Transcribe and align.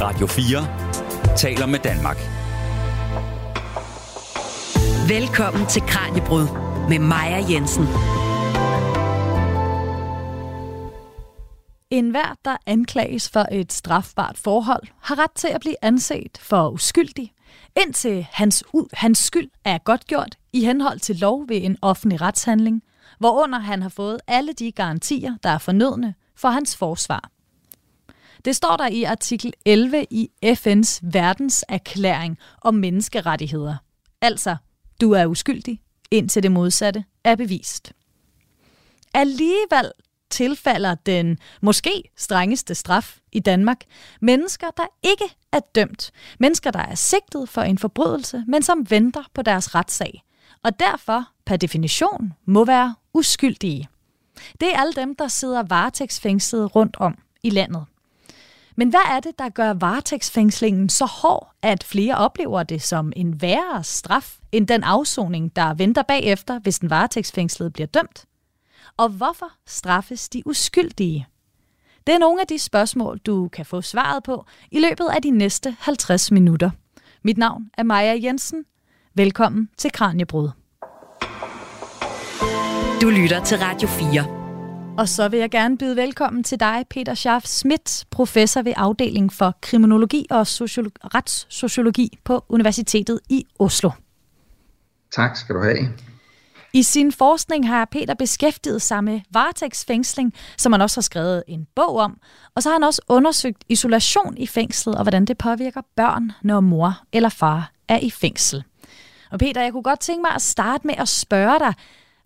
Radio 0.00 0.26
4 0.26 1.36
taler 1.36 1.66
med 1.66 1.78
Danmark. 1.78 2.16
Velkommen 5.08 5.66
til 5.66 5.82
Kranjebrud 5.82 6.46
med 6.88 6.98
Maja 6.98 7.44
Jensen. 7.50 7.84
En 11.90 12.10
hver, 12.10 12.34
der 12.44 12.56
anklages 12.66 13.28
for 13.28 13.46
et 13.52 13.72
strafbart 13.72 14.38
forhold, 14.38 14.82
har 15.00 15.18
ret 15.18 15.32
til 15.36 15.48
at 15.48 15.60
blive 15.60 15.76
anset 15.82 16.38
for 16.40 16.68
uskyldig, 16.68 17.32
indtil 17.82 18.26
hans, 18.32 18.64
u- 18.76 18.88
hans 18.92 19.18
skyld 19.18 19.50
er 19.64 19.78
godtgjort 19.78 20.34
i 20.52 20.64
henhold 20.64 20.98
til 21.00 21.16
lov 21.16 21.48
ved 21.48 21.64
en 21.64 21.76
offentlig 21.82 22.20
retshandling, 22.20 22.82
hvorunder 23.18 23.58
han 23.58 23.82
har 23.82 23.88
fået 23.88 24.20
alle 24.26 24.52
de 24.52 24.72
garantier, 24.72 25.34
der 25.42 25.48
er 25.50 25.58
fornødne 25.58 26.14
for 26.36 26.48
hans 26.48 26.76
forsvar. 26.76 27.30
Det 28.44 28.56
står 28.56 28.76
der 28.76 28.86
i 28.88 29.02
artikel 29.02 29.52
11 29.64 30.06
i 30.10 30.30
FN's 30.44 31.00
verdenserklæring 31.02 32.38
om 32.62 32.74
menneskerettigheder. 32.74 33.76
Altså, 34.20 34.56
du 35.00 35.12
er 35.12 35.26
uskyldig, 35.26 35.80
indtil 36.10 36.42
det 36.42 36.52
modsatte 36.52 37.04
er 37.24 37.36
bevist. 37.36 37.92
Alligevel 39.14 39.92
tilfalder 40.30 40.94
den 40.94 41.38
måske 41.62 42.02
strengeste 42.16 42.74
straf 42.74 43.18
i 43.32 43.40
Danmark 43.40 43.84
mennesker, 44.20 44.66
der 44.76 44.86
ikke 45.02 45.24
er 45.52 45.60
dømt. 45.74 46.10
Mennesker, 46.38 46.70
der 46.70 46.78
er 46.78 46.94
sigtet 46.94 47.48
for 47.48 47.62
en 47.62 47.78
forbrydelse, 47.78 48.44
men 48.46 48.62
som 48.62 48.90
venter 48.90 49.22
på 49.34 49.42
deres 49.42 49.74
retssag. 49.74 50.22
Og 50.62 50.80
derfor, 50.80 51.24
per 51.46 51.56
definition, 51.56 52.32
må 52.44 52.64
være 52.64 52.94
uskyldige. 53.14 53.88
Det 54.60 54.74
er 54.74 54.80
alle 54.80 54.92
dem, 54.92 55.14
der 55.16 55.28
sidder 55.28 55.62
varetægtsfængslet 55.62 56.76
rundt 56.76 56.96
om 56.96 57.18
i 57.42 57.50
landet. 57.50 57.84
Men 58.78 58.88
hvad 58.90 59.00
er 59.10 59.20
det, 59.20 59.38
der 59.38 59.48
gør 59.48 59.72
varetægtsfængslingen 59.72 60.88
så 60.88 61.04
hård, 61.04 61.52
at 61.62 61.84
flere 61.84 62.16
oplever 62.16 62.62
det 62.62 62.82
som 62.82 63.12
en 63.16 63.42
værre 63.42 63.84
straf 63.84 64.38
end 64.52 64.66
den 64.66 64.82
afsoning, 64.82 65.56
der 65.56 65.74
venter 65.74 66.02
bagefter, 66.02 66.58
hvis 66.58 66.78
den 66.78 66.90
varetægtsfængslede 66.90 67.70
bliver 67.70 67.86
dømt? 67.86 68.24
Og 68.96 69.08
hvorfor 69.08 69.50
straffes 69.66 70.28
de 70.28 70.46
uskyldige? 70.46 71.26
Det 72.06 72.14
er 72.14 72.18
nogle 72.18 72.40
af 72.40 72.46
de 72.46 72.58
spørgsmål, 72.58 73.18
du 73.18 73.48
kan 73.48 73.66
få 73.66 73.82
svaret 73.82 74.22
på 74.22 74.44
i 74.70 74.80
løbet 74.80 75.06
af 75.14 75.22
de 75.22 75.30
næste 75.30 75.76
50 75.80 76.30
minutter. 76.30 76.70
Mit 77.22 77.38
navn 77.38 77.70
er 77.78 77.82
Maja 77.82 78.18
Jensen. 78.22 78.64
Velkommen 79.14 79.68
til 79.78 79.92
Kranjebrud. 79.92 80.50
Du 83.02 83.10
lytter 83.10 83.44
til 83.44 83.58
Radio 83.58 83.88
4. 83.88 84.37
Og 84.98 85.08
så 85.08 85.28
vil 85.28 85.38
jeg 85.38 85.50
gerne 85.50 85.78
byde 85.78 85.96
velkommen 85.96 86.44
til 86.44 86.60
dig, 86.60 86.84
Peter 86.90 87.14
Schaff 87.14 87.46
Schmidt, 87.46 88.04
professor 88.10 88.62
ved 88.62 88.72
afdeling 88.76 89.32
for 89.32 89.58
kriminologi 89.60 90.26
og 90.30 90.40
sociolo- 90.42 91.14
retssociologi 91.14 92.18
på 92.24 92.44
Universitetet 92.48 93.20
i 93.28 93.46
Oslo. 93.58 93.90
Tak 95.10 95.36
skal 95.36 95.54
du 95.54 95.62
have. 95.62 95.88
I 96.72 96.82
sin 96.82 97.12
forskning 97.12 97.68
har 97.68 97.84
Peter 97.84 98.14
beskæftiget 98.14 98.82
sig 98.82 99.04
med 99.04 99.20
varetægtsfængsling, 99.30 100.34
som 100.56 100.72
han 100.72 100.80
også 100.80 100.96
har 100.96 101.02
skrevet 101.02 101.42
en 101.48 101.66
bog 101.74 101.96
om. 101.96 102.20
Og 102.54 102.62
så 102.62 102.68
har 102.68 102.74
han 102.74 102.84
også 102.84 103.02
undersøgt 103.08 103.64
isolation 103.68 104.36
i 104.36 104.46
fængslet, 104.46 104.94
og 104.94 105.02
hvordan 105.02 105.24
det 105.24 105.38
påvirker 105.38 105.80
børn, 105.96 106.32
når 106.42 106.60
mor 106.60 107.00
eller 107.12 107.28
far 107.28 107.72
er 107.88 107.98
i 107.98 108.10
fængsel. 108.10 108.64
Og 109.30 109.38
Peter, 109.38 109.62
jeg 109.62 109.72
kunne 109.72 109.82
godt 109.82 110.00
tænke 110.00 110.22
mig 110.22 110.34
at 110.34 110.42
starte 110.42 110.86
med 110.86 110.94
at 110.98 111.08
spørge 111.08 111.58
dig, 111.58 111.74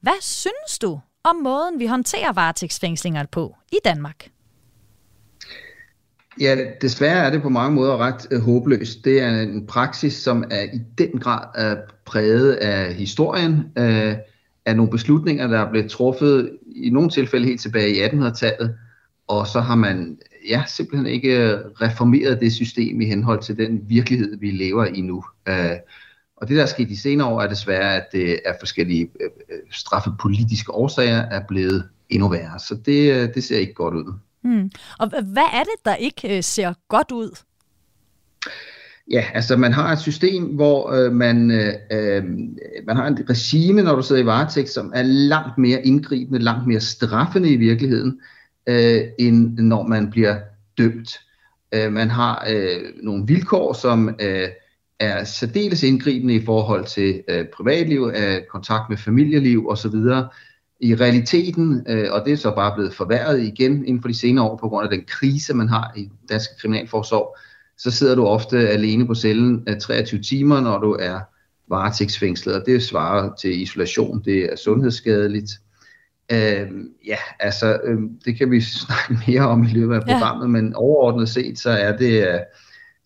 hvad 0.01 0.21
synes 0.21 0.79
du 0.83 1.01
om 1.25 1.37
måden, 1.37 1.79
vi 1.79 1.87
håndterer 1.87 2.33
varetægtsfængslinger 2.33 3.25
på 3.31 3.57
i 3.73 3.77
Danmark? 3.85 4.29
Ja, 6.41 6.57
desværre 6.81 7.27
er 7.27 7.31
det 7.31 7.43
på 7.43 7.49
mange 7.49 7.75
måder 7.75 7.97
ret 7.97 8.27
øh, 8.31 8.41
håbløst. 8.41 9.05
Det 9.05 9.21
er 9.21 9.41
en 9.41 9.67
praksis, 9.67 10.15
som 10.15 10.45
er 10.51 10.63
i 10.63 10.81
den 10.99 11.21
grad 11.21 11.45
er 11.55 11.77
præget 12.05 12.53
af 12.53 12.95
historien, 12.95 13.73
øh, 13.79 14.15
af 14.67 14.77
nogle 14.77 14.91
beslutninger, 14.91 15.47
der 15.47 15.59
er 15.59 15.71
blevet 15.71 15.91
truffet 15.91 16.59
i 16.77 16.91
nogle 16.91 17.11
tilfælde 17.11 17.47
helt 17.47 17.61
tilbage 17.61 17.97
i 17.97 18.05
1800-tallet, 18.05 18.77
og 19.29 19.47
så 19.47 19.61
har 19.61 19.75
man 19.75 20.19
ja, 20.49 20.65
simpelthen 20.67 21.07
ikke 21.07 21.39
øh, 21.39 21.59
reformeret 21.81 22.41
det 22.41 22.53
system 22.53 23.01
i 23.01 23.07
henhold 23.07 23.43
til 23.43 23.57
den 23.57 23.81
virkelighed, 23.89 24.39
vi 24.39 24.51
lever 24.51 24.85
i 24.85 25.01
nu. 25.01 25.25
Øh, 25.49 25.77
og 26.43 26.49
det, 26.49 26.57
der 26.57 26.63
er 26.63 26.67
sket 26.67 26.91
i 26.91 26.97
senere 26.97 27.29
år, 27.29 27.43
er 27.43 27.49
desværre, 27.49 27.97
at 27.97 28.13
det 28.13 28.41
er 28.45 28.53
forskellige 28.61 29.11
øh, 29.21 29.31
øh, 29.51 29.59
straffepolitiske 29.71 30.73
årsager 30.73 31.17
er 31.17 31.41
blevet 31.49 31.89
endnu 32.11 32.29
værre. 32.29 32.59
Så 32.59 32.75
det, 32.87 33.13
øh, 33.13 33.35
det 33.35 33.45
ser 33.45 33.59
ikke 33.59 33.75
godt 33.75 33.95
ud. 33.95 34.15
Hmm. 34.41 34.71
Og 34.99 35.09
hvad 35.09 35.49
er 35.53 35.63
det, 35.63 35.85
der 35.85 35.95
ikke 35.95 36.43
ser 36.43 36.75
godt 36.89 37.11
ud? 37.13 37.39
Ja, 39.11 39.25
altså 39.35 39.57
man 39.57 39.73
har 39.73 39.93
et 39.93 39.99
system, 39.99 40.45
hvor 40.45 40.91
øh, 40.93 41.13
man, 41.13 41.51
øh, 41.91 42.25
man 42.87 42.97
har 42.97 43.07
et 43.07 43.25
regime, 43.31 43.83
når 43.83 43.97
du 43.97 44.03
sidder 44.03 44.23
i 44.23 44.27
varetægt, 44.27 44.71
som 44.71 44.93
er 44.95 45.03
langt 45.03 45.59
mere 45.59 45.87
indgribende, 45.87 46.39
langt 46.39 46.67
mere 46.67 46.81
straffende 46.81 47.51
i 47.51 47.57
virkeligheden, 47.57 48.21
øh, 48.67 49.01
end 49.19 49.59
når 49.59 49.83
man 49.83 50.11
bliver 50.11 50.37
dømt. 50.79 51.21
Øh, 51.73 51.93
man 51.93 52.11
har 52.11 52.47
øh, 52.51 52.81
nogle 53.03 53.27
vilkår, 53.27 53.73
som 53.73 54.17
øh, 54.21 54.49
er 55.03 55.25
særdeles 55.25 55.83
indgribende 55.83 56.35
i 56.35 56.45
forhold 56.45 56.85
til 56.87 57.23
øh, 57.29 57.45
privatliv, 57.57 58.13
øh, 58.17 58.41
kontakt 58.51 58.91
med 58.91 58.97
familieliv 58.97 59.69
osv., 59.69 59.95
i 60.81 60.95
realiteten, 60.95 61.87
øh, 61.89 62.13
og 62.13 62.23
det 62.25 62.33
er 62.33 62.37
så 62.37 62.55
bare 62.55 62.75
blevet 62.75 62.95
forværret 62.95 63.43
igen 63.43 63.85
inden 63.85 64.03
for 64.03 64.09
de 64.09 64.15
senere 64.15 64.45
år 64.45 64.57
på 64.57 64.69
grund 64.69 64.85
af 64.85 64.91
den 64.91 65.05
krise, 65.07 65.55
man 65.55 65.69
har 65.69 65.93
i 65.97 66.11
dansk 66.29 66.51
kriminalforsorg, 66.61 67.37
så 67.79 67.91
sidder 67.91 68.15
du 68.15 68.27
ofte 68.27 68.69
alene 68.69 69.07
på 69.07 69.15
cellen 69.15 69.63
af 69.67 69.79
23 69.81 70.21
timer, 70.21 70.61
når 70.61 70.79
du 70.79 70.97
er 71.01 71.21
varetægtsfængslet, 71.69 72.55
og 72.55 72.63
det 72.67 72.83
svarer 72.83 73.35
til 73.35 73.63
isolation, 73.63 74.23
det 74.25 74.53
er 74.53 74.57
sundhedsskadeligt. 74.57 75.51
Øh, 76.33 76.69
ja, 77.07 77.17
altså, 77.41 77.79
øh, 77.85 77.99
det 78.25 78.39
kan 78.39 78.51
vi 78.51 78.61
snakke 78.87 79.19
mere 79.27 79.49
om 79.49 79.65
i 79.65 79.73
løbet 79.73 79.95
af 79.95 80.03
programmet, 80.03 80.45
ja. 80.45 80.63
men 80.63 80.75
overordnet 80.75 81.29
set, 81.29 81.59
så 81.59 81.71
er 81.71 81.97
det, 81.97 82.29
øh, 82.29 82.41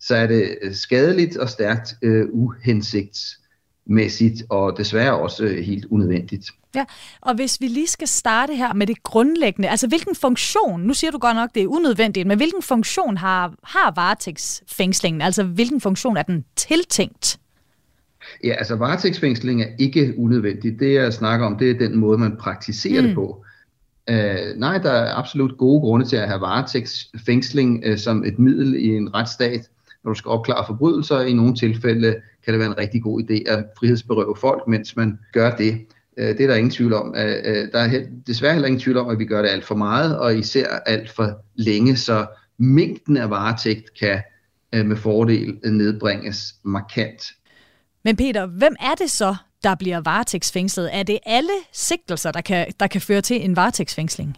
så 0.07 0.15
er 0.15 0.27
det 0.27 0.57
skadeligt 0.71 1.37
og 1.37 1.49
stærkt 1.49 1.93
øh, 2.01 2.25
uhensigtsmæssigt, 2.31 4.43
og 4.49 4.77
desværre 4.77 5.19
også 5.19 5.43
øh, 5.43 5.57
helt 5.57 5.85
unødvendigt. 5.85 6.49
Ja, 6.75 6.85
og 7.21 7.35
hvis 7.35 7.61
vi 7.61 7.67
lige 7.67 7.87
skal 7.87 8.07
starte 8.07 8.55
her 8.55 8.73
med 8.73 8.87
det 8.87 9.03
grundlæggende, 9.03 9.69
altså 9.69 9.87
hvilken 9.87 10.15
funktion, 10.15 10.81
nu 10.81 10.93
siger 10.93 11.11
du 11.11 11.17
godt 11.17 11.35
nok, 11.35 11.49
det 11.55 11.63
er 11.63 11.67
unødvendigt, 11.67 12.27
men 12.27 12.37
hvilken 12.37 12.61
funktion 12.61 13.17
har, 13.17 13.53
har 13.63 13.93
varetægtsfængslingen, 13.95 15.21
altså 15.21 15.43
hvilken 15.43 15.81
funktion 15.81 16.17
er 16.17 16.23
den 16.23 16.45
tiltænkt? 16.55 17.39
Ja, 18.43 18.53
altså 18.53 18.75
varetægtsfængsling 18.75 19.61
er 19.61 19.67
ikke 19.79 20.13
unødvendigt. 20.17 20.79
Det 20.79 20.93
jeg 20.93 21.13
snakker 21.13 21.45
om, 21.45 21.57
det 21.57 21.71
er 21.71 21.77
den 21.77 21.97
måde, 21.97 22.17
man 22.17 22.37
praktiserer 22.37 23.01
mm. 23.01 23.07
det 23.07 23.15
på. 23.15 23.43
Uh, 24.11 24.59
nej, 24.59 24.77
der 24.77 24.91
er 24.91 25.15
absolut 25.15 25.57
gode 25.57 25.81
grunde 25.81 26.05
til 26.05 26.15
at 26.15 26.27
have 26.27 26.41
varetægtsfængsling 26.41 27.83
uh, 27.89 27.97
som 27.97 28.25
et 28.25 28.39
middel 28.39 28.75
i 28.75 28.87
en 28.87 29.13
retsstat, 29.13 29.69
når 30.07 30.13
du 30.13 30.17
skal 30.17 30.29
opklare 30.29 30.65
forbrydelser. 30.67 31.21
I 31.21 31.33
nogle 31.33 31.55
tilfælde 31.55 32.15
kan 32.45 32.53
det 32.53 32.59
være 32.59 32.67
en 32.67 32.77
rigtig 32.77 33.03
god 33.03 33.21
idé 33.21 33.51
at 33.51 33.65
frihedsberøve 33.79 34.35
folk, 34.41 34.67
mens 34.67 34.95
man 34.95 35.19
gør 35.33 35.55
det. 35.55 35.85
Det 36.17 36.41
er 36.41 36.47
der 36.47 36.55
ingen 36.55 36.71
tvivl 36.71 36.93
om. 36.93 37.13
Der 37.73 37.79
er 37.79 38.05
desværre 38.27 38.53
heller 38.53 38.67
ingen 38.67 38.81
tvivl 38.81 38.97
om, 38.97 39.09
at 39.09 39.19
vi 39.19 39.25
gør 39.25 39.41
det 39.41 39.49
alt 39.49 39.65
for 39.65 39.75
meget, 39.75 40.19
og 40.19 40.37
især 40.37 40.67
alt 40.85 41.09
for 41.09 41.41
længe, 41.55 41.95
så 41.95 42.25
mængden 42.57 43.17
af 43.17 43.29
varetægt 43.29 43.99
kan 43.99 44.21
med 44.73 44.95
fordel 44.95 45.57
nedbringes 45.63 46.55
markant. 46.63 47.23
Men 48.03 48.15
Peter, 48.15 48.45
hvem 48.45 48.75
er 48.79 48.95
det 48.95 49.11
så, 49.11 49.35
der 49.63 49.75
bliver 49.75 50.01
varetægtsfængslet? 50.01 50.95
Er 50.95 51.03
det 51.03 51.19
alle 51.25 51.53
sigtelser, 51.73 52.31
der 52.31 52.41
kan, 52.41 52.67
der 52.79 52.87
kan 52.87 53.01
føre 53.01 53.21
til 53.21 53.45
en 53.45 53.55
varetægtsfængsling? 53.55 54.37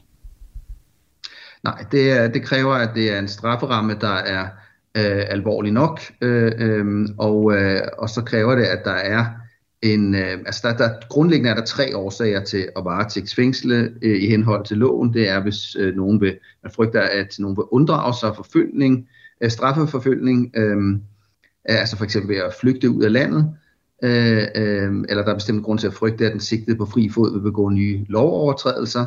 Nej, 1.64 1.86
det, 1.92 2.12
er, 2.12 2.28
det 2.28 2.44
kræver, 2.44 2.74
at 2.74 2.90
det 2.96 3.14
er 3.14 3.20
en 3.20 3.28
strafferamme, 3.28 3.98
der 4.02 4.14
er 4.14 4.48
øh, 4.98 5.24
alvorlig 5.30 5.72
nok, 5.72 6.02
øh, 6.22 6.52
øh, 6.58 7.08
og, 7.18 7.54
øh, 7.56 7.82
og 7.98 8.10
så 8.10 8.22
kræver 8.22 8.56
det, 8.56 8.64
at 8.64 8.82
der 8.86 8.92
er 8.92 9.26
en, 9.82 10.16
øh, 10.16 10.32
altså 10.46 10.62
der, 10.64 10.78
der, 10.78 10.90
grundlæggende 11.10 11.50
er 11.50 11.56
der 11.56 11.66
tre 11.66 11.98
årsager 11.98 12.44
til 12.44 12.70
at 12.78 12.86
varetægtsfængsle 12.86 13.94
øh, 14.02 14.22
i 14.22 14.28
henhold 14.28 14.66
til 14.66 14.78
loven. 14.78 15.14
Det 15.14 15.30
er, 15.30 15.40
hvis 15.40 15.76
øh, 15.76 15.96
nogen 15.96 16.22
vil, 16.22 16.38
man 16.64 16.72
frygter, 16.72 17.02
at 17.02 17.36
nogen 17.40 17.58
vil 17.58 17.64
unddrage 17.72 18.14
sig 18.14 18.36
forfølgning, 18.36 19.10
øh, 19.42 19.50
straffeforfølgning, 19.50 20.52
øh, 20.56 21.00
altså 21.66 21.98
for 21.98 22.04
eksempel 22.04 22.36
ved 22.36 22.42
at 22.42 22.54
flygte 22.62 22.90
ud 22.90 23.04
af 23.04 23.12
landet, 23.12 23.56
øh, 24.04 24.48
øh, 24.56 24.94
eller 25.10 25.24
der 25.24 25.32
er 25.32 25.36
bestemt 25.36 25.64
grund 25.64 25.80
til 25.80 25.88
at 25.88 25.94
frygte, 25.94 26.26
at 26.26 26.32
den 26.32 26.40
sigtede 26.40 26.78
på 26.78 26.86
fri 26.86 27.10
fod 27.10 27.34
vil 27.34 27.42
begå 27.42 27.70
nye 27.70 28.06
lovovertrædelser, 28.10 29.06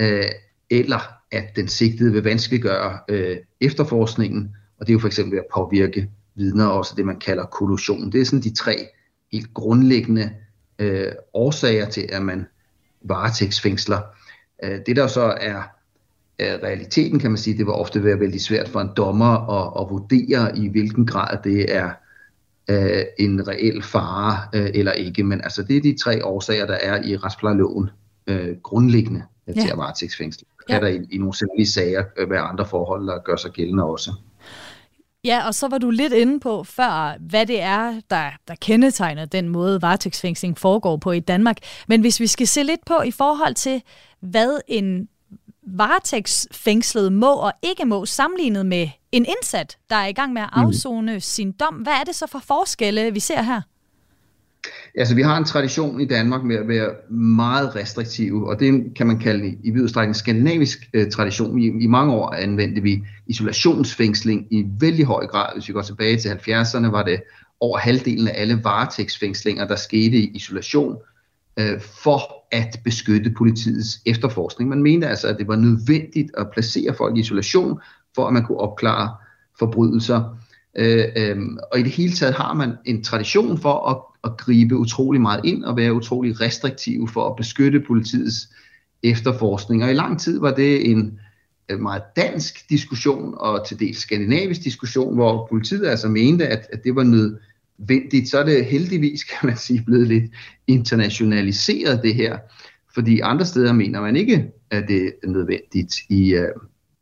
øh, 0.00 0.24
eller 0.70 1.00
at 1.32 1.56
den 1.56 1.68
sigtede 1.68 2.12
vil 2.12 2.24
vanskeliggøre 2.24 2.98
øh, 3.08 3.36
efterforskningen, 3.60 4.54
og 4.80 4.86
det 4.86 4.92
er 4.92 4.94
jo 4.94 4.98
for 4.98 5.06
eksempel 5.06 5.38
at 5.38 5.44
påvirke 5.54 6.10
vidner, 6.34 6.66
også 6.66 6.94
det 6.96 7.06
man 7.06 7.18
kalder 7.18 7.44
kollusion. 7.44 8.12
Det 8.12 8.20
er 8.20 8.24
sådan 8.24 8.42
de 8.42 8.54
tre 8.54 8.86
helt 9.32 9.54
grundlæggende 9.54 10.30
øh, 10.78 11.12
årsager 11.34 11.90
til, 11.90 12.08
at 12.12 12.22
man 12.22 12.46
varetægtsfængsler. 13.02 14.00
Øh, 14.64 14.78
det 14.86 14.96
der 14.96 15.06
så 15.06 15.34
er 15.40 15.62
realiteten 16.40 17.18
kan 17.18 17.30
man 17.30 17.38
sige, 17.38 17.58
det 17.58 17.66
vil 17.66 17.74
ofte 17.74 18.04
være 18.04 18.20
vældig 18.20 18.40
svært 18.40 18.68
for 18.68 18.80
en 18.80 18.90
dommer 18.96 19.50
at, 19.50 19.82
at 19.82 19.90
vurdere, 19.90 20.58
i 20.58 20.68
hvilken 20.68 21.06
grad 21.06 21.38
det 21.44 21.76
er 21.76 21.90
øh, 22.70 23.04
en 23.18 23.48
reel 23.48 23.82
fare 23.82 24.48
øh, 24.54 24.70
eller 24.74 24.92
ikke. 24.92 25.24
Men 25.24 25.40
altså, 25.40 25.62
det 25.62 25.76
er 25.76 25.80
de 25.80 25.96
tre 25.98 26.24
årsager, 26.24 26.66
der 26.66 26.74
er 26.74 27.02
i 27.02 27.16
retsplejeloven 27.16 27.90
øh, 28.26 28.56
grundlæggende 28.62 29.22
ja. 29.46 29.52
til 29.52 29.70
at 29.70 29.78
varetægtsfængsle. 29.78 30.46
Ja. 30.68 30.74
Kan 30.74 30.82
der 30.82 30.88
i, 30.88 31.06
i 31.10 31.18
nogle 31.18 31.34
særlige 31.34 31.66
sager 31.66 32.04
øh, 32.16 32.30
være 32.30 32.40
andre 32.40 32.66
forhold, 32.66 33.06
der 33.06 33.18
gør 33.18 33.36
sig 33.36 33.50
gældende 33.50 33.84
også. 33.84 34.10
Ja, 35.24 35.46
og 35.46 35.54
så 35.54 35.68
var 35.68 35.78
du 35.78 35.90
lidt 35.90 36.12
inde 36.12 36.40
på 36.40 36.64
før, 36.64 37.16
hvad 37.20 37.46
det 37.46 37.60
er, 37.60 38.00
der, 38.10 38.30
der 38.48 38.54
kendetegner 38.54 39.24
den 39.24 39.48
måde, 39.48 39.82
varetægtsfængsling 39.82 40.58
foregår 40.58 40.96
på 40.96 41.12
i 41.12 41.20
Danmark. 41.20 41.56
Men 41.88 42.00
hvis 42.00 42.20
vi 42.20 42.26
skal 42.26 42.46
se 42.46 42.62
lidt 42.62 42.84
på 42.86 43.00
i 43.02 43.10
forhold 43.10 43.54
til, 43.54 43.82
hvad 44.20 44.60
en 44.68 45.08
varetægtsfængslet 45.62 47.12
må 47.12 47.34
og 47.34 47.52
ikke 47.62 47.84
må 47.84 48.06
sammenlignet 48.06 48.66
med 48.66 48.88
en 49.12 49.24
indsat, 49.24 49.78
der 49.90 49.96
er 49.96 50.06
i 50.06 50.12
gang 50.12 50.32
med 50.32 50.42
at 50.42 50.48
mhm. 50.56 50.66
afzone 50.66 51.14
mm. 51.14 51.20
sin 51.20 51.52
dom. 51.52 51.74
Hvad 51.74 51.92
er 51.92 52.04
det 52.04 52.14
så 52.14 52.26
for 52.26 52.38
forskelle, 52.38 53.12
vi 53.12 53.20
ser 53.20 53.42
her? 53.42 53.60
Altså, 54.94 55.14
vi 55.14 55.22
har 55.22 55.36
en 55.36 55.44
tradition 55.44 56.00
i 56.00 56.04
Danmark 56.04 56.42
med 56.42 56.56
at 56.56 56.68
være 56.68 56.90
meget 57.10 57.76
restriktive, 57.76 58.48
og 58.48 58.60
det 58.60 58.94
kan 58.96 59.06
man 59.06 59.18
kalde 59.18 59.56
i, 59.62 59.70
vid 59.70 59.82
udstrækning 59.82 60.16
skandinavisk 60.16 60.78
øh, 60.94 61.10
tradition. 61.10 61.58
I, 61.58 61.66
I 61.66 61.86
mange 61.86 62.12
år 62.12 62.30
anvendte 62.30 62.82
vi 62.82 63.02
isolationsfængsling 63.26 64.46
i 64.50 64.66
vældig 64.80 65.04
høj 65.04 65.26
grad. 65.26 65.46
Hvis 65.54 65.68
vi 65.68 65.72
går 65.72 65.82
tilbage 65.82 66.16
til 66.16 66.28
70'erne, 66.28 66.90
var 66.90 67.02
det 67.02 67.22
over 67.60 67.78
halvdelen 67.78 68.28
af 68.28 68.32
alle 68.36 68.60
varetægtsfængslinger, 68.64 69.66
der 69.66 69.76
skete 69.76 70.16
i 70.16 70.30
isolation 70.34 70.96
øh, 71.56 71.80
for 71.80 72.46
at 72.52 72.80
beskytte 72.84 73.30
politiets 73.30 74.00
efterforskning. 74.06 74.70
Man 74.70 74.82
mente 74.82 75.08
altså, 75.08 75.28
at 75.28 75.38
det 75.38 75.48
var 75.48 75.56
nødvendigt 75.56 76.30
at 76.38 76.50
placere 76.52 76.94
folk 76.94 77.16
i 77.16 77.20
isolation, 77.20 77.80
for 78.14 78.26
at 78.26 78.32
man 78.32 78.44
kunne 78.44 78.58
opklare 78.58 79.14
forbrydelser. 79.58 80.36
Øh, 80.76 81.04
øh, 81.16 81.38
og 81.72 81.78
i 81.78 81.82
det 81.82 81.92
hele 81.92 82.12
taget 82.12 82.34
har 82.34 82.54
man 82.54 82.76
en 82.84 83.04
tradition 83.04 83.58
for 83.58 83.88
at, 83.88 84.09
at 84.24 84.36
gribe 84.38 84.76
utrolig 84.76 85.20
meget 85.20 85.40
ind 85.44 85.64
og 85.64 85.76
være 85.76 85.94
utrolig 85.94 86.40
restriktive 86.40 87.08
for 87.08 87.30
at 87.30 87.36
beskytte 87.36 87.80
politiets 87.80 88.48
efterforskning. 89.02 89.84
Og 89.84 89.90
i 89.90 89.94
lang 89.94 90.20
tid 90.20 90.40
var 90.40 90.54
det 90.54 90.90
en 90.90 91.18
øh, 91.68 91.80
meget 91.80 92.02
dansk 92.16 92.70
diskussion 92.70 93.34
og 93.36 93.66
til 93.68 93.80
dels 93.80 93.98
skandinavisk 93.98 94.64
diskussion, 94.64 95.14
hvor 95.14 95.46
politiet 95.50 95.86
altså 95.86 96.08
mente, 96.08 96.46
at, 96.46 96.66
at 96.72 96.84
det 96.84 96.96
var 96.96 97.02
nødvendigt. 97.02 98.28
Så 98.28 98.38
er 98.38 98.44
det 98.44 98.64
heldigvis, 98.64 99.24
kan 99.24 99.46
man 99.48 99.56
sige, 99.56 99.82
blevet 99.86 100.06
lidt 100.06 100.24
internationaliseret 100.66 102.02
det 102.02 102.14
her. 102.14 102.38
Fordi 102.94 103.20
andre 103.20 103.46
steder 103.46 103.72
mener 103.72 104.00
man 104.00 104.16
ikke, 104.16 104.50
at 104.70 104.84
det 104.88 105.12
er 105.22 105.28
nødvendigt. 105.28 105.94
I, 106.08 106.34
øh, 106.34 106.48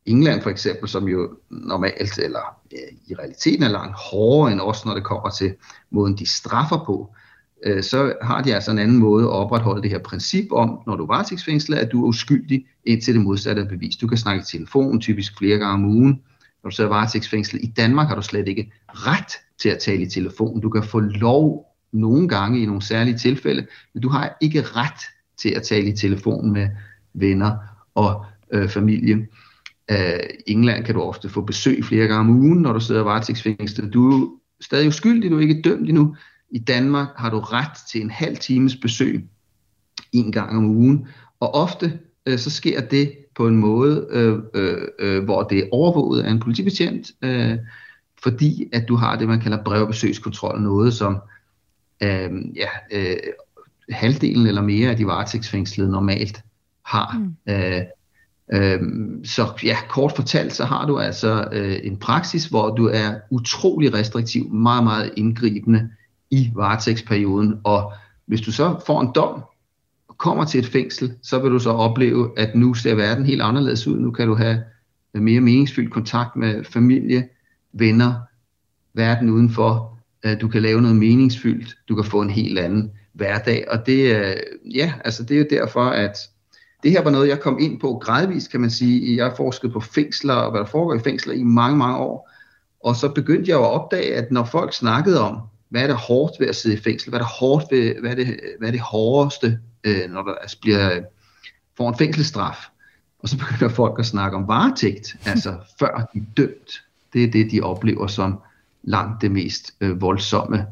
England 0.05 0.41
for 0.41 0.49
eksempel, 0.49 0.89
som 0.89 1.07
jo 1.07 1.37
normalt, 1.49 2.17
eller 2.17 2.59
øh, 2.73 2.97
i 3.07 3.15
realiteten 3.15 3.63
er 3.63 3.69
langt 3.69 3.95
hårdere 3.95 4.51
end 4.51 4.61
os, 4.61 4.85
når 4.85 4.93
det 4.93 5.03
kommer 5.03 5.29
til 5.29 5.55
måden, 5.89 6.17
de 6.17 6.25
straffer 6.25 6.83
på, 6.85 7.15
øh, 7.65 7.83
så 7.83 8.13
har 8.21 8.41
de 8.41 8.55
altså 8.55 8.71
en 8.71 8.79
anden 8.79 8.97
måde 8.97 9.23
at 9.23 9.29
opretholde 9.29 9.81
det 9.81 9.91
her 9.91 9.99
princip 9.99 10.51
om, 10.51 10.79
når 10.87 10.95
du 10.95 11.03
er 11.03 11.07
varetægtsfængslet, 11.07 11.77
at 11.77 11.91
du 11.91 12.03
er 12.03 12.07
uskyldig 12.07 12.65
indtil 12.85 13.13
det 13.13 13.23
modsatte 13.23 13.61
er 13.61 13.67
bevis. 13.67 13.97
Du 13.97 14.07
kan 14.07 14.17
snakke 14.17 14.41
i 14.41 14.57
telefon 14.57 15.01
typisk 15.01 15.37
flere 15.37 15.57
gange 15.57 15.73
om 15.73 15.85
ugen. 15.85 16.21
Når 16.63 16.69
du 16.69 16.75
sidder 16.75 16.89
varetægtsfængslet 16.89 17.61
i 17.63 17.73
Danmark, 17.77 18.07
har 18.07 18.15
du 18.15 18.21
slet 18.21 18.47
ikke 18.47 18.71
ret 18.87 19.33
til 19.61 19.69
at 19.69 19.79
tale 19.79 20.01
i 20.01 20.09
telefon. 20.09 20.61
Du 20.61 20.69
kan 20.69 20.83
få 20.83 20.99
lov 20.99 21.65
nogle 21.91 22.27
gange 22.27 22.61
i 22.61 22.65
nogle 22.65 22.81
særlige 22.81 23.17
tilfælde, 23.17 23.67
men 23.93 24.03
du 24.03 24.09
har 24.09 24.37
ikke 24.41 24.61
ret 24.61 25.01
til 25.37 25.49
at 25.49 25.63
tale 25.63 25.87
i 25.87 25.95
telefon 25.95 26.51
med 26.51 26.69
venner 27.13 27.57
og 27.95 28.25
øh, 28.51 28.69
familie. 28.69 29.27
Uh, 29.91 30.19
England 30.47 30.85
kan 30.85 30.95
du 30.95 31.01
ofte 31.01 31.29
få 31.29 31.41
besøg 31.41 31.85
flere 31.85 32.07
gange 32.07 32.19
om 32.19 32.39
ugen, 32.39 32.61
når 32.61 32.73
du 32.73 32.79
sidder 32.79 33.03
varetægtsfængslet. 33.03 33.93
Du 33.93 34.23
er 34.23 34.27
stadig 34.61 34.87
uskyldig, 34.87 35.31
du 35.31 35.37
er 35.37 35.41
ikke 35.41 35.61
dømt 35.61 35.89
endnu. 35.89 36.15
I 36.51 36.59
Danmark 36.59 37.07
har 37.17 37.29
du 37.29 37.39
ret 37.39 37.77
til 37.91 38.01
en 38.01 38.09
halv 38.09 38.37
times 38.37 38.75
besøg 38.75 39.29
en 40.11 40.31
gang 40.31 40.57
om 40.57 40.65
ugen, 40.65 41.07
og 41.39 41.55
ofte 41.55 41.99
uh, 42.29 42.37
så 42.37 42.49
sker 42.49 42.81
det 42.81 43.15
på 43.35 43.47
en 43.47 43.55
måde, 43.55 44.07
uh, 44.13 44.61
uh, 44.61 45.17
uh, 45.17 45.23
hvor 45.23 45.43
det 45.43 45.57
er 45.57 45.69
overvåget 45.71 46.21
af 46.23 46.31
en 46.31 46.39
politibetjent, 46.39 47.11
uh, 47.25 47.57
fordi 48.23 48.69
at 48.73 48.85
du 48.87 48.95
har 48.95 49.15
det, 49.15 49.27
man 49.27 49.41
kalder 49.41 49.63
brevbesøgskontrol, 49.63 50.61
noget 50.61 50.93
som 50.93 51.13
uh, 52.03 52.55
ja, 52.55 52.69
uh, 52.95 53.17
halvdelen 53.89 54.47
eller 54.47 54.61
mere 54.61 54.89
af 54.89 54.97
de 54.97 55.05
varetægtsfængslede 55.05 55.91
normalt 55.91 56.43
har. 56.85 57.17
Mm. 57.17 57.53
Uh, 57.53 57.81
Øhm, 58.53 59.25
så 59.25 59.47
ja, 59.63 59.77
kort 59.89 60.11
fortalt, 60.15 60.53
så 60.53 60.65
har 60.65 60.87
du 60.87 60.99
altså 60.99 61.47
øh, 61.51 61.77
en 61.83 61.97
praksis, 61.97 62.45
hvor 62.45 62.75
du 62.75 62.87
er 62.87 63.13
utrolig 63.31 63.93
restriktiv, 63.93 64.49
meget, 64.49 64.83
meget 64.83 65.11
indgribende 65.17 65.89
i 66.31 66.51
varetægtsperioden, 66.55 67.59
og 67.63 67.93
hvis 68.25 68.41
du 68.41 68.51
så 68.51 68.81
får 68.85 69.01
en 69.01 69.11
dom 69.15 69.41
og 70.07 70.17
kommer 70.17 70.45
til 70.45 70.59
et 70.59 70.65
fængsel, 70.65 71.13
så 71.21 71.39
vil 71.39 71.51
du 71.51 71.59
så 71.59 71.69
opleve, 71.69 72.31
at 72.37 72.55
nu 72.55 72.73
ser 72.73 72.95
verden 72.95 73.25
helt 73.25 73.41
anderledes 73.41 73.87
ud. 73.87 73.99
Nu 73.99 74.11
kan 74.11 74.27
du 74.27 74.35
have 74.35 74.63
mere 75.13 75.41
meningsfyldt 75.41 75.91
kontakt 75.91 76.35
med 76.35 76.63
familie, 76.63 77.27
venner, 77.73 78.13
verden 78.93 79.29
udenfor. 79.29 79.97
Øh, 80.25 80.41
du 80.41 80.47
kan 80.47 80.61
lave 80.61 80.81
noget 80.81 80.97
meningsfyldt. 80.97 81.77
Du 81.89 81.95
kan 81.95 82.05
få 82.05 82.21
en 82.21 82.29
helt 82.29 82.59
anden 82.59 82.91
hverdag. 83.13 83.65
Og 83.71 83.85
det, 83.85 84.15
øh, 84.15 84.35
ja, 84.75 84.93
altså 85.05 85.23
det 85.23 85.35
er 85.35 85.39
jo 85.39 85.45
derfor, 85.49 85.85
at 85.85 86.17
det 86.83 86.91
her 86.91 87.03
var 87.03 87.09
noget, 87.09 87.27
jeg 87.27 87.39
kom 87.39 87.59
ind 87.59 87.79
på 87.79 88.01
gradvist, 88.03 88.51
kan 88.51 88.61
man 88.61 88.69
sige. 88.69 89.17
Jeg 89.17 89.25
har 89.25 89.35
forsket 89.35 89.71
på 89.71 89.79
fængsler 89.79 90.33
og 90.33 90.51
hvad 90.51 90.59
der 90.59 90.65
foregår 90.67 90.95
i 90.95 90.99
fængsler 90.99 91.33
i 91.33 91.43
mange, 91.43 91.77
mange 91.77 91.97
år. 91.97 92.29
Og 92.83 92.95
så 92.95 93.09
begyndte 93.09 93.49
jeg 93.49 93.55
jo 93.55 93.63
at 93.63 93.69
opdage, 93.69 94.15
at 94.15 94.31
når 94.31 94.43
folk 94.43 94.73
snakkede 94.73 95.21
om, 95.21 95.41
hvad 95.69 95.83
er 95.83 95.87
det 95.87 95.95
hårdt 95.95 96.39
ved 96.39 96.47
at 96.47 96.55
sidde 96.55 96.75
i 96.75 96.81
fængsel, 96.81 97.09
hvad 97.09 97.19
er 97.19 97.23
det 97.23 97.31
hårdt 97.39 97.65
ved, 97.71 97.95
hvad 97.95 98.11
er 98.11 98.15
det, 98.15 98.39
hvad 98.59 98.67
er 98.67 98.71
det 98.71 98.81
hårdeste, 98.81 99.59
øh, 99.83 100.09
når 100.09 100.23
der 100.23 100.33
altså 100.35 100.59
bliver, 100.61 101.01
får 101.77 101.89
en 101.89 101.97
fængselsstraf. 101.97 102.57
Og 103.19 103.29
så 103.29 103.37
begynder 103.37 103.69
folk 103.69 103.99
at 103.99 104.05
snakke 104.05 104.37
om 104.37 104.47
varetægt, 104.47 105.15
altså 105.25 105.55
før 105.79 106.09
de 106.13 106.19
er 106.19 106.23
dømt. 106.37 106.83
Det 107.13 107.23
er 107.23 107.31
det, 107.31 107.51
de 107.51 107.61
oplever 107.61 108.07
som 108.07 108.39
langt 108.83 109.21
det 109.21 109.31
mest 109.31 109.73
øh, 109.81 110.01
voldsomme 110.01 110.65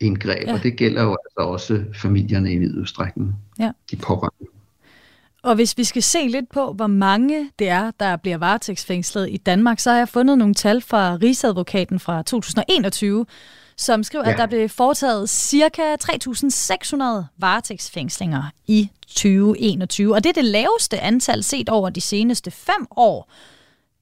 indgreb. 0.00 0.46
Ja. 0.46 0.52
Og 0.52 0.62
det 0.62 0.76
gælder 0.76 1.02
jo 1.02 1.16
altså 1.24 1.48
også 1.48 1.84
familierne 1.94 2.52
i 2.52 2.58
vid 2.58 2.78
udstrækning. 2.78 3.34
Ja. 3.58 3.70
De 3.90 3.96
pårørende. 3.96 4.57
Og 5.48 5.54
hvis 5.54 5.78
vi 5.78 5.84
skal 5.84 6.02
se 6.02 6.26
lidt 6.28 6.50
på, 6.50 6.72
hvor 6.72 6.86
mange 6.86 7.50
det 7.58 7.68
er, 7.68 7.90
der 8.00 8.16
bliver 8.16 8.38
varetægtsfængslet 8.38 9.28
i 9.30 9.36
Danmark, 9.36 9.78
så 9.78 9.90
har 9.90 9.98
jeg 9.98 10.08
fundet 10.08 10.38
nogle 10.38 10.54
tal 10.54 10.80
fra 10.80 11.18
Rigsadvokaten 11.22 12.00
fra 12.00 12.22
2021, 12.22 13.26
som 13.76 14.02
skriver, 14.02 14.24
ja. 14.24 14.32
at 14.32 14.38
der 14.38 14.46
blev 14.46 14.68
foretaget 14.68 15.30
ca. 15.30 15.94
3.600 15.94 17.24
varetægtsfængslinger 17.38 18.42
i 18.66 18.90
2021. 19.06 20.14
Og 20.14 20.24
det 20.24 20.30
er 20.30 20.34
det 20.34 20.44
laveste 20.44 21.00
antal 21.00 21.42
set 21.44 21.68
over 21.68 21.90
de 21.90 22.00
seneste 22.00 22.50
fem 22.50 22.86
år. 22.96 23.30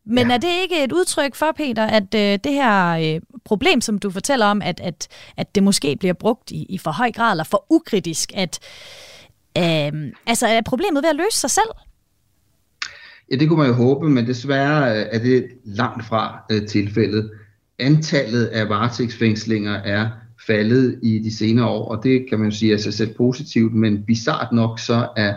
Men 0.07 0.29
ja. 0.29 0.35
er 0.35 0.38
det 0.38 0.50
ikke 0.62 0.85
et 0.85 0.93
udtryk 0.93 1.35
for, 1.35 1.53
Peter, 1.57 1.87
at 1.87 2.15
øh, 2.15 2.38
det 2.45 2.53
her 2.53 2.91
øh, 2.91 3.21
problem, 3.45 3.81
som 3.81 3.99
du 3.99 4.11
fortæller 4.11 4.47
om, 4.47 4.62
at, 4.62 4.81
at, 4.81 5.09
at 5.37 5.55
det 5.55 5.62
måske 5.62 5.97
bliver 5.97 6.15
brugt 6.15 6.50
i, 6.50 6.67
i 6.69 6.79
for 6.79 6.91
høj 6.91 7.12
grad 7.12 7.31
eller 7.31 7.45
for 7.45 7.67
ukritisk, 7.71 8.33
at 8.35 8.59
Øh, 9.57 10.13
altså 10.27 10.47
er 10.47 10.61
problemet 10.67 11.03
ved 11.03 11.11
at 11.11 11.17
løse 11.17 11.41
sig 11.41 11.51
selv? 11.51 11.71
Ja, 13.31 13.37
det 13.37 13.49
kunne 13.49 13.59
man 13.59 13.69
jo 13.69 13.75
håbe, 13.75 14.11
men 14.11 14.27
desværre 14.27 14.97
er 14.97 15.19
det 15.19 15.47
langt 15.65 16.07
fra 16.07 16.45
uh, 16.53 16.67
tilfældet. 16.67 17.31
Antallet 17.79 18.45
af 18.45 18.69
varetægtsfængslinger 18.69 19.75
er 19.75 20.11
faldet 20.47 20.99
i 21.03 21.19
de 21.19 21.37
senere 21.37 21.67
år, 21.67 21.89
og 21.89 22.05
det 22.05 22.27
kan 22.29 22.39
man 22.39 22.51
jo 22.51 22.57
sige 22.57 22.73
er 22.73 22.77
sig 22.77 22.95
selv 22.95 23.15
positivt, 23.15 23.75
men 23.75 24.03
bizart 24.03 24.53
nok 24.53 24.81
så 24.81 25.09
er 25.17 25.35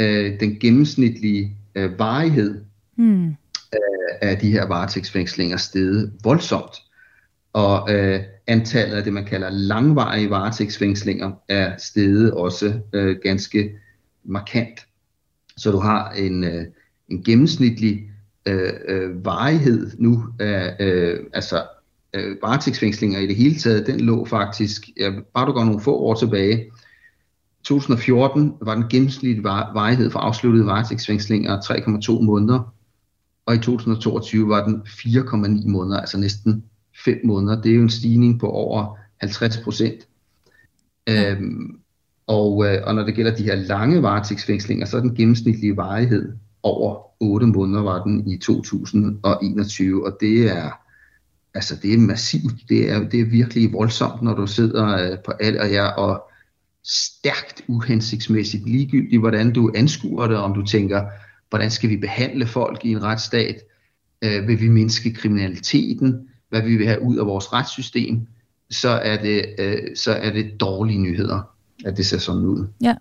uh, 0.00 0.40
den 0.40 0.58
gennemsnitlige 0.60 1.56
uh, 1.78 1.98
varighed 1.98 2.60
hmm. 2.96 3.28
uh, 3.28 3.34
af 4.20 4.38
de 4.38 4.50
her 4.50 4.66
varetægtsfængslinger 4.66 5.56
steget 5.56 6.12
voldsomt. 6.24 6.76
Og 7.52 7.94
øh, 7.94 8.20
antallet 8.46 8.96
af 8.96 9.04
det, 9.04 9.12
man 9.12 9.24
kalder 9.24 9.50
langvarige 9.50 10.30
varetægtsfængslinger, 10.30 11.32
er 11.48 11.76
steget 11.78 12.32
også 12.32 12.80
øh, 12.92 13.16
ganske 13.22 13.70
markant. 14.24 14.86
Så 15.56 15.70
du 15.70 15.78
har 15.78 16.10
en, 16.10 16.44
øh, 16.44 16.64
en 17.08 17.22
gennemsnitlig 17.22 18.10
øh, 18.46 18.72
øh, 18.88 19.24
varighed 19.24 19.90
nu 19.98 20.24
af 20.38 20.76
øh, 20.80 21.20
altså, 21.32 21.66
øh, 22.14 22.36
varetægtsfængslinger 22.42 23.18
i 23.18 23.26
det 23.26 23.36
hele 23.36 23.54
taget. 23.54 23.86
Den 23.86 24.00
lå 24.00 24.24
faktisk, 24.24 24.88
ja, 24.96 25.10
bare 25.34 25.46
du 25.46 25.52
går 25.52 25.64
nogle 25.64 25.80
få 25.80 25.96
år 25.96 26.14
tilbage, 26.14 26.70
2014 27.64 28.54
var 28.60 28.74
den 28.74 28.84
gennemsnitlige 28.90 29.44
varighed 29.44 30.10
for 30.10 30.18
afsluttede 30.18 30.66
varetægtsfængslinger 30.66 31.60
3,2 31.60 32.22
måneder, 32.22 32.74
og 33.46 33.54
i 33.54 33.58
2022 33.58 34.48
var 34.48 34.64
den 34.64 34.82
4,9 34.86 35.68
måneder, 35.68 36.00
altså 36.00 36.18
næsten 36.18 36.64
fem 37.04 37.20
måneder. 37.24 37.62
Det 37.62 37.70
er 37.70 37.76
jo 37.76 37.82
en 37.82 37.90
stigning 37.90 38.40
på 38.40 38.50
over 38.50 38.96
50 39.20 39.56
procent. 39.56 40.08
Ja. 41.06 41.30
Øhm, 41.30 41.80
og, 42.26 42.66
øh, 42.66 42.78
og 42.84 42.94
når 42.94 43.04
det 43.04 43.14
gælder 43.14 43.36
de 43.36 43.42
her 43.42 43.54
lange 43.54 44.02
varetægtsfængslinger, 44.02 44.86
så 44.86 44.96
er 44.96 45.00
den 45.00 45.14
gennemsnitlige 45.14 45.76
varighed 45.76 46.32
over 46.62 47.10
8 47.20 47.46
måneder 47.46 47.82
var 47.82 48.02
den 48.02 48.30
i 48.30 48.38
2021, 48.38 50.06
og 50.06 50.16
det 50.20 50.50
er 50.50 50.70
altså 51.54 51.76
det 51.82 51.94
er 51.94 51.98
massivt, 51.98 52.54
det 52.68 52.90
er, 52.90 53.08
det 53.08 53.20
er 53.20 53.24
virkelig 53.24 53.72
voldsomt, 53.72 54.22
når 54.22 54.34
du 54.34 54.46
sidder 54.46 55.12
øh, 55.12 55.18
på 55.24 55.32
alt, 55.40 55.56
og 55.56 55.72
jeg 55.72 55.94
og 55.96 56.30
stærkt 56.84 57.62
uhensigtsmæssigt 57.68 58.68
ligegyldigt, 58.68 59.20
hvordan 59.20 59.52
du 59.52 59.72
anskuer 59.74 60.26
det, 60.26 60.36
om 60.36 60.54
du 60.54 60.66
tænker, 60.66 61.04
hvordan 61.48 61.70
skal 61.70 61.90
vi 61.90 61.96
behandle 61.96 62.46
folk 62.46 62.84
i 62.84 62.90
en 62.90 63.02
retsstat, 63.02 63.62
øh, 64.24 64.48
vil 64.48 64.60
vi 64.60 64.68
mindske 64.68 65.12
kriminaliteten, 65.14 66.28
hvad 66.50 66.62
vi 66.62 66.76
vil 66.76 66.86
have 66.86 67.02
ud 67.02 67.16
af 67.16 67.26
vores 67.26 67.52
retssystem, 67.52 68.26
så 68.70 68.88
er 68.88 69.16
det, 69.16 69.46
øh, 69.58 69.96
så 69.96 70.12
er 70.12 70.30
det 70.30 70.60
dårlige 70.60 70.98
nyheder, 70.98 71.40
at 71.84 71.96
det 71.96 72.06
ser 72.06 72.18
sådan 72.18 72.42
ud. 72.42 72.68
Ja. 72.82 72.94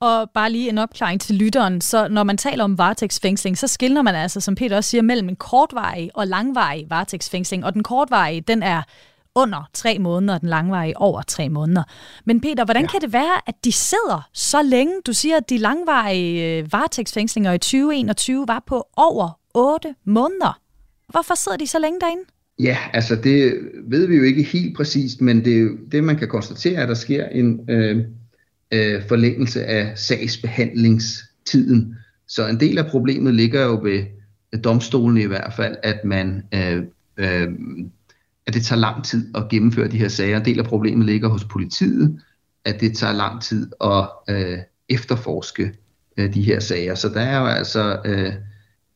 Og 0.00 0.30
bare 0.34 0.50
lige 0.52 0.68
en 0.68 0.78
opklaring 0.78 1.20
til 1.20 1.34
lytteren, 1.34 1.80
så 1.80 2.08
når 2.08 2.22
man 2.22 2.36
taler 2.36 2.64
om 2.64 2.78
varetægtsfængsling, 2.78 3.58
så 3.58 3.66
skiller 3.66 4.02
man 4.02 4.14
altså, 4.14 4.40
som 4.40 4.54
Peter 4.54 4.76
også 4.76 4.90
siger, 4.90 5.02
mellem 5.02 5.28
en 5.28 5.36
kortvarig 5.36 6.10
og 6.14 6.26
langvarig 6.26 6.86
varetægtsfængsling. 6.90 7.64
Og 7.64 7.74
den 7.74 7.82
kortvarige, 7.82 8.40
den 8.40 8.62
er 8.62 8.82
under 9.34 9.68
tre 9.72 9.98
måneder, 9.98 10.34
og 10.34 10.40
den 10.40 10.48
langvarige 10.48 10.98
over 10.98 11.22
tre 11.22 11.48
måneder. 11.48 11.82
Men 12.24 12.40
Peter, 12.40 12.64
hvordan 12.64 12.82
ja. 12.82 12.88
kan 12.88 13.00
det 13.00 13.12
være, 13.12 13.40
at 13.46 13.64
de 13.64 13.72
sidder 13.72 14.28
så 14.32 14.62
længe? 14.62 14.94
Du 15.06 15.12
siger, 15.12 15.36
at 15.36 15.50
de 15.50 15.58
langvarige 15.58 16.58
øh, 16.58 16.72
varetægtsfængslinger 16.72 17.52
i 17.52 17.58
2021 17.58 18.44
var 18.48 18.62
på 18.66 18.86
over 18.96 19.38
8 19.54 19.94
måneder. 20.04 20.58
Hvorfor 21.08 21.34
sidder 21.34 21.58
de 21.58 21.66
så 21.66 21.78
længe 21.78 22.00
derinde? 22.00 22.22
Ja, 22.62 22.76
altså 22.92 23.16
det 23.16 23.58
ved 23.84 24.06
vi 24.06 24.16
jo 24.16 24.22
ikke 24.22 24.42
helt 24.42 24.76
præcist, 24.76 25.20
men 25.20 25.44
det, 25.44 25.78
det 25.92 26.04
man 26.04 26.16
kan 26.16 26.28
konstatere, 26.28 26.74
er, 26.74 26.82
at 26.82 26.88
der 26.88 26.94
sker 26.94 27.26
en 27.26 27.70
øh, 27.70 28.04
øh, 28.72 29.02
forlængelse 29.08 29.64
af 29.64 29.98
sagsbehandlingstiden. 29.98 31.96
Så 32.28 32.48
en 32.48 32.60
del 32.60 32.78
af 32.78 32.86
problemet 32.86 33.34
ligger 33.34 33.62
jo 33.62 33.80
ved 33.82 34.04
domstolene 34.64 35.22
i 35.22 35.26
hvert 35.26 35.52
fald, 35.56 35.76
at 35.82 36.04
man 36.04 36.42
øh, 36.54 36.82
øh, 37.16 37.48
at 38.46 38.54
det 38.54 38.64
tager 38.64 38.80
lang 38.80 39.04
tid 39.04 39.36
at 39.36 39.48
gennemføre 39.48 39.88
de 39.88 39.98
her 39.98 40.08
sager. 40.08 40.36
En 40.36 40.44
del 40.44 40.58
af 40.58 40.64
problemet 40.64 41.06
ligger 41.06 41.28
hos 41.28 41.44
politiet, 41.44 42.20
at 42.64 42.80
det 42.80 42.96
tager 42.96 43.12
lang 43.12 43.42
tid 43.42 43.72
at 43.84 44.08
øh, 44.28 44.58
efterforske 44.88 45.72
øh, 46.16 46.34
de 46.34 46.42
her 46.42 46.60
sager. 46.60 46.94
Så 46.94 47.08
der 47.08 47.20
er 47.20 47.40
jo 47.40 47.46
altså 47.46 48.00
øh, 48.04 48.32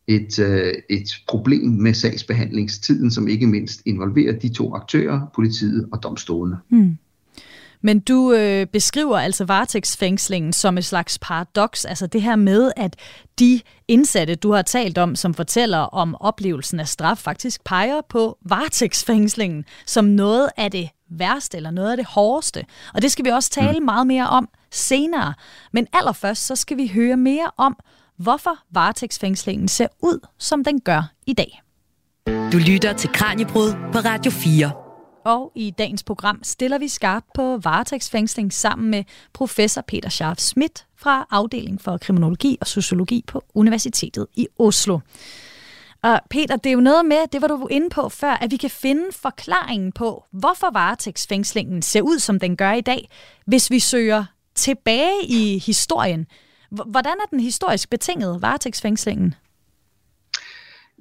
et, 0.07 0.39
øh, 0.39 0.75
et 0.91 1.09
problem 1.29 1.69
med 1.69 1.95
sagsbehandlingstiden, 1.95 3.11
som 3.11 3.29
ikke 3.29 3.47
mindst 3.47 3.83
involverer 3.87 4.39
de 4.39 4.49
to 4.49 4.75
aktører, 4.75 5.21
politiet 5.35 5.89
og 5.93 6.03
domstolene. 6.03 6.57
Hmm. 6.69 6.99
Men 7.85 8.01
du 8.01 8.33
øh, 8.33 8.67
beskriver 8.67 9.19
altså 9.19 9.45
varetægtsfængslingen 9.45 10.53
som 10.53 10.79
et 10.79 10.85
slags 10.85 11.19
paradoks, 11.19 11.85
altså 11.85 12.07
det 12.07 12.23
her 12.23 12.37
med, 12.37 12.73
at 12.77 12.97
de 13.39 13.61
indsatte, 13.89 14.35
du 14.35 14.53
har 14.53 14.63
talt 14.63 14.99
om, 14.99 15.17
som 15.17 15.35
fortæller 15.35 15.79
om 15.79 16.17
oplevelsen 16.21 16.81
af 16.81 16.89
straf, 16.89 17.19
faktisk 17.19 17.65
peger 17.65 18.01
på 18.09 18.39
varetægtsfængslingen 18.43 19.65
som 19.87 20.05
noget 20.05 20.49
af 20.57 20.71
det 20.71 20.89
værste 21.11 21.57
eller 21.57 21.71
noget 21.71 21.91
af 21.91 21.97
det 21.97 22.07
hårdeste. 22.07 22.65
Og 22.95 23.03
det 23.03 23.13
skal 23.13 23.25
vi 23.25 23.31
også 23.31 23.51
tale 23.51 23.79
mm. 23.79 23.85
meget 23.85 24.07
mere 24.07 24.29
om 24.29 24.49
senere. 24.71 25.35
Men 25.73 25.87
allerførst 25.93 26.47
så 26.47 26.57
skal 26.57 26.77
vi 26.77 26.91
høre 26.95 27.17
mere 27.17 27.51
om, 27.57 27.77
hvorfor 28.19 28.59
varetægtsfængslingen 28.71 29.69
ser 29.69 29.89
ud, 30.03 30.27
som 30.39 30.65
den 30.65 30.81
gør 30.81 31.13
i 31.27 31.33
dag. 31.33 31.63
Du 32.27 32.59
lytter 32.59 32.93
til 32.93 33.11
Kranjebrud 33.13 33.73
på 33.93 33.99
Radio 33.99 34.31
4. 34.31 34.73
Og 35.25 35.53
i 35.55 35.71
dagens 35.71 36.03
program 36.03 36.41
stiller 36.43 36.79
vi 36.79 36.89
skarpt 36.89 37.27
på 37.35 37.59
varetægtsfængsling 37.63 38.53
sammen 38.53 38.91
med 38.91 39.05
professor 39.33 39.81
Peter 39.81 40.09
Scharf 40.09 40.39
Schmidt 40.39 40.87
fra 40.97 41.27
afdeling 41.31 41.81
for 41.81 41.97
kriminologi 41.97 42.59
og 42.61 42.67
sociologi 42.67 43.25
på 43.27 43.43
Universitetet 43.55 44.27
i 44.35 44.47
Oslo. 44.59 44.99
Og 46.03 46.21
Peter, 46.31 46.57
det 46.57 46.71
er 46.71 46.75
jo 46.75 46.81
noget 46.81 47.05
med, 47.05 47.17
det 47.33 47.43
var 47.43 47.49
du 47.49 47.67
inde 47.67 47.91
på 47.91 48.09
før, 48.09 48.33
at 48.33 48.51
vi 48.51 48.57
kan 48.57 48.71
finde 48.71 49.05
forklaringen 49.13 49.93
på, 49.93 50.25
hvorfor 50.33 50.71
varetægtsfængslingen 50.73 51.83
ser 51.83 52.03
ud, 52.03 52.19
som 52.19 52.39
den 52.39 52.57
gør 52.57 52.73
i 52.73 52.81
dag, 52.81 53.09
hvis 53.47 53.71
vi 53.71 53.79
søger 53.79 54.25
tilbage 54.55 55.27
i 55.27 55.59
historien. 55.59 56.27
Hvordan 56.87 57.13
er 57.13 57.27
den 57.31 57.41
historisk 57.41 57.91
betinget, 57.91 58.43
varetægtsfængslingen? 58.43 59.35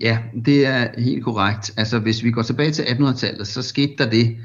Ja, 0.02 0.18
det 0.46 0.66
er 0.66 1.02
helt 1.02 1.24
korrekt. 1.24 1.74
Altså 1.78 2.00
hvis 2.00 2.24
vi 2.24 2.32
går 2.32 2.42
tilbage 2.42 2.72
til 2.72 2.84
1800-tallet, 2.84 3.48
så 3.48 3.62
skete 3.62 3.94
der 3.98 4.10
det 4.10 4.38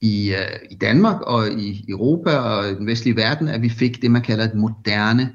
i, 0.00 0.32
uh, 0.32 0.70
i 0.70 0.74
Danmark 0.74 1.20
og 1.20 1.48
i 1.52 1.84
Europa 1.88 2.36
og 2.36 2.70
i 2.70 2.74
den 2.74 2.86
vestlige 2.86 3.16
verden, 3.16 3.48
at 3.48 3.62
vi 3.62 3.68
fik 3.68 4.02
det, 4.02 4.10
man 4.10 4.22
kalder 4.22 4.44
et 4.44 4.54
moderne 4.54 5.32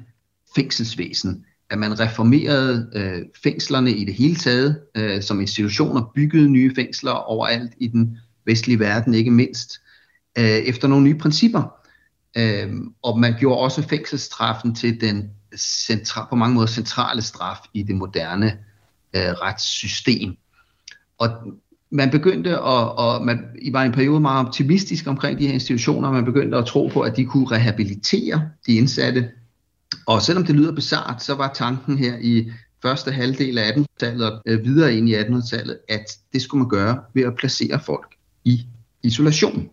fængselsvæsen. 0.54 1.44
At 1.70 1.78
man 1.78 2.00
reformerede 2.00 2.90
uh, 2.96 3.26
fængslerne 3.42 3.90
i 3.90 4.04
det 4.04 4.14
hele 4.14 4.36
taget, 4.36 4.80
uh, 4.98 5.22
som 5.22 5.40
institutioner 5.40 6.12
byggede 6.14 6.48
nye 6.48 6.74
fængsler 6.74 7.12
overalt 7.12 7.72
i 7.78 7.88
den 7.88 8.18
vestlige 8.44 8.80
verden, 8.80 9.14
ikke 9.14 9.30
mindst, 9.30 9.80
uh, 10.38 10.44
efter 10.44 10.88
nogle 10.88 11.04
nye 11.04 11.18
principper. 11.18 11.75
Øh, 12.36 12.72
og 13.02 13.18
man 13.18 13.34
gjorde 13.38 13.60
også 13.60 13.88
fængselsstraffen 13.88 14.74
til 14.74 15.00
den 15.00 15.30
centra- 15.56 16.28
på 16.28 16.36
mange 16.36 16.54
måder 16.54 16.66
centrale 16.66 17.22
straf 17.22 17.58
i 17.74 17.82
det 17.82 17.94
moderne 17.94 18.58
øh, 19.16 19.22
retssystem. 19.22 20.36
Og 21.18 21.30
man 21.90 22.10
begyndte 22.10 22.50
at, 22.50 22.58
og 22.96 23.24
man 23.24 23.44
I 23.62 23.72
var 23.72 23.82
i 23.82 23.86
en 23.86 23.92
periode 23.92 24.20
meget 24.20 24.46
optimistisk 24.46 25.06
omkring 25.06 25.38
de 25.38 25.46
her 25.46 25.54
institutioner, 25.54 26.12
man 26.12 26.24
begyndte 26.24 26.58
at 26.58 26.66
tro 26.66 26.86
på, 26.86 27.00
at 27.00 27.16
de 27.16 27.24
kunne 27.24 27.50
rehabilitere 27.50 28.50
de 28.66 28.74
indsatte. 28.74 29.30
Og 30.06 30.22
selvom 30.22 30.44
det 30.44 30.54
lyder 30.54 30.72
bizart, 30.72 31.22
så 31.22 31.34
var 31.34 31.52
tanken 31.54 31.98
her 31.98 32.18
i 32.20 32.52
første 32.82 33.12
halvdel 33.12 33.58
af 33.58 33.70
1800-tallet 33.70 34.32
og 34.32 34.42
øh, 34.46 34.64
videre 34.64 34.94
ind 34.94 35.08
i 35.08 35.14
1800-tallet, 35.14 35.78
at 35.88 36.18
det 36.32 36.42
skulle 36.42 36.58
man 36.58 36.68
gøre 36.68 37.02
ved 37.14 37.22
at 37.22 37.34
placere 37.34 37.80
folk 37.80 38.14
i 38.44 38.66
isolation. 39.02 39.68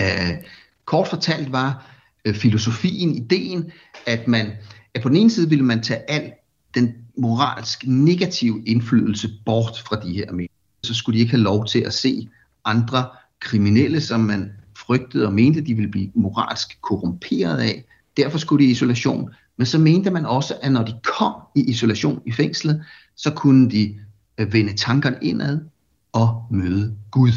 Uh, 0.00 0.44
kort 0.90 1.08
fortalt 1.08 1.52
var 1.52 1.86
øh, 2.24 2.34
filosofien, 2.34 3.14
ideen, 3.14 3.72
at 4.06 4.28
man 4.28 4.46
at 4.94 5.02
på 5.02 5.08
den 5.08 5.16
ene 5.16 5.30
side 5.30 5.48
ville 5.48 5.64
man 5.64 5.82
tage 5.82 6.10
al 6.10 6.32
den 6.74 6.94
moralsk 7.18 7.86
negative 7.86 8.62
indflydelse 8.66 9.28
bort 9.44 9.82
fra 9.86 9.96
de 9.96 10.12
her 10.12 10.32
mennesker. 10.32 10.54
Så 10.82 10.94
skulle 10.94 11.16
de 11.16 11.20
ikke 11.20 11.30
have 11.30 11.42
lov 11.42 11.66
til 11.66 11.80
at 11.80 11.94
se 11.94 12.28
andre 12.64 13.08
kriminelle, 13.40 14.00
som 14.00 14.20
man 14.20 14.52
frygtede 14.76 15.26
og 15.26 15.32
mente, 15.32 15.60
de 15.60 15.74
ville 15.74 15.90
blive 15.90 16.10
moralsk 16.14 16.78
korrumperet 16.82 17.58
af. 17.58 17.84
Derfor 18.16 18.38
skulle 18.38 18.64
de 18.64 18.68
i 18.68 18.72
isolation. 18.72 19.30
Men 19.56 19.66
så 19.66 19.78
mente 19.78 20.10
man 20.10 20.26
også, 20.26 20.54
at 20.62 20.72
når 20.72 20.84
de 20.84 20.94
kom 21.18 21.34
i 21.56 21.60
isolation 21.60 22.22
i 22.26 22.32
fængslet, 22.32 22.84
så 23.16 23.30
kunne 23.30 23.70
de 23.70 23.94
øh, 24.38 24.52
vende 24.52 24.76
tankerne 24.76 25.18
indad 25.22 25.60
og 26.12 26.46
møde 26.50 26.96
Gud. 27.10 27.32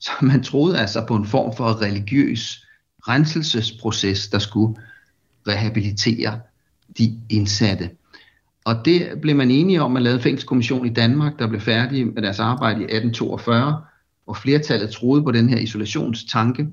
Så 0.00 0.10
man 0.20 0.42
troede 0.42 0.78
altså 0.78 1.04
på 1.08 1.16
en 1.16 1.26
form 1.26 1.56
for 1.56 1.82
religiøs 1.82 2.65
renselsesproces, 3.08 4.28
der 4.28 4.38
skulle 4.38 4.76
rehabilitere 5.48 6.40
de 6.98 7.20
indsatte. 7.30 7.90
Og 8.64 8.84
det 8.84 9.20
blev 9.22 9.36
man 9.36 9.50
enige 9.50 9.82
om 9.82 9.96
at 9.96 10.02
lave 10.02 10.14
en 10.14 10.22
fængselskommission 10.22 10.86
i 10.86 10.92
Danmark, 10.92 11.38
der 11.38 11.46
blev 11.46 11.60
færdig 11.60 12.06
med 12.06 12.22
deres 12.22 12.40
arbejde 12.40 12.80
i 12.80 12.84
1842, 12.84 13.82
hvor 14.24 14.34
flertallet 14.34 14.90
troede 14.90 15.22
på 15.22 15.32
den 15.32 15.48
her 15.48 15.58
isolationstanke. 15.58 16.66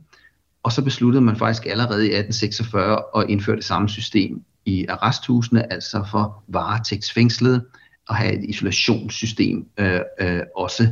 Og 0.63 0.71
så 0.71 0.83
besluttede 0.83 1.21
man 1.21 1.35
faktisk 1.35 1.65
allerede 1.65 2.07
i 2.07 2.13
1846 2.15 3.01
at 3.17 3.29
indføre 3.29 3.55
det 3.55 3.65
samme 3.65 3.89
system 3.89 4.43
i 4.65 4.85
arresthusene, 4.85 5.73
altså 5.73 6.07
for 6.11 6.43
varetægtsfængslede, 6.47 7.65
og 8.09 8.15
have 8.15 8.33
et 8.33 8.49
isolationssystem 8.49 9.65
øh, 9.77 9.99
øh, 10.21 10.41
også 10.55 10.89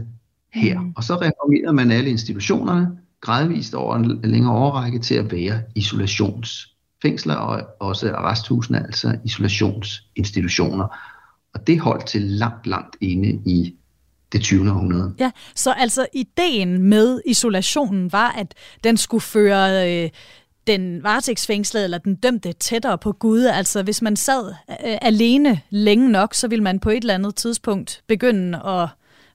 her. 0.54 0.80
Mm. 0.80 0.94
Og 0.96 1.04
så 1.04 1.16
reformerede 1.16 1.74
man 1.74 1.92
alle 1.92 2.10
institutionerne 2.10 2.88
gradvist 3.22 3.74
over 3.74 3.96
en 3.96 4.20
længere 4.24 4.56
overrække 4.56 5.00
til 5.00 5.16
at 5.16 5.32
være 5.32 5.62
isolations 5.76 6.68
fængsler 7.02 7.36
og 7.36 7.62
også 7.80 8.14
arresthusene, 8.14 8.84
altså 8.86 9.18
isolationsinstitutioner. 9.26 10.88
Og 11.54 11.68
det 11.68 11.80
holdt 11.80 12.06
til 12.06 12.22
langt, 12.22 12.68
langt 12.68 12.96
inde 13.02 13.30
i 13.30 13.76
det 14.32 14.42
20. 14.42 14.72
århundrede. 14.72 15.14
Ja, 15.20 15.32
så 15.56 15.72
altså 15.72 16.06
ideen 16.14 16.82
med 16.84 17.22
isolationen 17.26 18.12
var, 18.12 18.32
at 18.32 18.54
den 18.84 18.98
skulle 18.98 19.22
føre 19.22 19.92
øh, 20.04 20.10
den 20.68 21.04
varetægtsfængslede 21.04 21.84
eller 21.84 21.98
den 21.98 22.16
dømte 22.16 22.54
tættere 22.54 22.98
på 22.98 23.12
Gud. 23.12 23.46
Altså 23.46 23.84
hvis 23.84 24.02
man 24.02 24.16
sad 24.16 24.54
øh, 24.70 24.98
alene 25.02 25.62
længe 25.70 26.10
nok, 26.10 26.34
så 26.34 26.48
ville 26.48 26.64
man 26.64 26.80
på 26.80 26.90
et 26.90 26.98
eller 26.98 27.14
andet 27.14 27.36
tidspunkt 27.36 28.02
begynde 28.08 28.62
at 28.66 28.90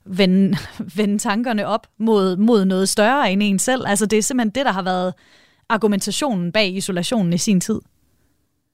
vende, 0.06 0.58
vende 0.96 1.18
tankerne 1.18 1.66
op 1.66 1.86
mod, 1.98 2.36
mod 2.36 2.64
noget 2.64 2.88
større 2.88 3.32
end 3.32 3.42
en 3.42 3.58
selv. 3.58 3.82
Altså 3.86 4.06
det 4.06 4.18
er 4.18 4.22
simpelthen 4.22 4.54
det, 4.54 4.64
der 4.64 4.72
har 4.72 4.82
været 4.82 5.14
argumentationen 5.68 6.52
bag 6.52 6.76
isolationen 6.76 7.32
i 7.32 7.38
sin 7.38 7.60
tid? 7.60 7.80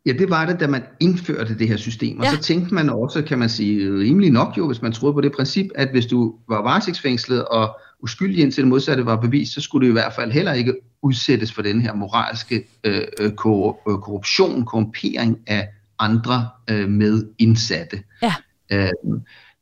Ja, 0.07 0.13
det 0.13 0.31
var 0.31 0.47
det, 0.47 0.61
da 0.61 0.67
man 0.67 0.83
indførte 1.01 1.59
det 1.59 1.69
her 1.69 1.77
system. 1.77 2.19
Og 2.19 2.25
ja. 2.25 2.31
så 2.31 2.39
tænkte 2.39 2.75
man 2.75 2.91
også, 2.91 3.23
kan 3.23 3.39
man 3.39 3.49
sige, 3.49 3.91
rimelig 3.91 4.31
nok 4.31 4.59
jo, 4.59 4.67
hvis 4.67 4.83
man 4.83 4.93
troede 4.93 5.15
på 5.15 5.21
det 5.21 5.33
princip, 5.33 5.67
at 5.75 5.91
hvis 5.91 6.07
du 6.07 6.35
var 6.49 6.63
varetægtsfængslet 6.63 7.45
og 7.45 7.79
uskyldig 8.01 8.43
indtil 8.43 8.63
det 8.63 8.69
modsatte 8.69 9.07
var 9.07 9.17
bevist, 9.17 9.55
så 9.55 9.61
skulle 9.61 9.87
du 9.87 9.91
i 9.91 9.93
hvert 9.93 10.13
fald 10.13 10.33
heller 10.33 10.53
ikke 10.53 10.75
udsættes 11.03 11.53
for 11.53 11.63
den 11.63 11.81
her 11.81 11.95
moralske 11.95 12.69
øh, 12.85 13.03
øh, 13.21 13.33
korruption, 13.33 14.65
korrumpering 14.65 15.39
af 15.47 15.69
andre 15.99 16.49
øh, 16.71 16.89
med 16.89 17.27
indsatte. 17.39 18.03
Ja. 18.23 18.35
Øh, 18.73 18.91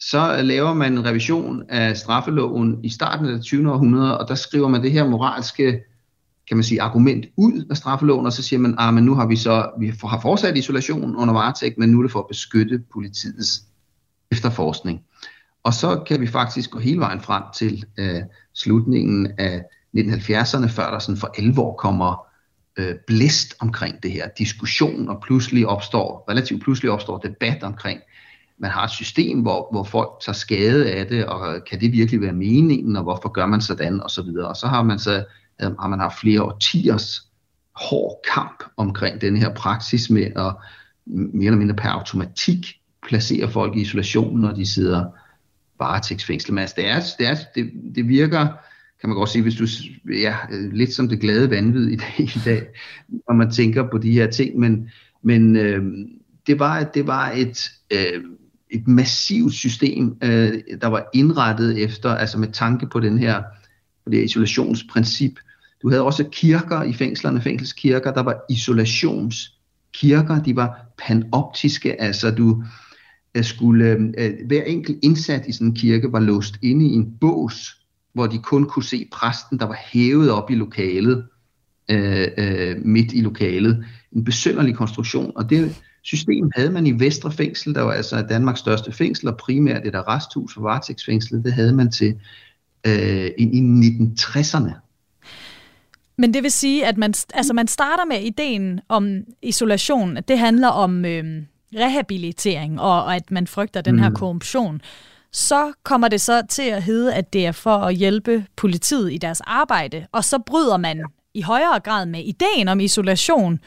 så 0.00 0.42
laver 0.42 0.74
man 0.74 0.92
en 0.92 1.04
revision 1.04 1.62
af 1.68 1.96
straffeloven 1.96 2.84
i 2.84 2.88
starten 2.88 3.26
af 3.26 3.32
det 3.32 3.42
20. 3.42 3.72
århundrede, 3.72 4.18
og 4.18 4.28
der 4.28 4.34
skriver 4.34 4.68
man 4.68 4.82
det 4.82 4.92
her 4.92 5.08
moralske 5.08 5.80
kan 6.50 6.56
man 6.56 6.64
sige, 6.64 6.82
argument 6.82 7.26
ud 7.36 7.66
af 7.70 7.76
straffeloven, 7.76 8.26
og 8.26 8.32
så 8.32 8.42
siger 8.42 8.60
man, 8.60 8.78
at 8.78 8.94
men 8.94 9.04
nu 9.04 9.14
har 9.14 9.26
vi 9.26 9.36
så 9.36 9.70
vi 9.80 9.92
har 10.04 10.20
fortsat 10.22 10.56
isolation 10.56 11.16
under 11.16 11.34
varetægt, 11.34 11.78
men 11.78 11.88
nu 11.88 11.98
er 11.98 12.02
det 12.02 12.12
for 12.12 12.18
at 12.18 12.26
beskytte 12.28 12.82
politiets 12.92 13.62
efterforskning. 14.32 15.00
Og 15.62 15.74
så 15.74 16.02
kan 16.06 16.20
vi 16.20 16.26
faktisk 16.26 16.70
gå 16.70 16.78
hele 16.78 17.00
vejen 17.00 17.20
frem 17.20 17.42
til 17.56 17.84
øh, 17.98 18.20
slutningen 18.54 19.32
af 19.38 19.62
1970'erne, 19.96 20.68
før 20.68 20.90
der 20.90 20.98
sådan 20.98 21.16
for 21.16 21.34
alvor 21.38 21.74
kommer 21.76 22.26
øh, 22.78 22.94
blæst 23.06 23.54
omkring 23.60 24.02
det 24.02 24.12
her, 24.12 24.28
diskussion, 24.38 25.08
og 25.08 25.22
pludselig 25.22 25.66
opstår, 25.66 26.24
relativt 26.30 26.62
pludselig 26.62 26.90
opstår 26.90 27.18
debat 27.18 27.62
omkring, 27.62 28.00
man 28.60 28.70
har 28.70 28.84
et 28.84 28.90
system, 28.90 29.40
hvor, 29.40 29.68
hvor 29.72 29.84
folk 29.84 30.10
tager 30.24 30.34
skade 30.34 30.92
af 30.92 31.06
det, 31.06 31.26
og 31.26 31.64
kan 31.70 31.80
det 31.80 31.92
virkelig 31.92 32.20
være 32.20 32.32
meningen, 32.32 32.96
og 32.96 33.02
hvorfor 33.02 33.28
gør 33.28 33.46
man 33.46 33.60
sådan, 33.60 34.00
og 34.00 34.10
så 34.10 34.22
videre. 34.22 34.48
Og 34.48 34.56
så 34.56 34.66
har 34.66 34.82
man 34.82 34.98
så 34.98 35.24
øh, 35.62 35.70
har 35.80 35.88
man 35.88 36.00
haft 36.00 36.20
flere 36.20 36.42
årtiers 36.42 37.22
hård 37.74 38.20
kamp 38.34 38.64
omkring 38.76 39.20
den 39.20 39.36
her 39.36 39.54
praksis 39.54 40.10
med 40.10 40.22
at 40.22 40.54
mere 41.06 41.46
eller 41.46 41.58
mindre 41.58 41.74
per 41.74 41.88
automatik 41.88 42.66
placere 43.06 43.50
folk 43.50 43.76
i 43.76 43.80
isolation, 43.80 44.40
når 44.40 44.52
de 44.52 44.66
sidder 44.66 45.04
varetægtsfængslet. 45.78 46.54
Men 46.54 46.62
altså, 46.62 46.74
det, 46.78 46.90
er, 46.90 47.00
det, 47.18 47.26
er, 47.26 47.34
det, 47.54 47.70
det 47.94 48.08
virker, 48.08 48.46
kan 49.00 49.08
man 49.08 49.16
godt 49.16 49.28
sige, 49.28 49.42
hvis 49.42 49.54
du, 49.54 49.66
ja, 50.12 50.36
lidt 50.72 50.92
som 50.92 51.08
det 51.08 51.20
glade 51.20 51.50
vanvid 51.50 51.88
i 51.88 51.96
dag, 51.96 52.20
i 52.20 52.40
dag 52.44 52.66
når 53.10 53.34
man 53.34 53.50
tænker 53.50 53.88
på 53.90 53.98
de 53.98 54.12
her 54.12 54.30
ting, 54.30 54.58
men, 54.58 54.90
men 55.22 55.56
øh, 55.56 55.82
det, 56.46 56.58
var, 56.58 56.84
det 56.84 57.06
var 57.06 57.30
et, 57.30 57.70
øh, 57.92 58.22
et 58.70 58.88
massivt 58.88 59.52
system, 59.52 60.16
øh, 60.22 60.52
der 60.80 60.86
var 60.86 61.08
indrettet 61.14 61.82
efter, 61.82 62.10
altså 62.10 62.38
med 62.38 62.48
tanke 62.52 62.86
på 62.86 63.00
den 63.00 63.18
her 63.18 63.42
på 64.04 64.10
det 64.10 64.24
isolationsprincip. 64.24 65.38
Du 65.82 65.90
havde 65.90 66.02
også 66.02 66.24
kirker 66.32 66.82
i 66.82 66.92
fængslerne, 66.92 67.40
fængselskirker, 67.40 68.12
der 68.12 68.22
var 68.22 68.44
isolationskirker, 68.50 70.42
de 70.42 70.56
var 70.56 70.86
panoptiske, 70.98 72.00
altså 72.00 72.30
du 72.30 72.64
øh, 73.34 73.44
skulle, 73.44 74.12
øh, 74.18 74.32
hver 74.46 74.62
enkelt 74.62 74.98
indsat 75.02 75.46
i 75.46 75.52
sådan 75.52 75.66
en 75.66 75.74
kirke 75.74 76.12
var 76.12 76.20
låst 76.20 76.54
inde 76.62 76.86
i 76.86 76.92
en 76.92 77.12
bås, 77.20 77.76
hvor 78.12 78.26
de 78.26 78.38
kun 78.38 78.64
kunne 78.64 78.84
se 78.84 79.08
præsten, 79.12 79.58
der 79.58 79.66
var 79.66 79.78
hævet 79.92 80.30
op 80.30 80.50
i 80.50 80.54
lokalet, 80.54 81.24
øh, 81.90 82.28
øh, 82.38 82.76
midt 82.84 83.12
i 83.12 83.20
lokalet. 83.20 83.84
En 84.12 84.24
besynderlig 84.24 84.74
konstruktion, 84.74 85.32
og 85.36 85.50
det 85.50 85.82
system 86.02 86.50
havde 86.56 86.70
man 86.70 86.86
i 86.86 87.00
Vestre 87.00 87.32
Fængsel, 87.32 87.74
der 87.74 87.82
var 87.82 87.92
altså 87.92 88.22
Danmarks 88.22 88.60
største 88.60 88.92
fængsel, 88.92 89.28
og 89.28 89.36
primært 89.36 89.86
et 89.86 89.94
arresthus 89.94 90.54
for 90.54 90.60
varetægtsfængslet, 90.60 91.44
det 91.44 91.52
havde 91.52 91.72
man 91.72 91.90
til 91.90 92.14
øh, 92.86 93.30
i 93.38 93.44
1960'erne. 93.44 94.72
Men 96.18 96.34
det 96.34 96.42
vil 96.42 96.50
sige, 96.50 96.86
at 96.86 96.98
man, 96.98 97.14
altså 97.34 97.52
man 97.52 97.68
starter 97.68 98.04
med 98.04 98.20
ideen 98.20 98.80
om 98.88 99.16
isolation, 99.42 100.16
at 100.16 100.28
det 100.28 100.38
handler 100.38 100.68
om 100.68 101.04
øh, 101.04 101.42
rehabilitering, 101.74 102.80
og, 102.80 103.04
og 103.04 103.16
at 103.16 103.30
man 103.30 103.46
frygter 103.46 103.80
den 103.80 103.98
her 103.98 104.08
mm. 104.08 104.14
korruption. 104.14 104.80
Så 105.32 105.72
kommer 105.82 106.08
det 106.08 106.20
så 106.20 106.42
til 106.48 106.62
at 106.62 106.82
hedde, 106.82 107.14
at 107.14 107.32
det 107.32 107.46
er 107.46 107.52
for 107.52 107.76
at 107.76 107.94
hjælpe 107.94 108.44
politiet 108.56 109.12
i 109.12 109.18
deres 109.18 109.40
arbejde, 109.40 110.06
og 110.12 110.24
så 110.24 110.38
bryder 110.38 110.76
man 110.76 111.04
i 111.34 111.42
højere 111.42 111.80
grad 111.80 112.06
med 112.06 112.24
ideen 112.24 112.68
om 112.68 112.80
isolation 112.80 113.52
øh, 113.52 113.58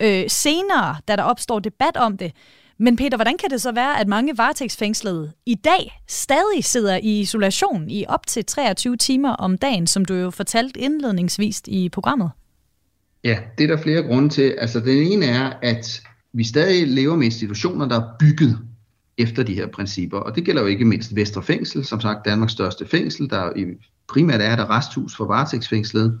øh, 0.00 0.24
senere, 0.28 0.96
da 1.08 1.16
der 1.16 1.22
opstår 1.22 1.58
debat 1.58 1.96
om 1.96 2.16
det. 2.16 2.32
Men 2.78 2.96
Peter, 2.96 3.16
hvordan 3.16 3.36
kan 3.38 3.50
det 3.50 3.62
så 3.62 3.72
være, 3.72 4.00
at 4.00 4.08
mange 4.08 4.38
varetægtsfængslede 4.38 5.32
i 5.46 5.54
dag 5.54 6.00
stadig 6.08 6.64
sidder 6.64 6.96
i 6.96 7.20
isolation 7.20 7.90
i 7.90 8.04
op 8.08 8.26
til 8.26 8.44
23 8.44 8.96
timer 8.96 9.30
om 9.30 9.58
dagen, 9.58 9.86
som 9.86 10.04
du 10.04 10.14
jo 10.14 10.30
fortalte 10.30 10.80
indledningsvis 10.80 11.62
i 11.66 11.88
programmet? 11.88 12.30
Ja, 13.24 13.38
det 13.58 13.70
er 13.70 13.76
der 13.76 13.82
flere 13.82 14.02
grunde 14.02 14.28
til. 14.28 14.54
Altså 14.58 14.80
den 14.80 15.12
ene 15.12 15.26
er, 15.26 15.52
at 15.62 16.02
vi 16.32 16.44
stadig 16.44 16.88
lever 16.88 17.16
med 17.16 17.24
institutioner, 17.24 17.88
der 17.88 18.00
er 18.00 18.08
bygget 18.18 18.58
efter 19.18 19.42
de 19.42 19.54
her 19.54 19.66
principper. 19.66 20.18
Og 20.18 20.34
det 20.34 20.44
gælder 20.44 20.62
jo 20.62 20.68
ikke 20.68 20.84
mindst 20.84 21.16
Vestre 21.16 21.42
Fængsel, 21.42 21.84
som 21.84 22.00
sagt 22.00 22.24
Danmarks 22.24 22.52
største 22.52 22.86
fængsel, 22.86 23.30
der 23.30 23.52
primært 24.08 24.40
er 24.40 24.52
et 24.52 24.70
resthus 24.70 25.16
for 25.16 25.24
varetægtsfængslede. 25.24 26.18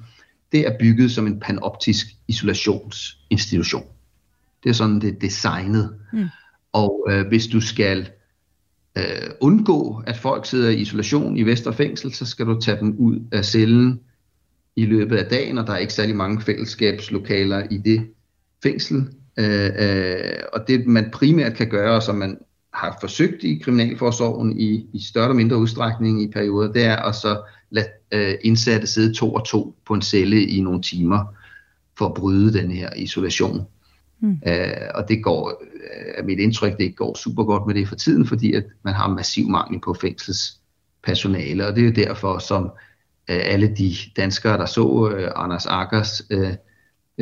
Det 0.56 0.66
er 0.66 0.78
bygget 0.80 1.10
som 1.10 1.26
en 1.26 1.40
panoptisk 1.40 2.06
isolationsinstitution. 2.28 3.84
Det 4.64 4.70
er 4.70 4.74
sådan, 4.74 5.00
det 5.00 5.08
er 5.08 5.18
designet. 5.18 5.94
Mm. 6.12 6.24
Og 6.72 7.06
øh, 7.10 7.26
hvis 7.26 7.46
du 7.46 7.60
skal 7.60 8.08
øh, 8.98 9.30
undgå, 9.40 10.02
at 10.06 10.16
folk 10.16 10.46
sidder 10.46 10.70
i 10.70 10.76
isolation 10.76 11.36
i 11.36 11.42
Vestre 11.42 11.72
Fængsel, 11.72 12.14
så 12.14 12.26
skal 12.26 12.46
du 12.46 12.60
tage 12.60 12.80
dem 12.80 12.96
ud 12.98 13.20
af 13.32 13.44
cellen 13.44 14.00
i 14.76 14.86
løbet 14.86 15.16
af 15.16 15.24
dagen, 15.30 15.58
og 15.58 15.66
der 15.66 15.72
er 15.72 15.78
ikke 15.78 15.92
særlig 15.92 16.16
mange 16.16 16.40
fællesskabslokaler 16.40 17.66
i 17.70 17.78
det 17.78 18.06
fængsel. 18.62 19.08
Øh, 19.38 19.70
øh, 19.78 20.38
og 20.52 20.68
det 20.68 20.86
man 20.86 21.10
primært 21.12 21.54
kan 21.54 21.68
gøre, 21.68 22.00
som 22.00 22.14
man 22.14 22.38
har 22.74 22.98
forsøgt 23.00 23.44
i 23.44 23.60
Kriminalforsorgen 23.64 24.60
i, 24.60 24.86
i 24.92 25.00
større 25.00 25.24
eller 25.24 25.36
mindre 25.36 25.56
udstrækning 25.56 26.22
i 26.22 26.30
perioder, 26.30 26.72
det 26.72 26.84
er 26.84 26.96
at 26.96 27.14
så 27.14 27.42
lade 27.70 27.86
øh, 28.12 28.34
indsatte 28.44 28.86
sidde 28.86 29.14
to 29.14 29.34
og 29.34 29.46
to 29.46 29.76
på 29.86 29.94
en 29.94 30.02
celle 30.02 30.46
i 30.46 30.60
nogle 30.60 30.82
timer 30.82 31.24
for 31.98 32.06
at 32.06 32.14
bryde 32.14 32.52
den 32.52 32.70
her 32.70 32.90
isolation. 32.96 33.66
Mm. 34.20 34.38
Øh, 34.46 34.66
og 34.94 35.08
det 35.08 35.22
går, 35.22 35.62
er 36.14 36.22
mit 36.22 36.38
indtryk, 36.38 36.78
det 36.78 36.96
går 36.96 37.16
super 37.18 37.44
godt 37.44 37.66
med 37.66 37.74
det 37.74 37.88
for 37.88 37.94
tiden, 37.94 38.26
fordi 38.26 38.52
at 38.52 38.64
man 38.82 38.94
har 38.94 39.08
massiv 39.08 39.48
mangel 39.48 39.80
på 39.80 39.94
fængselspersonale, 39.94 41.66
og 41.66 41.76
det 41.76 41.82
er 41.82 41.86
jo 41.86 41.92
derfor, 42.06 42.38
som 42.38 42.64
øh, 43.30 43.40
alle 43.42 43.74
de 43.78 43.94
danskere, 44.16 44.58
der 44.58 44.66
så 44.66 45.10
øh, 45.16 45.30
Anders 45.36 45.66
Akkers 45.66 46.22
øh, 46.30 46.54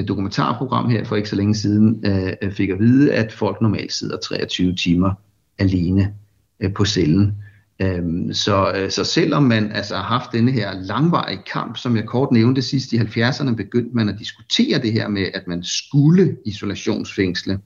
dokumentarprogram 0.09 0.90
her 0.90 1.04
for 1.04 1.16
ikke 1.16 1.28
så 1.28 1.37
længe 1.37 1.54
siden, 1.54 2.04
øh, 2.07 2.52
fik 2.52 2.70
at 2.70 2.78
vide, 2.78 3.14
at 3.14 3.33
folk 3.33 3.61
normalt 3.61 3.92
sidder 3.92 4.16
23 4.16 4.74
timer 4.74 5.12
alene 5.59 6.14
øh, 6.61 6.74
på 6.74 6.85
cellen. 6.85 7.35
Øhm, 7.82 8.32
så, 8.32 8.72
øh, 8.76 8.90
så 8.90 9.04
selvom 9.04 9.42
man 9.42 9.72
altså 9.72 9.96
har 9.96 10.02
haft 10.02 10.32
denne 10.32 10.52
her 10.52 10.74
langvarige 10.82 11.42
kamp, 11.52 11.76
som 11.76 11.96
jeg 11.96 12.04
kort 12.04 12.32
nævnte 12.32 12.62
sidst 12.62 12.92
i 12.92 12.96
70'erne, 12.96 13.54
begyndte 13.54 13.96
man 13.96 14.08
at 14.08 14.18
diskutere 14.18 14.78
det 14.78 14.92
her 14.92 15.08
med, 15.08 15.26
at 15.34 15.46
man 15.46 15.62
skulle 15.62 16.37
isolationsfængsle 16.46 17.58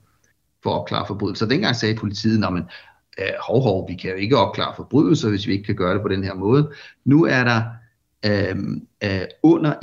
for 0.63 0.69
at 0.69 0.79
opklare 0.79 1.07
forbrydelser. 1.07 1.45
Dengang 1.45 1.75
sagde 1.75 1.95
politiet, 1.95 2.43
at 2.43 2.53
øh, 3.19 3.25
hov, 3.47 3.61
hov, 3.61 3.89
vi 3.89 3.95
kan 3.95 4.09
jo 4.09 4.15
ikke 4.15 4.37
opklare 4.37 4.73
forbrydelser, 4.75 5.29
hvis 5.29 5.47
vi 5.47 5.51
ikke 5.51 5.63
kan 5.63 5.75
gøre 5.75 5.93
det 5.93 6.01
på 6.01 6.07
den 6.07 6.23
her 6.23 6.33
måde. 6.33 6.71
Nu 7.05 7.25
er 7.25 7.43
der 7.43 7.63
øh, 8.25 8.57
øh, 9.03 9.21
under 9.43 9.73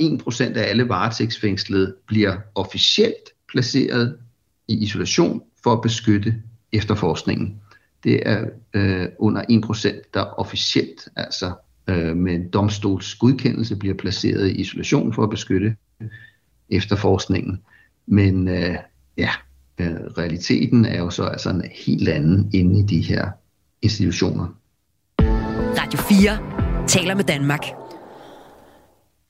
1% 0.51 0.57
af 0.57 0.69
alle 0.69 0.89
varetægtsfængslede 0.89 1.95
bliver 2.07 2.37
officielt 2.55 3.29
placeret 3.49 4.17
i 4.67 4.83
isolation 4.83 5.41
for 5.63 5.73
at 5.73 5.81
beskytte 5.81 6.35
efterforskningen 6.73 7.61
det 8.07 8.21
er 8.25 8.45
øh, 8.73 9.07
under 9.19 9.41
1%, 9.41 10.09
der 10.13 10.21
officielt, 10.21 11.07
altså 11.15 11.51
øh, 11.87 12.17
med 12.17 12.33
en 12.33 12.49
domstols 12.49 13.15
godkendelse, 13.15 13.75
bliver 13.75 13.95
placeret 13.95 14.47
i 14.47 14.51
isolation 14.51 15.13
for 15.13 15.23
at 15.23 15.29
beskytte 15.29 15.75
efterforskningen. 16.69 17.61
Men 18.05 18.47
øh, 18.47 18.75
ja, 19.17 19.29
øh, 19.77 19.95
realiteten 20.17 20.85
er 20.85 20.97
jo 20.97 21.09
så 21.09 21.23
altså 21.23 21.49
en 21.49 21.63
helt 21.87 22.09
anden 22.09 22.49
inde 22.53 22.79
i 22.79 22.83
de 22.83 23.01
her 23.01 23.29
institutioner. 23.81 24.47
Radio 25.81 25.99
4 25.99 26.87
taler 26.87 27.15
med 27.15 27.23
Danmark. 27.23 27.61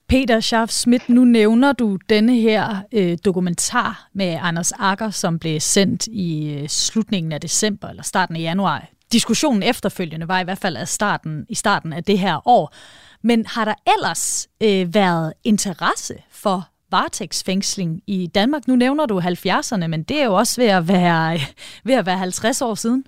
Peter 0.09 0.39
Schaff 0.39 0.71
Schmidt, 0.71 1.09
nu 1.09 1.25
nævner 1.25 1.73
du 1.73 1.97
denne 2.09 2.35
her 2.35 2.81
øh, 2.93 3.17
dokumentar 3.25 4.09
med 4.13 4.37
Anders 4.41 4.71
Akker, 4.71 5.09
som 5.09 5.39
blev 5.39 5.59
sendt 5.59 6.07
i 6.07 6.53
øh, 6.53 6.67
slutningen 6.67 7.31
af 7.31 7.41
december 7.41 7.87
eller 7.87 8.03
starten 8.03 8.35
af 8.35 8.39
januar. 8.39 8.87
Diskussionen 9.11 9.63
efterfølgende 9.63 10.27
var 10.27 10.39
i 10.39 10.43
hvert 10.43 10.57
fald 10.57 10.77
af 10.77 10.87
starten, 10.87 11.45
i 11.49 11.55
starten 11.55 11.93
af 11.93 12.03
det 12.03 12.19
her 12.19 12.47
år. 12.47 12.75
Men 13.23 13.45
har 13.45 13.65
der 13.65 13.73
ellers 13.97 14.47
øh, 14.63 14.93
været 14.93 15.33
interesse 15.43 16.15
for 16.31 16.69
varetægtsfængsling 16.91 18.01
i 18.07 18.27
Danmark? 18.35 18.67
Nu 18.67 18.75
nævner 18.75 19.05
du 19.05 19.19
70'erne, 19.19 19.87
men 19.87 20.03
det 20.03 20.21
er 20.21 20.25
jo 20.25 20.33
også 20.33 20.61
ved 20.61 20.67
at 20.67 20.87
være, 20.87 21.39
ved 21.87 21.93
at 21.95 22.05
være 22.05 22.17
50 22.17 22.61
år 22.61 22.75
siden. 22.75 23.03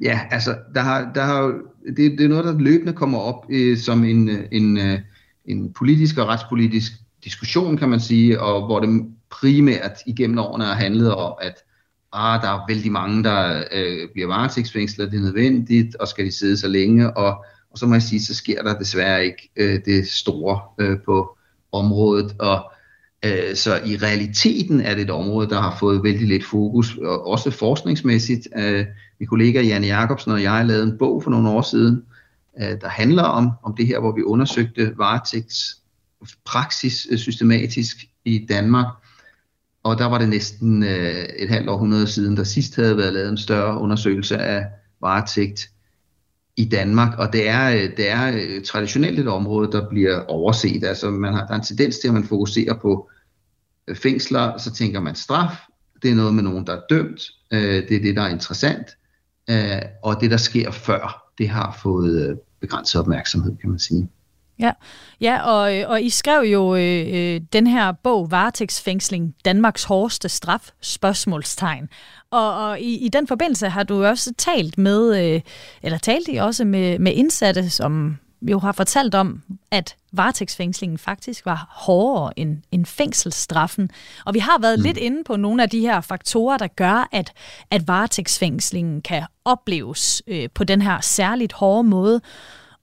Ja, 0.00 0.20
altså, 0.30 0.56
der 0.74 0.80
har, 0.80 1.12
der 1.14 1.22
har, 1.22 1.42
det, 1.96 2.18
det 2.18 2.20
er 2.20 2.28
noget, 2.28 2.44
der 2.44 2.58
løbende 2.58 2.92
kommer 2.92 3.18
op 3.18 3.46
øh, 3.50 3.78
som 3.78 4.04
en, 4.04 4.28
øh, 4.28 4.44
en 4.52 4.78
øh, 4.78 4.98
en 5.44 5.72
politisk 5.72 6.18
og 6.18 6.28
retspolitisk 6.28 6.92
diskussion, 7.24 7.76
kan 7.76 7.88
man 7.88 8.00
sige, 8.00 8.40
og 8.40 8.66
hvor 8.66 8.80
det 8.80 9.06
primært 9.30 9.92
igennem 10.06 10.38
årene 10.38 10.64
har 10.64 10.74
handlet 10.74 11.14
om, 11.14 11.34
at 11.40 11.54
ah, 12.12 12.42
der 12.42 12.48
er 12.48 12.64
vældig 12.68 12.92
mange, 12.92 13.24
der 13.24 13.64
øh, 13.72 14.08
bliver 14.12 14.28
varetægtsfængslet, 14.28 15.10
det 15.12 15.16
er 15.16 15.22
nødvendigt, 15.22 15.96
og 15.96 16.08
skal 16.08 16.24
de 16.24 16.32
sidde 16.32 16.56
så 16.56 16.68
længe, 16.68 17.16
og, 17.16 17.44
og 17.70 17.78
så 17.78 17.86
må 17.86 17.94
jeg 17.94 18.02
sige, 18.02 18.22
så 18.22 18.34
sker 18.34 18.62
der 18.62 18.78
desværre 18.78 19.24
ikke 19.24 19.50
øh, 19.56 19.80
det 19.84 20.08
store 20.08 20.60
øh, 20.78 20.98
på 21.04 21.38
området, 21.72 22.36
og 22.38 22.70
Øh, 23.24 23.54
så 23.54 23.80
i 23.86 23.96
realiteten 23.96 24.80
er 24.80 24.94
det 24.94 25.02
et 25.02 25.10
område, 25.10 25.48
der 25.48 25.60
har 25.60 25.76
fået 25.80 26.02
vældig 26.02 26.28
lidt 26.28 26.44
fokus, 26.44 26.96
og 26.96 27.26
også 27.26 27.50
forskningsmæssigt. 27.50 28.48
Øh, 28.58 28.86
min 29.20 29.26
kollega 29.26 29.62
Janne 29.62 29.86
Jacobsen 29.86 30.32
og 30.32 30.42
jeg 30.42 30.66
lavede 30.66 30.84
en 30.84 30.98
bog 30.98 31.22
for 31.22 31.30
nogle 31.30 31.50
år 31.50 31.62
siden, 31.62 32.02
Øh, 32.60 32.80
der 32.80 32.88
handler 32.88 33.22
om, 33.22 33.50
om 33.62 33.74
det 33.76 33.86
her, 33.86 34.00
hvor 34.00 34.12
vi 34.12 34.22
undersøgte 34.22 34.92
varetægts 34.96 35.80
praksis 36.44 37.06
øh, 37.10 37.18
systematisk 37.18 37.96
i 38.24 38.46
Danmark. 38.48 38.86
Og 39.82 39.98
der 39.98 40.04
var 40.06 40.18
det 40.18 40.28
næsten 40.28 40.82
øh, 40.82 41.24
et 41.38 41.48
halvt 41.48 41.68
århundrede 41.68 42.06
siden, 42.06 42.36
der 42.36 42.44
sidst 42.44 42.76
havde 42.76 42.96
været 42.96 43.12
lavet 43.12 43.28
en 43.28 43.38
større 43.38 43.80
undersøgelse 43.80 44.38
af 44.38 44.66
varetægt 45.00 45.70
i 46.56 46.64
Danmark, 46.64 47.18
og 47.18 47.32
det 47.32 47.48
er, 47.48 47.70
det 47.96 48.10
er 48.10 48.60
traditionelt 48.64 49.18
et 49.18 49.28
område, 49.28 49.72
der 49.72 49.88
bliver 49.88 50.20
overset. 50.20 50.84
Altså 50.84 51.10
man 51.10 51.34
har, 51.34 51.46
der 51.46 51.52
er 51.52 51.58
en 51.58 51.64
tendens 51.64 51.98
til, 51.98 52.08
at 52.08 52.14
man 52.14 52.24
fokuserer 52.24 52.74
på 52.74 53.10
fængsler, 53.94 54.58
så 54.58 54.72
tænker 54.72 55.00
man 55.00 55.14
straf, 55.14 55.56
det 56.02 56.10
er 56.10 56.14
noget 56.14 56.34
med 56.34 56.42
nogen, 56.42 56.66
der 56.66 56.72
er 56.76 56.80
dømt, 56.90 57.20
det 57.50 57.96
er 57.96 58.02
det, 58.02 58.16
der 58.16 58.22
er 58.22 58.28
interessant, 58.28 58.86
og 60.02 60.20
det, 60.20 60.30
der 60.30 60.36
sker 60.36 60.70
før, 60.70 61.23
det 61.38 61.48
har 61.48 61.78
fået 61.82 62.28
øh, 62.28 62.36
begrænset 62.60 63.00
opmærksomhed, 63.00 63.56
kan 63.56 63.70
man 63.70 63.78
sige. 63.78 64.08
Ja, 64.58 64.72
ja 65.20 65.42
og, 65.42 65.76
øh, 65.76 65.90
og 65.90 66.02
I 66.02 66.10
skrev 66.10 66.42
jo 66.42 66.74
øh, 66.74 67.06
øh, 67.08 67.40
den 67.52 67.66
her 67.66 67.92
bog, 67.92 68.30
Varetægtsfængsling, 68.30 69.34
Danmarks 69.44 69.84
hårdeste 69.84 70.28
straf, 70.28 70.70
spørgsmålstegn. 70.80 71.88
Og, 72.30 72.68
og 72.68 72.80
i, 72.80 73.06
i 73.06 73.08
den 73.08 73.26
forbindelse 73.26 73.68
har 73.68 73.82
du 73.82 74.04
også 74.04 74.32
talt 74.38 74.78
med, 74.78 75.34
øh, 75.34 75.40
eller 75.82 75.98
talt 75.98 76.28
I 76.28 76.36
også 76.36 76.64
med, 76.64 76.98
med 76.98 77.12
indsatte, 77.12 77.70
som 77.70 78.18
jo 78.50 78.58
har 78.58 78.72
fortalt 78.72 79.14
om, 79.14 79.42
at 79.70 79.96
varetægtsfængslingen 80.12 80.98
faktisk 80.98 81.46
var 81.46 81.68
hårdere 81.70 82.38
end, 82.38 82.58
end 82.72 82.86
fængselsstraffen. 82.86 83.90
Og 84.24 84.34
vi 84.34 84.38
har 84.38 84.58
været 84.58 84.78
mm. 84.78 84.82
lidt 84.82 84.96
inde 84.96 85.24
på 85.24 85.36
nogle 85.36 85.62
af 85.62 85.70
de 85.70 85.80
her 85.80 86.00
faktorer, 86.00 86.58
der 86.58 86.66
gør, 86.66 87.08
at, 87.12 87.32
at 87.70 87.88
varetægtsfængslingen 87.88 89.02
kan 89.02 89.22
opleves 89.44 90.22
øh, 90.26 90.48
på 90.54 90.64
den 90.64 90.82
her 90.82 91.00
særligt 91.00 91.52
hårde 91.52 91.88
måde. 91.88 92.20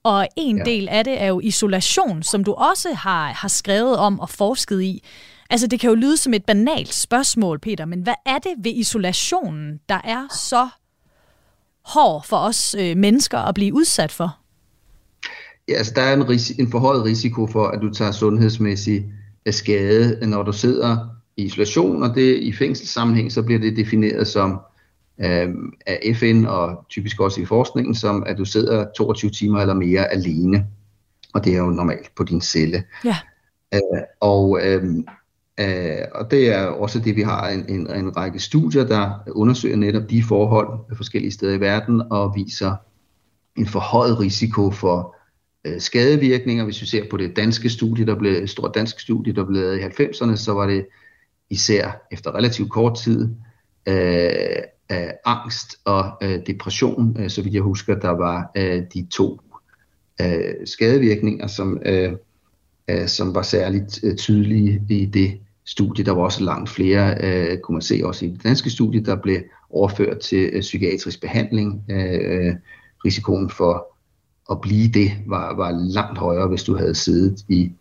Og 0.02 0.28
en 0.36 0.58
ja. 0.58 0.64
del 0.64 0.88
af 0.88 1.04
det 1.04 1.22
er 1.22 1.26
jo 1.26 1.40
isolation, 1.40 2.22
som 2.22 2.44
du 2.44 2.52
også 2.52 2.94
har, 2.94 3.32
har 3.32 3.48
skrevet 3.48 3.96
om 3.96 4.20
og 4.20 4.30
forsket 4.30 4.82
i. 4.82 5.04
Altså 5.50 5.66
det 5.66 5.80
kan 5.80 5.88
jo 5.88 5.94
lyde 5.94 6.16
som 6.16 6.34
et 6.34 6.44
banalt 6.44 6.94
spørgsmål, 6.94 7.58
Peter, 7.58 7.84
men 7.84 8.00
hvad 8.00 8.14
er 8.26 8.38
det 8.38 8.52
ved 8.58 8.72
isolationen, 8.74 9.80
der 9.88 10.00
er 10.04 10.28
så 10.28 10.68
hård 11.84 12.24
for 12.24 12.36
os 12.36 12.74
øh, 12.78 12.96
mennesker 12.96 13.38
at 13.38 13.54
blive 13.54 13.74
udsat 13.74 14.12
for? 14.12 14.41
Ja, 15.68 15.74
altså 15.74 15.92
der 15.96 16.02
er 16.02 16.14
en, 16.14 16.22
ris- 16.22 16.56
en 16.58 16.70
forhøjet 16.70 17.04
risiko 17.04 17.46
for, 17.46 17.66
at 17.66 17.82
du 17.82 17.90
tager 17.90 18.12
sundhedsmæssig 18.12 19.12
øh, 19.46 19.52
skade, 19.52 20.26
når 20.26 20.42
du 20.42 20.52
sidder 20.52 21.08
i 21.36 21.42
isolation, 21.42 22.02
og 22.02 22.14
det 22.14 22.38
i 22.38 22.52
fængselssammenhæng, 22.52 23.32
så 23.32 23.42
bliver 23.42 23.60
det 23.60 23.76
defineret 23.76 24.26
som 24.26 24.60
øh, 25.20 25.48
af 25.86 26.16
FN 26.16 26.44
og 26.48 26.84
typisk 26.88 27.20
også 27.20 27.40
i 27.40 27.44
forskningen, 27.44 27.94
som 27.94 28.22
at 28.26 28.38
du 28.38 28.44
sidder 28.44 28.86
22 28.96 29.30
timer 29.30 29.60
eller 29.60 29.74
mere 29.74 30.12
alene. 30.12 30.66
Og 31.34 31.44
det 31.44 31.54
er 31.54 31.58
jo 31.58 31.70
normalt 31.70 32.10
på 32.16 32.24
din 32.24 32.40
celle. 32.40 32.84
Ja. 33.04 33.16
Øh, 33.74 34.02
og, 34.20 34.60
øh, 34.62 34.84
øh, 35.60 36.04
og 36.14 36.30
det 36.30 36.54
er 36.54 36.66
også 36.66 36.98
det, 36.98 37.16
vi 37.16 37.22
har 37.22 37.48
en, 37.48 37.64
en, 37.68 37.90
en 37.90 38.16
række 38.16 38.38
studier, 38.38 38.84
der 38.84 39.10
undersøger 39.30 39.76
netop 39.76 40.10
de 40.10 40.22
forhold 40.22 40.96
forskellige 40.96 41.32
steder 41.32 41.54
i 41.54 41.60
verden 41.60 42.02
og 42.10 42.32
viser 42.34 42.74
en 43.56 43.66
forhøjet 43.66 44.20
risiko 44.20 44.70
for 44.70 45.16
øh, 45.64 45.80
skadevirkninger. 45.80 46.64
Hvis 46.64 46.80
vi 46.80 46.86
ser 46.86 47.04
på 47.10 47.16
det 47.16 47.36
danske 47.36 47.70
studie, 47.70 48.06
der 48.06 48.14
blev 48.14 48.32
et 48.32 48.50
stort 48.50 48.74
dansk 48.74 49.00
studie, 49.00 49.32
der 49.32 49.44
blev 49.44 49.62
lavet 49.62 49.78
i 49.78 50.02
90'erne, 50.02 50.36
så 50.36 50.52
var 50.52 50.66
det 50.66 50.86
især 51.50 52.06
efter 52.12 52.34
relativt 52.34 52.70
kort 52.70 52.98
tid 53.04 53.28
øh, 53.88 54.62
øh, 54.92 55.10
angst 55.24 55.76
og 55.84 56.12
øh, 56.22 56.40
depression, 56.46 57.16
øh, 57.20 57.30
så 57.30 57.42
vidt 57.42 57.54
jeg 57.54 57.62
husker, 57.62 57.94
der 57.94 58.10
var 58.10 58.50
øh, 58.56 58.82
de 58.94 59.06
to 59.10 59.40
øh, 60.20 60.54
skadevirkninger, 60.64 61.46
som, 61.46 61.82
øh, 61.86 62.12
øh, 62.88 63.08
som 63.08 63.34
var 63.34 63.42
særligt 63.42 64.00
øh, 64.04 64.16
tydelige 64.16 64.82
i 64.90 65.06
det 65.06 65.40
studie. 65.64 66.04
Der 66.04 66.12
var 66.12 66.22
også 66.22 66.44
langt 66.44 66.70
flere, 66.70 67.16
øh, 67.20 67.58
kunne 67.58 67.74
man 67.74 67.82
se 67.82 68.00
også 68.04 68.24
i 68.24 68.28
det 68.28 68.42
danske 68.44 68.70
studie, 68.70 69.04
der 69.04 69.16
blev 69.16 69.40
overført 69.70 70.18
til 70.18 70.50
øh, 70.52 70.60
psykiatrisk 70.60 71.20
behandling. 71.20 71.84
Øh, 71.90 72.46
øh 72.46 72.54
risikoen 73.04 73.50
for 73.50 73.91
at 74.52 74.60
blive 74.60 74.88
det 74.88 75.12
var, 75.26 75.56
var 75.56 75.70
langt 75.70 76.18
højere, 76.18 76.48
hvis 76.48 76.62
du 76.62 76.76
havde 76.76 76.94
siddet 76.94 77.44
i 77.48 77.72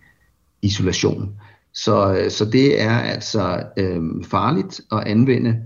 isolation. 0.62 1.36
Så, 1.74 2.26
så 2.30 2.46
det 2.46 2.82
er 2.82 2.98
altså 2.98 3.64
øh, 3.78 4.02
farligt 4.24 4.82
at 4.92 5.04
anvende 5.06 5.62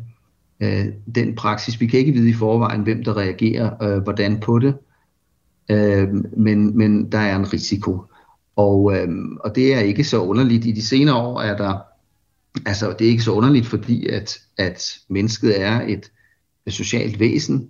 øh, 0.60 0.86
den 1.16 1.36
praksis. 1.36 1.82
Vi 1.82 1.88
kan 1.88 2.00
ikke 2.00 2.12
vide 2.12 2.30
i 2.30 2.34
forvejen, 2.34 2.82
hvem 2.82 3.04
der 3.04 3.18
reagerer 3.18 3.84
øh, 3.84 4.04
hvordan 4.04 4.40
på 4.40 4.60
det, 4.60 4.76
øh, 5.72 6.08
men, 6.38 6.78
men 6.78 7.12
der 7.12 7.20
er 7.20 7.36
en 7.36 7.54
risiko. 7.54 8.02
Og, 8.56 8.98
øh, 8.98 9.10
og 9.40 9.56
det 9.56 9.74
er 9.74 9.80
ikke 9.80 10.04
så 10.04 10.22
underligt. 10.22 10.66
I 10.66 10.72
de 10.72 10.86
senere 10.86 11.16
år 11.16 11.42
er 11.42 11.58
der, 11.58 11.78
altså 12.66 12.96
det 13.00 13.08
er 13.08 13.12
ikke 13.12 13.24
så 13.24 13.32
underligt, 13.32 13.66
fordi 13.66 14.08
at, 14.08 14.38
at 14.58 15.00
mennesket 15.10 15.62
er 15.62 15.82
et, 15.88 16.12
et 16.66 16.74
socialt 16.74 17.20
væsen, 17.20 17.70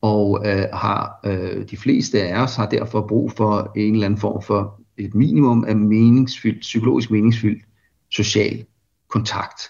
og 0.00 0.42
øh, 0.46 0.64
har 0.72 1.20
øh, 1.24 1.70
de 1.70 1.76
fleste 1.76 2.22
af 2.22 2.42
os 2.42 2.56
har 2.56 2.66
derfor 2.66 3.06
brug 3.06 3.32
for 3.32 3.72
en 3.76 3.92
eller 3.92 4.06
anden 4.06 4.20
form 4.20 4.42
for 4.42 4.80
et 4.96 5.14
minimum 5.14 5.64
af 5.68 5.76
meningsfyldt, 5.76 6.60
psykologisk 6.60 7.10
meningsfyldt 7.10 7.64
social 8.10 8.64
kontakt. 9.08 9.60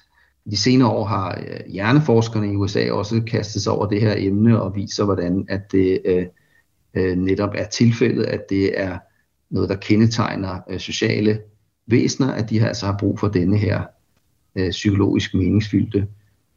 De 0.51 0.57
senere 0.57 0.89
år 0.89 1.05
har 1.05 1.41
øh, 1.47 1.73
hjerneforskerne 1.73 2.53
i 2.53 2.57
USA 2.57 2.91
også 2.91 3.23
kastet 3.27 3.63
sig 3.63 3.73
over 3.73 3.87
det 3.87 4.01
her 4.01 4.15
emne 4.17 4.63
og 4.63 4.77
viser, 4.77 5.05
hvordan 5.05 5.47
at 5.49 5.73
det 5.73 6.01
øh, 6.05 6.27
øh, 6.95 7.17
netop 7.17 7.51
er 7.55 7.65
tilfældet, 7.69 8.25
at 8.25 8.51
det 8.51 8.81
er 8.81 8.99
noget, 9.51 9.69
der 9.69 9.77
kendetegner 9.77 10.61
øh, 10.71 10.79
sociale 10.79 11.41
væsener, 11.87 12.33
at 12.33 12.51
de 12.51 12.67
altså 12.67 12.87
har 12.87 12.97
brug 12.99 13.19
for 13.19 13.29
denne 13.29 13.57
her 13.57 13.83
øh, 14.57 14.71
psykologisk 14.71 15.35
meningsfyldte 15.35 16.07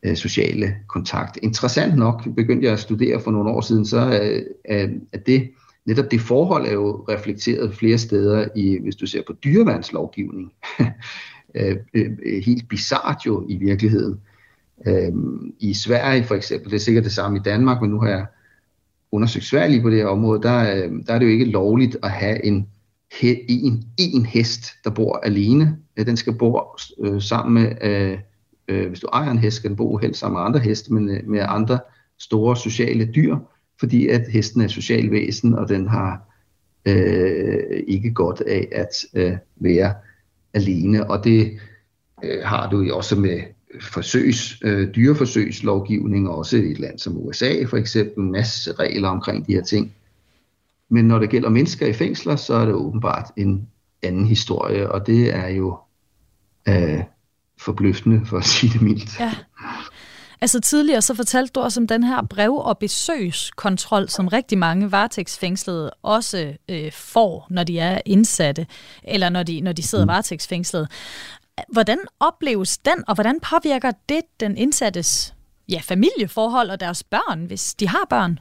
øh, 0.03 0.15
sociale 0.15 0.75
kontakt. 0.87 1.39
Interessant 1.41 1.95
nok 1.95 2.35
begyndte 2.35 2.65
jeg 2.65 2.73
at 2.73 2.79
studere 2.79 3.21
for 3.21 3.31
nogle 3.31 3.49
år 3.49 3.61
siden, 3.61 3.85
så 3.85 4.19
øh, 4.21 4.43
øh, 4.69 4.89
at 5.13 5.25
det 5.25 5.51
netop 5.85 6.11
det 6.11 6.21
forhold 6.21 6.67
er 6.67 6.73
jo 6.73 7.05
reflekteret 7.09 7.75
flere 7.75 7.97
steder 7.97 8.47
i, 8.55 8.79
hvis 8.81 8.95
du 8.95 9.05
ser 9.05 9.21
på 9.27 9.33
dyrevandslovgivning. 9.33 10.51
Øh, 11.55 11.77
øh, 11.93 12.11
øh, 12.25 12.43
helt 12.43 12.69
bizart 12.69 13.25
jo 13.25 13.45
i 13.49 13.57
virkeligheden. 13.57 14.19
Øh, 14.87 15.11
I 15.59 15.73
Sverige 15.73 16.23
for 16.23 16.35
eksempel, 16.35 16.71
det 16.71 16.75
er 16.75 16.79
sikkert 16.79 17.03
det 17.03 17.11
samme 17.11 17.37
i 17.37 17.41
Danmark, 17.45 17.81
men 17.81 17.89
nu 17.89 17.99
har 17.99 18.09
jeg 18.09 18.25
undersøgt 19.11 19.45
Sverige 19.45 19.81
på 19.81 19.89
det 19.89 19.97
her 19.97 20.05
område, 20.05 20.41
der, 20.41 20.63
der 21.07 21.13
er 21.13 21.19
det 21.19 21.25
jo 21.25 21.31
ikke 21.31 21.45
lovligt 21.45 21.97
at 22.03 22.11
have 22.11 22.45
en, 22.45 22.67
en, 23.21 23.83
en 23.97 24.25
hest, 24.25 24.65
der 24.83 24.89
bor 24.89 25.17
alene. 25.23 25.77
Den 25.97 26.17
skal 26.17 26.33
bo 26.33 26.59
øh, 27.03 27.21
sammen 27.21 27.63
med 27.63 27.75
øh, 27.81 28.17
øh, 28.71 28.88
hvis 28.88 28.99
du 28.99 29.07
ejer 29.07 29.31
en 29.31 29.38
hest, 29.38 29.57
skal 29.57 29.69
den 29.69 29.77
bo 29.77 29.97
helst 29.97 30.19
sammen 30.19 30.38
med 30.39 30.45
andre 30.45 30.60
heste, 30.60 30.93
men 30.93 31.10
øh, 31.10 31.27
med 31.27 31.45
andre 31.47 31.79
store 32.19 32.57
sociale 32.57 33.05
dyr, 33.05 33.38
fordi 33.79 34.07
at 34.07 34.27
hesten 34.29 34.62
er 34.62 34.65
et 34.65 34.71
socialt 34.71 35.12
væsen, 35.12 35.53
og 35.53 35.69
den 35.69 35.88
har 35.88 36.21
øh, 36.86 37.84
ikke 37.88 38.12
godt 38.12 38.41
af 38.41 38.67
at 38.71 39.05
øh, 39.13 39.38
være 39.55 39.93
alene. 40.53 41.10
Og 41.10 41.23
det 41.23 41.60
øh, 42.23 42.43
har 42.43 42.69
du 42.69 42.81
jo 42.81 42.97
også 42.97 43.15
med 43.15 43.39
forsøgs, 43.81 44.57
øh, 44.63 44.95
dyreforsøgslovgivning, 44.95 46.29
også 46.29 46.57
i 46.57 46.71
et 46.71 46.79
land 46.79 46.99
som 46.99 47.17
USA 47.17 47.63
for 47.63 47.77
eksempel, 47.77 48.23
en 48.23 48.31
masse 48.31 48.71
regler 48.71 49.10
omkring 49.10 49.47
de 49.47 49.53
her 49.53 49.63
ting. 49.63 49.95
Men 50.89 51.05
når 51.05 51.19
det 51.19 51.29
gælder 51.29 51.49
mennesker 51.49 51.88
i 51.88 51.93
fængsler, 51.93 52.36
så 52.36 52.53
er 52.53 52.65
det 52.65 52.73
åbenbart 52.73 53.31
en 53.38 53.67
anden 54.03 54.25
historie, 54.25 54.91
og 54.91 55.07
det 55.07 55.36
er 55.36 55.47
jo 55.47 55.77
øh, 56.67 57.03
forbløffende, 57.65 58.26
for 58.26 58.38
at 58.38 58.45
sige 58.45 58.74
det 58.74 58.82
mildt. 58.82 59.19
Ja. 59.19 59.34
Altså 60.41 60.60
tidligere 60.60 61.02
så 61.02 61.15
fortalte 61.15 61.52
du 61.56 61.60
også 61.60 61.80
om 61.80 61.88
den 61.88 62.04
her 62.04 62.21
brev- 62.30 62.65
og 62.65 62.78
besøgskontrol, 62.78 64.10
som 64.10 64.28
rigtig 64.28 64.58
mange 64.58 64.91
varetægtsfængslede 64.91 65.91
også 66.04 66.54
øh, 66.69 66.91
får, 66.91 67.47
når 67.50 67.63
de 67.63 67.80
er 67.80 68.02
indsatte, 68.06 68.67
eller 69.04 69.30
når 69.30 69.43
de, 69.43 69.62
når 69.62 69.71
de 69.71 69.84
sidder 69.84 70.06
mm. 70.06 70.10
varetægtsfængslede. 70.10 70.88
Hvordan 71.71 71.97
opleves 72.19 72.78
den, 72.78 73.04
og 73.08 73.13
hvordan 73.15 73.39
påvirker 73.39 73.91
det 74.10 74.21
den 74.39 74.58
indsattes 74.58 75.34
ja, 75.69 75.80
familieforhold 75.84 76.69
og 76.69 76.80
deres 76.80 77.04
børn, 77.04 77.45
hvis 77.45 77.74
de 77.74 77.88
har 77.88 78.06
børn? 78.10 78.39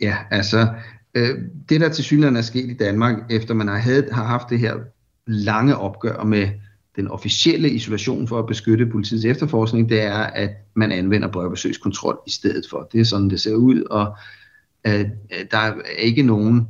Ja, 0.00 0.16
altså 0.30 0.68
øh, 1.14 1.38
det 1.68 1.80
der 1.80 1.88
til 1.88 2.04
synligheden 2.04 2.36
er 2.36 2.42
sket 2.42 2.70
i 2.70 2.74
Danmark, 2.74 3.16
efter 3.30 3.54
man 3.54 3.68
har, 3.68 3.78
havde, 3.78 4.08
har 4.12 4.24
haft 4.24 4.50
det 4.50 4.58
her 4.58 4.74
lange 5.26 5.76
opgør 5.76 6.24
med 6.24 6.48
den 6.96 7.08
officielle 7.08 7.70
isolation 7.70 8.28
for 8.28 8.38
at 8.38 8.46
beskytte 8.46 8.86
politiets 8.86 9.24
efterforskning, 9.24 9.88
det 9.88 10.02
er, 10.02 10.18
at 10.18 10.50
man 10.74 10.92
anvender 10.92 11.28
brevbesøgskontrol 11.28 12.18
i 12.26 12.30
stedet 12.30 12.64
for. 12.70 12.88
Det 12.92 13.00
er 13.00 13.04
sådan, 13.04 13.30
det 13.30 13.40
ser 13.40 13.54
ud, 13.54 13.82
og 13.82 14.16
øh, 14.86 15.00
øh, 15.00 15.46
der 15.50 15.58
er 15.58 15.74
ikke 15.98 16.22
nogen 16.22 16.68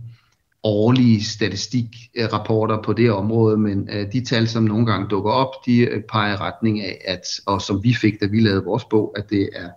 årlige 0.63 1.25
statistikrapporter 1.25 2.83
på 2.83 2.93
det 2.93 3.11
område, 3.13 3.57
men 3.57 3.89
øh, 3.93 4.13
de 4.13 4.25
tal, 4.25 4.49
som 4.49 4.63
nogle 4.63 4.87
gange 4.87 5.09
dukker 5.09 5.31
op, 5.31 5.67
de 5.67 5.79
øh, 5.79 6.03
peger 6.03 6.33
i 6.33 6.37
retning 6.37 6.81
af, 6.81 7.01
at, 7.05 7.27
og 7.47 7.63
som 7.63 7.85
vi 7.85 7.95
fik, 7.95 8.21
da 8.21 8.27
vi 8.27 8.41
lavede 8.41 8.65
vores 8.65 8.85
bog, 8.85 9.15
at 9.19 9.31
det 9.31 9.49
er 9.53 9.69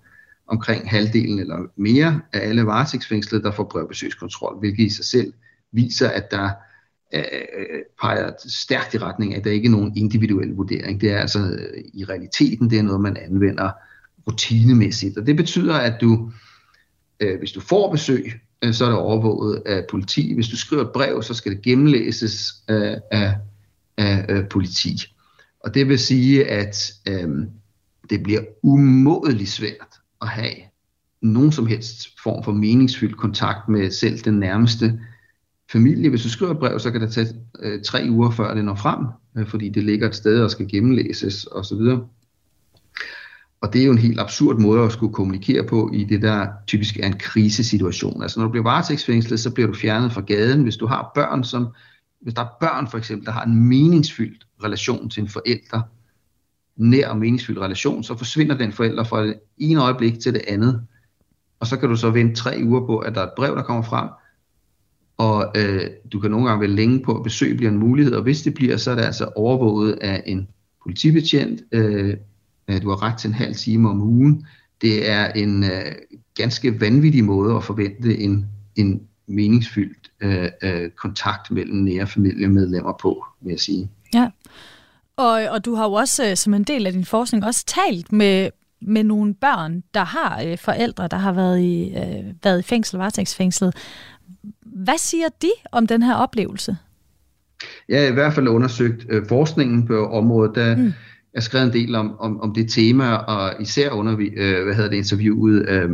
omkring 0.48 0.90
halvdelen 0.90 1.40
eller 1.40 1.58
mere 1.76 2.22
af 2.34 2.40
alle 2.50 2.66
varetægtsfængslede, 2.66 3.44
der 3.44 3.52
får 3.52 3.64
brevbesøgskontrol, 3.64 4.60
hvilket 4.60 4.84
i 4.84 4.90
sig 4.90 5.06
selv 5.06 5.34
viser, 5.72 6.10
at 6.10 6.32
der 6.32 6.50
Øh, 7.14 7.24
peger 8.02 8.32
stærkt 8.48 8.94
i 8.94 8.98
retning 8.98 9.34
af, 9.34 9.38
at 9.38 9.44
der 9.44 9.52
ikke 9.52 9.66
er 9.66 9.72
nogen 9.72 9.98
individuel 9.98 10.50
vurdering. 10.50 11.02
Det 11.02 11.12
er 11.12 11.18
altså 11.18 11.40
øh, 11.40 11.84
i 11.94 12.06
realiteten, 12.06 12.70
det 12.70 12.80
er 12.80 12.84
noget, 12.84 13.02
man 13.02 13.18
anvender 13.18 13.72
rutinemæssigt. 14.28 15.18
Og 15.18 15.26
det 15.26 15.36
betyder, 15.36 15.74
at 15.74 16.02
du, 16.02 16.32
øh, 17.20 17.40
hvis 17.40 17.52
du 17.52 17.60
får 17.60 17.92
besøg, 17.92 18.34
øh, 18.64 18.74
så 18.74 18.86
er 18.86 18.90
det 18.90 18.98
overvåget 18.98 19.64
af 19.66 19.86
politi. 19.90 20.34
Hvis 20.34 20.48
du 20.48 20.58
skriver 20.58 20.84
et 20.84 20.92
brev, 20.94 21.24
så 21.24 21.34
skal 21.34 21.52
det 21.52 21.62
gennemlæses 21.62 22.54
øh, 22.70 22.98
af, 23.12 23.36
af, 23.98 24.26
af 24.30 24.50
politi. 24.50 25.14
Og 25.60 25.74
det 25.74 25.88
vil 25.88 26.00
sige, 26.00 26.46
at 26.46 26.94
øh, 27.08 27.30
det 28.10 28.24
bliver 28.24 28.42
umådeligt 28.64 29.50
svært 29.50 30.00
at 30.22 30.28
have 30.28 30.56
nogen 31.22 31.52
som 31.52 31.68
helst 31.68 32.08
form 32.24 32.44
for 32.44 32.52
meningsfyldt 32.52 33.18
kontakt 33.18 33.70
med 33.70 33.92
selv 33.92 34.20
den 34.20 34.40
nærmeste 34.40 35.00
familie. 35.72 36.10
Hvis 36.10 36.24
du 36.24 36.30
skriver 36.30 36.52
et 36.52 36.60
brev, 36.60 36.80
så 36.80 36.92
kan 36.92 37.02
det 37.02 37.12
tage 37.12 37.28
øh, 37.60 37.84
tre 37.84 38.08
uger 38.10 38.32
før 38.32 38.54
det 38.54 38.66
når 38.66 38.76
frem, 38.76 39.06
øh, 39.38 39.48
fordi 39.48 39.70
det 39.70 39.84
ligger 39.84 40.08
et 40.08 40.16
sted 40.16 40.44
og 40.44 40.52
skal 40.52 40.68
gennemlæses 40.68 41.48
osv. 41.52 41.82
Og 43.62 43.74
det 43.74 43.82
er 43.82 43.86
jo 43.86 43.92
en 43.92 43.98
helt 43.98 44.20
absurd 44.20 44.60
måde 44.60 44.84
at 44.84 44.92
skulle 44.92 45.14
kommunikere 45.14 45.64
på 45.64 45.90
i 45.94 46.04
det, 46.04 46.22
der 46.22 46.48
typisk 46.68 46.98
er 46.98 47.08
en 47.08 47.18
krisesituation. 47.20 48.24
Altså 48.24 48.40
når 48.40 48.46
du 48.46 48.52
bliver 48.52 48.64
varetægtsfængslet, 48.64 49.40
så 49.40 49.54
bliver 49.54 49.68
du 49.68 49.74
fjernet 49.74 50.14
fra 50.14 50.22
gaden. 50.22 50.64
Hvis 50.64 50.78
du 50.78 50.88
har 50.88 51.12
børn, 51.16 51.44
som, 51.44 51.68
hvis 52.22 52.34
der 52.34 52.42
er 52.42 52.58
børn 52.60 52.88
for 52.88 52.98
eksempel, 52.98 53.26
der 53.26 53.32
har 53.32 53.44
en 53.44 53.70
meningsfyldt 53.70 54.48
relation 54.64 55.10
til 55.10 55.22
en 55.24 55.30
forælder, 55.30 55.82
nær 56.76 57.10
og 57.10 57.18
meningsfyldt 57.18 57.60
relation, 57.60 58.04
så 58.04 58.18
forsvinder 58.18 58.58
den 58.58 58.72
forælder 58.72 59.04
fra 59.04 59.26
det 59.26 59.40
ene 59.58 59.82
øjeblik 59.82 60.20
til 60.20 60.34
det 60.34 60.42
andet. 60.48 60.84
Og 61.60 61.68
så 61.68 61.78
kan 61.78 61.90
du 61.90 61.96
så 61.96 62.10
vente 62.10 62.36
tre 62.36 62.62
uger 62.64 62.86
på, 62.86 62.98
at 62.98 63.16
der 63.16 63.22
er 63.22 63.26
et 63.26 63.34
brev, 63.36 63.56
der 63.56 63.64
kommer 63.64 63.84
frem, 63.84 64.10
og 65.24 65.52
øh, 65.56 65.90
du 66.14 66.20
kan 66.20 66.32
nogle 66.32 66.48
gange 66.48 66.62
være 66.62 66.70
længe 66.70 67.00
på, 67.00 67.18
at 67.18 67.24
besøg 67.24 67.58
bliver 67.58 67.72
en 67.72 67.78
mulighed, 67.78 68.14
og 68.14 68.24
hvis 68.24 68.42
det 68.42 68.54
bliver, 68.54 68.78
så 68.78 68.92
er 68.92 68.96
det 68.96 69.04
altså 69.04 69.30
overvåget 69.36 69.94
af 70.02 70.24
en 70.26 70.48
politibetjent. 70.84 71.62
Øh, 71.72 72.18
du 72.82 72.90
har 72.90 73.04
ret 73.04 73.18
til 73.18 73.28
en 73.28 73.34
halv 73.34 73.56
time 73.56 73.90
om 73.90 74.02
ugen. 74.02 74.46
Det 74.82 75.10
er 75.10 75.32
en 75.32 75.64
øh, 75.64 75.92
ganske 76.36 76.82
vanvittig 76.82 77.24
måde 77.24 77.56
at 77.56 77.64
forvente 77.64 78.18
en, 78.18 78.46
en 78.76 79.02
meningsfyldt 79.28 80.12
øh, 80.22 80.50
øh, 80.64 80.90
kontakt 80.90 81.52
mellem 81.52 81.78
nære 81.78 82.08
familiemedlemmer 82.08 82.94
på, 83.02 83.26
vil 83.42 83.52
jeg 83.52 83.60
sige. 83.60 83.90
Ja, 84.14 84.30
og, 85.18 85.32
og 85.32 85.66
du 85.66 85.76
har 85.76 85.84
jo 85.84 85.94
også 85.94 86.30
øh, 86.30 86.38
som 86.38 86.54
en 86.54 86.64
del 86.64 86.88
af 86.88 86.94
din 86.94 87.06
forskning 87.06 87.46
også 87.46 87.66
talt 87.66 88.12
med, 88.12 88.50
med 88.82 89.04
nogle 89.04 89.34
børn, 89.34 89.84
der 89.94 90.04
har 90.04 90.44
øh, 90.46 90.58
forældre, 90.58 91.08
der 91.08 91.18
har 91.18 91.32
været 91.32 91.60
i, 91.60 91.90
øh, 91.90 92.34
været 92.44 92.60
i 92.60 92.64
fængsel, 92.64 92.98
varetægtsfængslet. 92.98 93.76
Hvad 94.66 94.98
siger 94.98 95.28
de 95.42 95.52
om 95.72 95.88
den 95.88 96.04
her 96.04 96.16
oplevelse? 96.16 96.78
Jeg 97.90 98.02
har 98.02 98.08
i 98.08 98.14
hvert 98.14 98.34
fald 98.34 98.48
undersøgt 98.48 99.06
øh, 99.10 99.26
forskningen 99.28 99.88
på 99.88 100.08
området. 100.08 100.56
Der 100.56 100.76
mm. 100.76 100.94
er 101.34 101.42
skrevet 101.42 101.66
en 101.66 101.74
del 101.74 101.96
om, 101.96 102.20
om, 102.20 102.42
om 102.42 102.54
det 102.54 102.70
tema, 102.70 103.14
og 103.14 103.62
især 103.62 103.90
under 103.90 104.14
øh, 104.14 104.64
hvad 104.64 104.76
hedder 104.76 104.90
det, 104.90 104.98
interviewet 104.98 105.70
øh, 105.70 105.90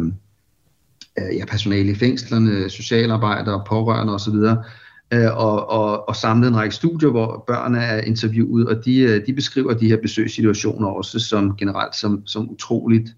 øh, 1.20 1.38
ja, 1.38 1.46
personale 1.46 1.92
i 1.92 1.96
fængslerne, 1.96 2.70
socialarbejdere, 2.70 3.63
pårørende 3.68 4.13
osv., 4.13 4.36
øh, 5.13 5.38
og, 5.38 5.70
og, 5.70 6.10
og 6.10 6.15
samlet 6.15 6.48
en 6.48 6.56
række 6.56 6.76
studier, 6.76 7.10
hvor 7.10 7.44
børn 7.48 7.76
er 7.76 8.02
interviewet, 8.02 8.68
og 8.68 8.86
de, 8.86 9.00
øh, 9.00 9.26
de 9.26 9.34
beskriver 9.34 9.74
de 9.74 9.88
her 9.88 9.98
besøgssituationer 10.02 10.88
også 10.88 11.20
som 11.20 11.58
generelt 11.58 11.96
som, 11.96 12.28
som 12.28 12.50
utroligt 12.50 13.10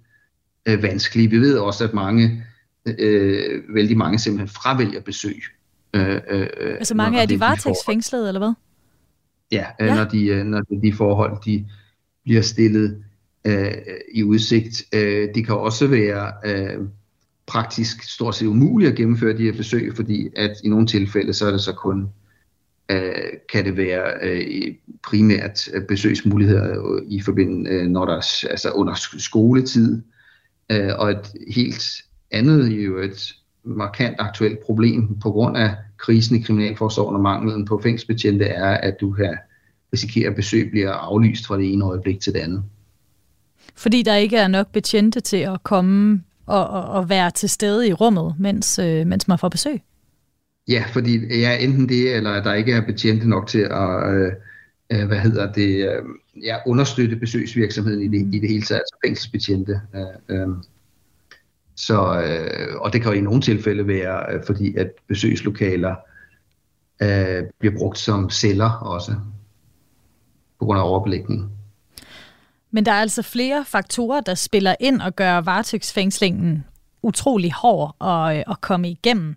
øh, 0.65 0.84
vanskelige. 0.84 1.30
Vi 1.30 1.38
ved 1.38 1.58
også, 1.58 1.84
at 1.84 1.93
mange 1.93 2.43
øh, 2.86 3.62
vældig 3.76 3.98
mange 3.98 4.20
simpelthen 4.20 4.48
fravælger 4.48 5.02
besøg. 5.02 5.44
Øh, 5.94 6.22
øh, 6.30 6.48
altså 6.60 6.96
mange 6.96 7.22
af 7.22 7.28
de 7.28 7.39
varetægtsfængslede, 7.39 8.28
eller 8.28 8.39
hvad? 8.39 8.54
Ja, 9.52 9.65
øh, 9.82 9.88
ja. 9.88 9.96
Når, 9.96 10.04
de, 10.04 10.26
øh, 10.26 10.46
når 10.46 10.62
de 10.62 10.94
forhold 10.94 11.44
de 11.46 11.65
bliver 12.24 12.41
stillet 12.41 13.04
øh, 13.46 13.74
i 14.13 14.24
udsigt. 14.24 14.84
Øh, 14.94 15.30
det 15.36 15.46
kan 15.46 15.56
også 15.56 15.88
være 15.88 16.32
øh, 16.46 16.80
praktisk 17.48 18.04
stort 18.04 18.36
set 18.36 18.46
umuligt 18.46 18.91
at 18.91 18.98
gennemføre 18.98 19.38
de 19.38 19.44
her 19.44 19.54
besøg, 19.54 19.96
fordi 19.96 20.30
at 20.36 20.58
i 20.63 20.70
nogle 20.70 20.88
tilfælde, 20.88 21.34
så 21.34 21.48
er 21.48 21.52
det 21.52 21.62
så 21.62 21.74
kun 21.74 22.10
øh, 22.91 23.12
kan 23.52 23.65
det 23.65 23.78
være 23.78 24.13
øh, 24.22 24.76
primært 25.04 25.70
besøgsmuligheder 25.88 27.00
i 27.08 27.22
forbindelse, 27.22 27.72
øh, 27.72 27.88
når 27.88 28.06
der 28.06 28.48
altså 28.50 28.72
under 28.72 28.94
skoletid, 29.17 30.02
øh, 30.72 30.89
og 30.98 31.12
et 31.12 31.32
helt 31.56 31.84
andet 32.32 32.67
jo 32.70 32.98
et 32.98 33.36
markant 33.63 34.15
aktuelt 34.20 34.60
problem 34.60 35.20
på 35.20 35.32
grund 35.32 35.58
af 35.58 35.76
krisen 35.98 36.36
i 36.36 36.41
Kriminalforsorgen 36.41 37.15
og 37.15 37.22
manglen 37.22 37.65
på 37.65 37.80
fængselsbetjente 37.84 38.46
er, 38.46 38.78
at 38.78 38.96
du 39.02 39.12
kan 39.12 39.38
risikere, 39.94 40.30
at 40.30 40.36
besøg 40.36 40.70
bliver 40.72 40.91
aflyst 40.91 41.48
fra 41.48 41.58
det 41.58 41.74
ene 41.74 41.86
øjeblik 41.86 42.20
til 42.20 42.34
det 42.34 42.39
andet. 42.39 42.63
Fordi 43.76 44.04
der 44.04 44.15
ikke 44.15 44.38
er 44.38 44.48
nok 44.48 44.72
betjente 44.72 45.20
til 45.20 45.38
at 45.38 45.63
komme 45.63 46.24
og, 46.46 46.67
og, 46.67 46.84
og 46.84 47.10
være 47.10 47.32
til 47.32 47.50
stede 47.50 47.88
i 47.88 47.94
rummet, 47.94 48.36
mens, 48.39 48.80
øh, 48.80 49.08
mens 49.08 49.28
man 49.28 49.39
får 49.39 49.50
besøg? 49.50 49.82
Ja, 50.67 50.84
fordi 50.94 51.39
ja, 51.39 51.58
enten 51.58 51.89
det, 51.89 52.15
eller 52.15 52.32
at 52.32 52.44
der 52.44 52.54
ikke 52.54 52.74
er 52.74 52.86
betjente 52.86 53.30
nok 53.30 53.48
til 53.48 53.60
at 53.60 54.13
øh, 54.13 54.32
øh, 54.91 55.08
hvad 55.08 55.20
hedder 55.20 55.52
det, 55.52 55.89
øh, 55.89 56.04
ja, 56.44 56.58
understøtte 56.65 57.15
besøgsvirksomheden 57.15 58.02
i 58.02 58.08
det, 58.08 58.36
i 58.36 58.39
det 58.39 58.50
hele 58.50 58.62
taget, 58.62 58.80
altså 58.80 58.96
fængselsbetjente. 59.06 59.82
Øh, 59.96 60.38
øh. 60.38 60.48
Så, 61.82 62.22
øh, 62.22 62.82
og 62.82 62.94
det 62.94 63.02
kan 63.02 63.12
jo 63.12 63.17
i 63.17 63.22
nogle 63.22 63.41
tilfælde 63.41 63.88
være, 63.88 64.34
øh, 64.34 64.44
fordi 64.46 64.76
at 64.76 64.91
besøgslokaler 65.08 65.96
øh, 67.02 67.44
bliver 67.60 67.78
brugt 67.78 67.98
som 67.98 68.30
celler 68.30 68.70
også, 68.70 69.12
på 70.60 70.65
grund 70.65 70.80
af 70.80 70.84
overbelægning. 70.84 71.52
Men 72.72 72.86
der 72.86 72.91
er 72.91 73.02
altså 73.02 73.22
flere 73.22 73.65
faktorer, 73.65 74.22
der 74.22 74.36
spiller 74.36 74.76
ind 74.80 75.02
og 75.02 75.15
gør 75.15 75.38
varetægtsfængslingen 75.38 76.65
utrolig 77.04 77.54
hård 77.54 77.96
at, 78.02 78.38
øh, 78.38 78.44
at 78.48 78.62
komme 78.62 78.89
igennem. 78.89 79.36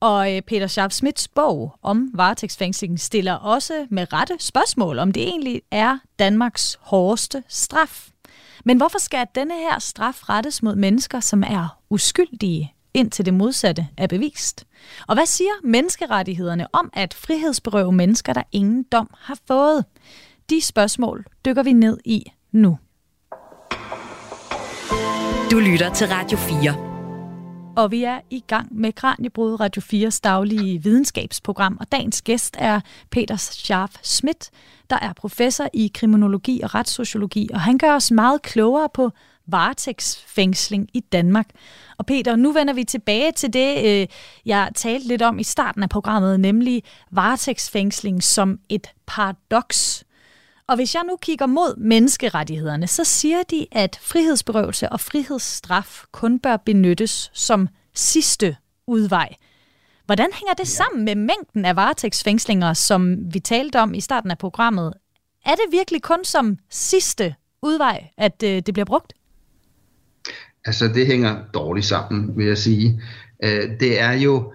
Og 0.00 0.34
øh, 0.34 0.42
Peter 0.42 0.66
Sharp 0.66 0.92
Smits 0.92 1.28
bog 1.28 1.78
om 1.82 2.10
varetægtsfængslingen 2.14 2.98
stiller 2.98 3.32
også 3.32 3.86
med 3.90 4.12
rette 4.12 4.34
spørgsmål, 4.38 4.98
om 4.98 5.12
det 5.12 5.22
egentlig 5.22 5.62
er 5.70 5.98
Danmarks 6.18 6.78
hårdeste 6.80 7.42
straf. 7.48 8.08
Men 8.64 8.76
hvorfor 8.76 8.98
skal 8.98 9.26
denne 9.34 9.54
her 9.54 9.78
straf 9.78 10.28
rettes 10.28 10.62
mod 10.62 10.76
mennesker, 10.76 11.20
som 11.20 11.42
er 11.42 11.75
uskyldige, 11.90 12.74
indtil 12.94 13.26
det 13.26 13.34
modsatte 13.34 13.88
er 13.96 14.06
bevist? 14.06 14.66
Og 15.08 15.14
hvad 15.14 15.26
siger 15.26 15.50
menneskerettighederne 15.64 16.66
om 16.72 16.90
at 16.92 17.14
frihedsberøve 17.14 17.92
mennesker, 17.92 18.32
der 18.32 18.42
ingen 18.52 18.82
dom 18.82 19.10
har 19.18 19.38
fået? 19.46 19.84
De 20.50 20.60
spørgsmål 20.60 21.24
dykker 21.44 21.62
vi 21.62 21.72
ned 21.72 21.98
i 22.04 22.32
nu. 22.52 22.78
Du 25.50 25.58
lytter 25.58 25.94
til 25.94 26.06
Radio 26.08 26.38
4 26.38 26.86
og 27.76 27.90
vi 27.90 28.04
er 28.04 28.20
i 28.30 28.44
gang 28.46 28.78
med 28.78 28.92
Kranjebrud 28.92 29.60
Radio 29.60 29.82
4's 29.82 30.20
daglige 30.24 30.82
videnskabsprogram, 30.82 31.76
og 31.80 31.92
dagens 31.92 32.22
gæst 32.22 32.56
er 32.58 32.80
Peter 33.10 33.36
Scharf 33.36 33.96
Schmidt, 34.02 34.50
der 34.90 34.98
er 34.98 35.12
professor 35.12 35.68
i 35.72 35.90
kriminologi 35.94 36.60
og 36.60 36.74
retssociologi, 36.74 37.48
og 37.52 37.60
han 37.60 37.78
gør 37.78 37.94
os 37.94 38.10
meget 38.10 38.42
klogere 38.42 38.88
på 38.94 39.10
varetægtsfængsling 39.46 40.88
i 40.94 41.00
Danmark. 41.00 41.46
Og 41.98 42.06
Peter, 42.06 42.36
nu 42.36 42.52
vender 42.52 42.74
vi 42.74 42.84
tilbage 42.84 43.32
til 43.32 43.52
det, 43.52 43.84
øh, 43.84 44.06
jeg 44.46 44.70
talte 44.74 45.08
lidt 45.08 45.22
om 45.22 45.38
i 45.38 45.44
starten 45.44 45.82
af 45.82 45.88
programmet, 45.88 46.40
nemlig 46.40 46.82
varetægtsfængsling 47.10 48.22
som 48.22 48.58
et 48.68 48.86
paradoks. 49.06 50.04
Og 50.68 50.76
hvis 50.76 50.94
jeg 50.94 51.02
nu 51.08 51.16
kigger 51.16 51.46
mod 51.46 51.76
menneskerettighederne, 51.76 52.86
så 52.86 53.04
siger 53.04 53.42
de, 53.42 53.66
at 53.72 53.98
frihedsberøvelse 54.02 54.88
og 54.88 55.00
frihedsstraf 55.00 56.02
kun 56.12 56.38
bør 56.38 56.56
benyttes 56.56 57.30
som 57.32 57.68
sidste 57.94 58.56
udvej. 58.86 59.28
Hvordan 60.06 60.28
hænger 60.32 60.54
det 60.54 60.68
sammen 60.68 61.04
med 61.04 61.14
mængden 61.14 61.64
af 61.64 61.76
varetægtsfængslinger, 61.76 62.72
som 62.72 63.16
vi 63.34 63.40
talte 63.40 63.80
om 63.80 63.94
i 63.94 64.00
starten 64.00 64.30
af 64.30 64.38
programmet? 64.38 64.94
Er 65.44 65.54
det 65.54 65.64
virkelig 65.70 66.02
kun 66.02 66.24
som 66.24 66.58
sidste 66.70 67.34
udvej, 67.62 68.10
at 68.16 68.42
øh, 68.42 68.62
det 68.66 68.74
bliver 68.74 68.84
brugt? 68.84 69.12
Altså, 70.66 70.88
det 70.88 71.06
hænger 71.06 71.36
dårligt 71.54 71.86
sammen, 71.86 72.36
vil 72.36 72.46
jeg 72.46 72.58
sige. 72.58 73.02
Øh, 73.44 73.80
det 73.80 74.00
er 74.00 74.12
jo 74.12 74.52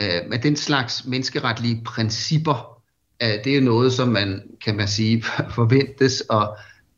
øh, 0.00 0.30
med 0.30 0.38
den 0.38 0.56
slags 0.56 1.04
menneskeretlige 1.06 1.82
principper, 1.84 2.78
øh, 3.22 3.44
det 3.44 3.46
er 3.46 3.56
jo 3.56 3.64
noget, 3.64 3.92
som 3.92 4.08
man, 4.08 4.42
kan 4.64 4.76
man 4.76 4.88
sige, 4.88 5.22
forventes 5.58 6.22
at, 6.30 6.48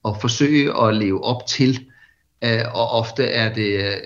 at 0.05 0.21
forsøge 0.21 0.83
at 0.83 0.97
leve 0.97 1.25
op 1.25 1.47
til. 1.47 1.87
Øh, 2.45 2.61
og 2.75 2.91
ofte 2.91 3.25
er 3.25 3.55
det, 3.55 3.85
øh, 3.85 3.97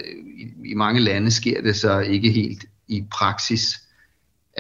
i 0.64 0.74
mange 0.74 1.00
lande 1.00 1.30
sker 1.30 1.62
det 1.62 1.76
så 1.76 1.98
ikke 1.98 2.30
helt 2.30 2.64
i 2.88 3.04
praksis. 3.10 3.80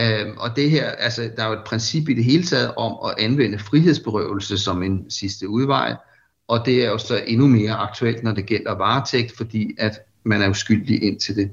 Øhm, 0.00 0.36
og 0.36 0.56
det 0.56 0.70
her, 0.70 0.90
altså, 0.90 1.30
der 1.36 1.42
er 1.42 1.46
jo 1.46 1.52
et 1.52 1.64
princip 1.66 2.08
i 2.08 2.14
det 2.14 2.24
hele 2.24 2.42
taget 2.42 2.74
om 2.74 2.96
at 3.04 3.24
anvende 3.24 3.58
frihedsberøvelse 3.58 4.58
som 4.58 4.82
en 4.82 5.10
sidste 5.10 5.48
udvej, 5.48 5.94
og 6.48 6.66
det 6.66 6.84
er 6.84 6.90
jo 6.90 6.98
så 6.98 7.22
endnu 7.26 7.46
mere 7.46 7.72
aktuelt, 7.72 8.22
når 8.22 8.32
det 8.32 8.46
gælder 8.46 8.74
varetægt, 8.74 9.36
fordi 9.36 9.74
at 9.78 9.98
man 10.24 10.42
er 10.42 10.48
uskyldig 10.48 11.02
indtil 11.02 11.36
det 11.36 11.50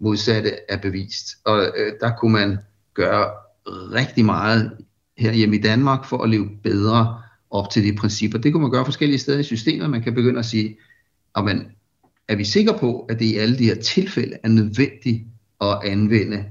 modsatte 0.00 0.52
er 0.68 0.76
bevist. 0.76 1.26
Og 1.44 1.62
øh, 1.76 1.92
der 2.00 2.12
kunne 2.20 2.32
man 2.32 2.58
gøre 2.94 3.30
rigtig 3.68 4.24
meget 4.24 4.72
her 5.18 5.32
hjemme 5.32 5.56
i 5.56 5.60
Danmark 5.60 6.04
for 6.04 6.22
at 6.22 6.30
leve 6.30 6.48
bedre 6.62 7.22
op 7.50 7.70
til 7.70 7.84
de 7.84 7.96
principper. 7.96 8.38
Det 8.38 8.52
kunne 8.52 8.62
man 8.62 8.70
gøre 8.70 8.84
forskellige 8.84 9.18
steder 9.18 9.38
i 9.38 9.42
systemet. 9.42 9.90
Man 9.90 10.02
kan 10.02 10.14
begynde 10.14 10.38
at 10.38 10.46
sige, 10.46 10.76
men 11.44 11.66
er 12.28 12.36
vi 12.36 12.44
sikre 12.44 12.78
på, 12.78 13.00
at 13.00 13.18
det 13.18 13.24
i 13.24 13.36
alle 13.36 13.58
de 13.58 13.64
her 13.64 13.74
tilfælde 13.74 14.36
er 14.42 14.48
nødvendigt 14.48 15.22
at 15.60 15.78
anvende 15.84 16.44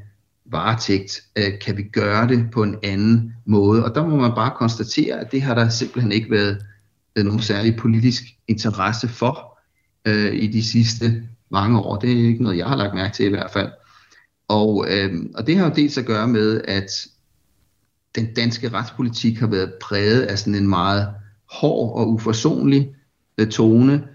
varetægt? 0.45 1.21
Øh, 1.37 1.59
kan 1.61 1.77
vi 1.77 1.83
gøre 1.83 2.27
det 2.27 2.47
på 2.51 2.63
en 2.63 2.75
anden 2.83 3.33
måde? 3.45 3.85
Og 3.85 3.95
der 3.95 4.07
må 4.07 4.15
man 4.15 4.31
bare 4.35 4.53
konstatere, 4.57 5.19
at 5.19 5.31
det 5.31 5.41
har 5.41 5.55
der 5.55 5.69
simpelthen 5.69 6.11
ikke 6.11 6.31
været 6.31 6.65
Øh, 7.17 7.25
nogen 7.25 7.41
særlig 7.41 7.75
politisk 7.75 8.23
interesse 8.47 9.07
for 9.07 9.59
øh, 10.05 10.33
i 10.33 10.47
de 10.47 10.63
sidste 10.63 11.23
mange 11.49 11.79
år. 11.79 11.95
Det 11.95 12.11
er 12.11 12.27
ikke 12.27 12.43
noget, 12.43 12.57
jeg 12.57 12.67
har 12.67 12.75
lagt 12.75 12.93
mærke 12.93 13.13
til 13.13 13.25
i 13.25 13.29
hvert 13.29 13.51
fald. 13.51 13.69
Og, 14.47 14.85
øh, 14.89 15.13
og 15.35 15.47
det 15.47 15.57
har 15.57 15.65
jo 15.65 15.73
dels 15.75 15.97
at 15.97 16.05
gøre 16.05 16.27
med, 16.27 16.61
at 16.67 17.07
den 18.15 18.33
danske 18.33 18.69
retspolitik 18.69 19.39
har 19.39 19.47
været 19.47 19.73
præget 19.81 20.21
af 20.21 20.39
sådan 20.39 20.55
en 20.55 20.67
meget 20.67 21.07
hård 21.51 21.99
og 21.99 22.09
uforsonlig 22.09 22.95
øh, 23.37 23.47
tone. 23.47 24.07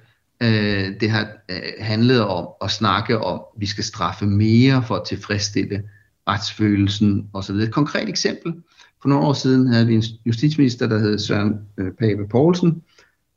Øh, 0.43 1.01
det 1.01 1.11
har 1.11 1.29
øh, 1.49 1.63
handlet 1.81 2.25
om 2.25 2.49
at 2.63 2.71
snakke 2.71 3.19
om, 3.19 3.41
at 3.55 3.61
vi 3.61 3.67
skal 3.67 3.85
straffe 3.85 4.27
mere 4.27 4.83
for 4.87 4.95
at 4.95 5.07
tilfredsstille 5.07 5.83
retsfølelsen 6.29 7.29
osv. 7.33 7.55
Et 7.55 7.73
konkret 7.73 8.09
eksempel. 8.09 8.55
For 9.03 9.09
nogle 9.09 9.27
år 9.27 9.33
siden 9.33 9.67
havde 9.67 9.87
vi 9.87 9.95
en 9.95 10.03
justitsminister, 10.27 10.87
der 10.87 10.99
hed 10.99 11.19
Søren 11.19 11.55
øh, 11.79 11.93
Pape 11.93 12.29
Poulsen, 12.31 12.83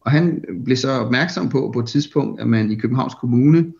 og 0.06 0.12
han 0.12 0.44
blev 0.66 0.78
så 0.78 0.92
opmærksom 0.92 1.50
på 1.50 1.72
på 1.74 1.80
et 1.80 1.88
tidspunkt, 1.88 2.42
at 2.42 2.48
man 2.48 2.72
i 2.72 2.76
Københavns 2.76 3.14
Kommune 3.14 3.74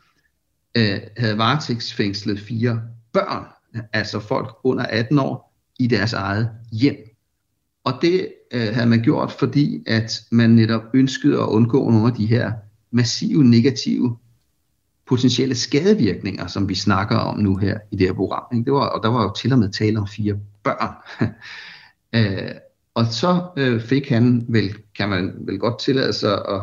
øh, 0.78 1.00
havde 1.18 1.38
varetægtsfængslet 1.38 2.40
fire 2.40 2.82
børn, 3.14 3.46
altså 3.94 4.20
folk 4.20 4.56
under 4.64 4.84
18 4.84 5.20
år, 5.20 5.56
i 5.80 5.88
deres 5.88 6.14
eget 6.14 6.50
hjem. 6.72 6.96
Og 7.84 7.94
det 8.02 8.34
øh, 8.54 8.68
havde 8.74 8.90
man 8.90 9.02
gjort, 9.02 9.32
fordi 9.32 9.84
at 9.88 10.22
man 10.32 10.50
netop 10.50 10.82
ønskede 10.94 11.42
at 11.42 11.48
undgå 11.48 11.90
nogle 11.90 12.08
af 12.08 12.14
de 12.14 12.26
her 12.26 12.52
massive 12.92 13.44
negative 13.44 14.18
potentielle 15.08 15.56
skadevirkninger, 15.56 16.48
som 16.48 16.70
vi 16.70 16.76
snakker 16.76 17.16
om 17.16 17.40
nu 17.40 17.56
her 17.56 17.80
i 17.92 17.96
det 17.96 18.08
her 18.08 18.14
program. 18.14 18.64
Det 18.64 18.74
var, 18.74 18.80
og 18.80 19.04
der 19.04 19.10
var 19.10 19.24
jo 19.24 19.34
til 19.34 19.54
og 19.54 19.60
med 19.60 19.70
tale 19.70 20.00
om 20.00 20.08
fire 20.08 20.38
børn. 20.64 20.96
øh, 22.16 22.52
og 22.96 23.06
så 23.06 23.42
øh, 23.58 23.82
fik 23.82 24.10
han 24.10 24.46
vel, 24.48 24.76
kan 24.98 25.10
man 25.10 25.34
vel 25.38 25.60
godt 25.60 25.80
tillade 25.80 26.14
sig 26.14 26.34
at 26.34 26.62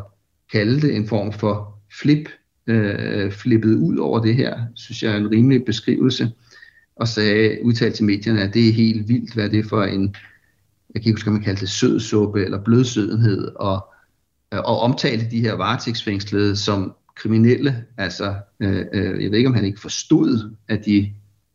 kalde 0.53 0.81
det 0.81 0.97
en 0.97 1.09
form 1.09 1.33
for 1.33 1.79
flip, 2.01 2.29
øh, 2.67 3.33
flippet 3.33 3.75
ud 3.75 3.97
over 3.97 4.21
det 4.21 4.35
her, 4.35 4.61
synes 4.75 5.03
jeg 5.03 5.13
er 5.13 5.17
en 5.17 5.31
rimelig 5.31 5.65
beskrivelse, 5.65 6.31
og 6.97 7.09
sagde, 7.09 7.59
udtalte 7.63 7.97
til 7.97 8.05
medierne, 8.05 8.43
at 8.43 8.55
det 8.55 8.69
er 8.69 8.73
helt 8.73 9.09
vildt, 9.09 9.35
hvad 9.35 9.51
det 9.51 9.59
er 9.59 9.69
for 9.69 9.83
en, 9.83 10.03
jeg 10.95 11.03
kan 11.03 11.09
ikke 11.09 11.13
huske, 11.13 11.29
om 11.29 11.35
man 11.35 11.43
kalder 11.43 11.61
det 11.61 11.69
sødsuppe 11.69 12.45
eller 12.45 12.65
blødsødenhed, 12.65 13.49
og, 13.57 13.87
øh, 14.55 14.61
og 14.61 14.81
omtalte 14.81 15.31
de 15.31 15.41
her 15.41 15.55
varetægtsfængslede 15.55 16.57
som 16.57 16.95
kriminelle. 17.15 17.85
Altså, 17.97 18.35
øh, 18.61 18.85
øh, 18.93 19.23
jeg 19.23 19.31
ved 19.31 19.39
ikke, 19.39 19.49
om 19.49 19.55
han 19.55 19.65
ikke 19.65 19.81
forstod, 19.81 20.55
at 20.69 20.87
de 20.87 21.13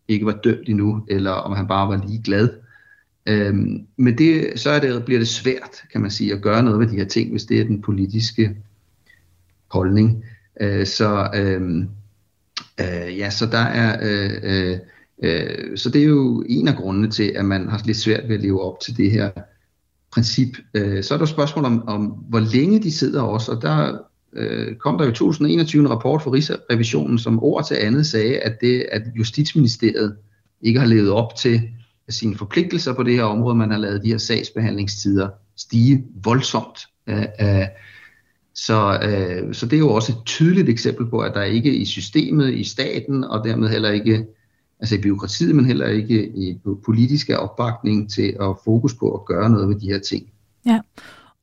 ikke 0.08 0.26
var 0.26 0.40
dømt 0.44 0.70
endnu, 0.70 1.06
eller 1.10 1.32
om 1.32 1.56
han 1.56 1.68
bare 1.68 1.88
var 1.88 2.06
lige 2.08 2.24
glad. 2.24 2.50
Øhm, 3.28 3.88
men 3.98 4.18
det, 4.18 4.52
så 4.56 4.70
er 4.70 4.80
det, 4.80 5.06
bliver 5.06 5.20
det 5.20 5.28
svært, 5.28 5.84
kan 5.92 6.02
man 6.02 6.12
sige, 6.12 6.34
at 6.34 6.42
gøre 6.42 6.64
noget 6.64 6.80
ved 6.80 6.88
de 6.88 6.96
her 6.96 7.06
ting, 7.06 7.32
hvis 7.32 7.46
det 7.46 7.60
er 7.60 7.64
den 7.64 7.82
politiske 7.82 8.58
holdning. 9.72 10.26
Øh, 10.62 10.86
så, 10.86 11.30
øh, 11.36 11.62
øh, 12.80 13.18
ja, 13.18 13.30
så 13.30 13.46
der 13.46 13.58
er... 13.58 13.98
Øh, 14.02 14.32
øh, 14.44 14.78
øh, 15.24 15.78
så 15.78 15.90
det 15.90 16.02
er 16.02 16.06
jo 16.06 16.44
en 16.50 16.68
af 16.68 16.76
grundene 16.76 17.12
til, 17.12 17.34
at 17.36 17.46
man 17.46 17.68
har 17.70 17.82
lidt 17.86 17.98
svært 17.98 18.28
ved 18.28 18.36
at 18.36 18.42
leve 18.42 18.62
op 18.62 18.80
til 18.80 18.98
det 18.98 19.12
her 19.12 19.32
princip. 20.12 20.58
Øh, 20.74 21.04
så 21.04 21.14
er 21.14 21.18
der 21.18 21.26
spørgsmål 21.26 21.66
om, 21.66 21.88
om, 21.88 22.06
hvor 22.06 22.40
længe 22.40 22.84
de 22.84 22.92
sidder 22.92 23.22
også, 23.22 23.52
og 23.52 23.62
der 23.62 23.98
øh, 24.34 24.76
kom 24.76 24.98
der 24.98 25.06
jo 25.06 25.12
2021 25.12 25.82
en 25.82 25.90
rapport 25.90 26.22
fra 26.22 26.32
Rigsrevisionen, 26.32 27.20
som 27.20 27.44
ord 27.44 27.68
til 27.68 27.76
andet 27.76 28.06
sagde, 28.06 28.40
at 28.40 28.62
det, 28.62 28.86
at 28.92 29.02
Justitsministeriet 29.16 30.16
ikke 30.62 30.80
har 30.80 30.88
levet 30.88 31.12
op 31.12 31.36
til 31.36 31.62
sine 32.10 32.38
forpligtelser 32.38 32.94
på 32.94 33.04
det 33.04 33.14
her 33.14 33.24
område, 33.24 33.56
man 33.56 33.72
har 33.72 33.78
lavet 33.78 34.04
de 34.04 34.08
her 34.08 34.18
sagsbehandlingstider 34.18 35.30
stige 35.58 36.06
voldsomt. 36.24 36.80
Øh, 37.08 37.26
øh. 37.42 37.66
Så, 38.56 39.00
øh, 39.04 39.54
så 39.54 39.66
det 39.66 39.74
er 39.74 39.80
jo 39.80 39.94
også 39.94 40.12
et 40.12 40.26
tydeligt 40.26 40.70
eksempel 40.70 41.06
på, 41.06 41.20
at 41.20 41.34
der 41.34 41.44
ikke 41.44 41.76
i 41.76 41.86
systemet, 41.86 42.54
i 42.54 42.64
staten, 42.64 43.24
og 43.24 43.48
dermed 43.48 43.70
heller 43.70 43.90
ikke 43.90 44.26
altså 44.80 44.96
i 44.96 45.02
byråkratiet, 45.02 45.56
men 45.56 45.66
heller 45.66 45.88
ikke 45.88 46.28
i 46.28 46.60
politiske 46.86 47.40
opbakning 47.40 48.12
til 48.12 48.38
at 48.42 48.56
fokus 48.66 48.94
på 48.94 49.12
at 49.12 49.26
gøre 49.26 49.50
noget 49.50 49.70
ved 49.70 49.76
de 49.76 49.88
her 49.88 50.00
ting. 50.00 50.30
Ja, 50.66 50.80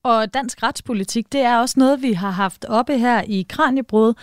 og 0.05 0.35
dansk 0.35 0.63
retspolitik, 0.63 1.33
det 1.33 1.41
er 1.41 1.59
også 1.59 1.75
noget, 1.79 2.03
vi 2.03 2.13
har 2.13 2.31
haft 2.31 2.65
oppe 2.69 2.99
her 2.99 3.23
i 3.23 3.47
Kranjebrud, 3.49 4.15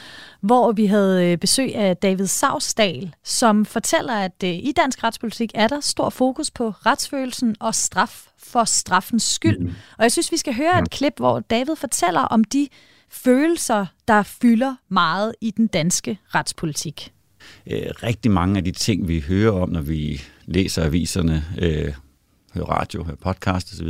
hvor 0.42 0.72
vi 0.72 0.86
havde 0.86 1.32
øh, 1.32 1.38
besøg 1.38 1.76
af 1.76 1.98
David 1.98 2.28
Savsdal, 2.28 3.16
som 3.24 3.66
fortæller, 3.66 4.14
at 4.14 4.44
øh, 4.44 4.50
i 4.50 4.74
dansk 4.78 5.04
retspolitik 5.04 5.52
er 5.56 5.68
der 5.68 5.80
stor 5.80 6.10
fokus 6.10 6.52
på 6.52 6.70
retsfølelsen 6.70 7.56
og 7.60 7.76
straf 7.76 8.28
for 8.38 8.64
straffens 8.64 9.24
skyld. 9.24 9.60
Mm. 9.60 9.74
Og 9.98 10.04
jeg 10.04 10.12
synes, 10.12 10.32
vi 10.32 10.38
skal 10.38 10.56
høre 10.56 10.80
et 10.80 10.90
klip, 10.90 11.14
hvor 11.18 11.40
David 11.40 11.76
fortæller 11.76 12.22
om 12.22 12.44
de 12.44 12.68
følelser, 13.10 13.86
der 14.08 14.24
fylder 14.24 14.76
meget 14.90 15.36
i 15.42 15.52
den 15.52 15.68
danske 15.68 16.20
retspolitik. 16.36 17.14
Øh, 17.68 17.82
rigtig 18.04 18.32
mange 18.32 18.58
af 18.58 18.64
de 18.64 18.72
ting, 18.72 19.08
vi 19.08 19.20
hører 19.20 19.52
om, 19.52 19.70
når 19.70 19.82
vi 19.82 20.22
læser 20.46 20.84
aviserne, 20.84 21.44
hører 22.54 22.66
radio, 22.66 23.04
hører 23.04 23.16
podcast 23.16 23.74
osv., 23.74 23.88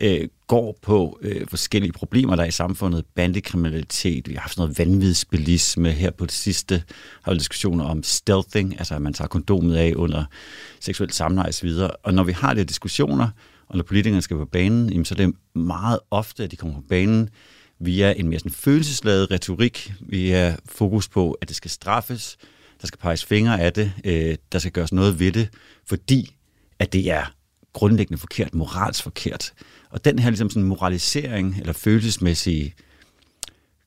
øh, 0.00 0.28
går 0.46 0.78
på 0.82 1.18
øh, 1.22 1.46
forskellige 1.48 1.92
problemer, 1.92 2.36
der 2.36 2.42
er 2.42 2.46
i 2.46 2.50
samfundet. 2.50 3.04
Bandekriminalitet, 3.14 4.28
vi 4.28 4.34
har 4.34 4.40
haft 4.40 4.58
noget 4.58 4.78
vanvidsbilisme. 4.78 5.90
Her 5.90 6.10
på 6.10 6.26
det 6.26 6.34
sidste 6.34 6.82
har 7.22 7.32
vi 7.32 7.38
diskussioner 7.38 7.84
om 7.84 8.02
stealthing, 8.02 8.78
altså 8.78 8.94
at 8.94 9.02
man 9.02 9.12
tager 9.12 9.28
kondomet 9.28 9.76
af 9.76 9.92
under 9.96 10.24
seksuelt 10.80 11.14
samleje 11.14 11.48
osv. 11.48 11.70
Og 12.02 12.14
når 12.14 12.24
vi 12.24 12.32
har 12.32 12.54
de 12.54 12.60
her 12.60 12.64
diskussioner, 12.64 13.28
og 13.68 13.76
når 13.76 13.84
politikerne 13.84 14.22
skal 14.22 14.36
på 14.36 14.44
banen, 14.44 14.90
jamen, 14.90 15.04
så 15.04 15.14
er 15.14 15.16
det 15.16 15.34
meget 15.54 15.98
ofte, 16.10 16.44
at 16.44 16.50
de 16.50 16.56
kommer 16.56 16.76
på 16.76 16.86
banen 16.88 17.28
via 17.78 18.12
en 18.16 18.28
mere 18.28 18.38
sådan 18.38 18.52
følelsesladet 18.52 19.30
retorik, 19.30 19.92
via 20.00 20.56
fokus 20.64 21.08
på, 21.08 21.32
at 21.32 21.48
det 21.48 21.56
skal 21.56 21.70
straffes, 21.70 22.36
der 22.80 22.86
skal 22.86 22.98
peges 22.98 23.24
fingre 23.24 23.60
af 23.60 23.72
det, 23.72 23.92
øh, 24.04 24.36
der 24.52 24.58
skal 24.58 24.72
gøres 24.72 24.92
noget 24.92 25.20
ved 25.20 25.32
det, 25.32 25.48
fordi 25.86 26.36
at 26.78 26.92
det 26.92 27.10
er 27.10 27.32
grundlæggende 27.72 28.18
forkert, 28.18 28.54
moralsk 28.54 29.02
forkert. 29.02 29.52
Og 29.90 30.04
den 30.04 30.18
her 30.18 30.30
ligesom 30.30 30.50
sådan 30.50 30.62
moralisering 30.62 31.56
eller 31.60 31.72
følelsesmæssige 31.72 32.74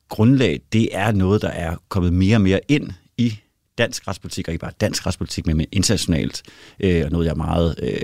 grundlag, 0.10 0.62
det 0.74 0.90
er 0.92 1.12
noget, 1.12 1.42
der 1.42 1.50
er 1.50 1.76
kommet 1.90 2.14
mere 2.14 2.38
og 2.38 2.42
mere 2.42 2.60
ind 2.68 2.92
i 3.18 3.40
dansk 3.78 4.08
retspolitik, 4.08 4.48
og 4.48 4.54
ikke 4.54 4.62
bare 4.62 4.72
dansk 4.82 5.06
retspolitik, 5.06 5.46
men 5.46 5.66
internationalt, 5.72 6.44
øh, 6.80 7.06
og 7.06 7.12
noget, 7.12 7.26
jeg 7.26 7.32
er 7.32 7.36
meget, 7.36 7.76
øh, 7.84 7.90
jeg 7.90 8.00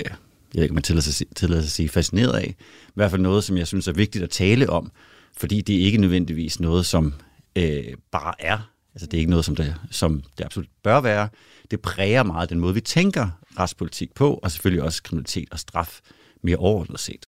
ved 0.54 0.64
ikke, 0.64 0.72
om 0.72 0.76
man 0.76 0.84
tillader 0.84 1.02
sig, 1.02 1.28
tillader 1.36 1.62
sig 1.62 1.68
at 1.68 1.72
sige, 1.72 1.90
fascineret 1.90 2.34
af. 2.34 2.56
I 2.88 2.92
hvert 2.96 3.12
fald 3.12 3.22
noget, 3.22 3.44
som 3.44 3.58
jeg 3.58 3.68
synes 3.68 3.88
er 3.88 3.94
vigtigt 3.94 4.24
at 4.24 4.30
tale 4.30 4.70
om, 4.70 4.92
fordi 5.38 5.62
det 5.62 5.76
er 5.76 5.86
ikke 5.86 5.98
nødvendigvis 5.98 6.60
noget, 6.60 6.86
som 6.86 7.14
øh, 7.56 7.84
bare 8.12 8.34
er. 8.40 8.72
Altså 8.96 9.08
det 9.08 9.14
er 9.14 9.20
ikke 9.20 9.30
noget, 9.30 9.46
som 9.46 9.56
det, 9.56 9.76
som 9.92 10.24
det 10.38 10.46
absolut 10.46 10.70
bør 10.84 11.02
være. 11.02 11.30
Det 11.72 11.82
præger 11.82 12.24
meget 12.24 12.50
den 12.50 12.60
måde, 12.60 12.74
vi 12.74 12.82
tænker 12.82 13.30
retspolitik 13.60 14.14
på, 14.14 14.34
og 14.44 14.52
selvfølgelig 14.52 14.84
også 14.84 15.04
kriminalitet 15.04 15.48
og 15.52 15.60
straf 15.60 16.00
mere 16.44 16.58
overordnet 16.58 17.00
set. 17.00 17.26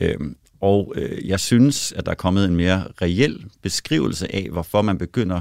Øhm, 0.00 0.36
og 0.60 0.92
øh, 0.96 1.28
jeg 1.28 1.40
synes, 1.40 1.92
at 1.92 2.06
der 2.06 2.12
er 2.12 2.16
kommet 2.16 2.44
en 2.44 2.56
mere 2.56 2.84
reel 3.02 3.44
beskrivelse 3.62 4.34
af, 4.34 4.48
hvorfor 4.50 4.82
man 4.82 4.98
begynder 4.98 5.40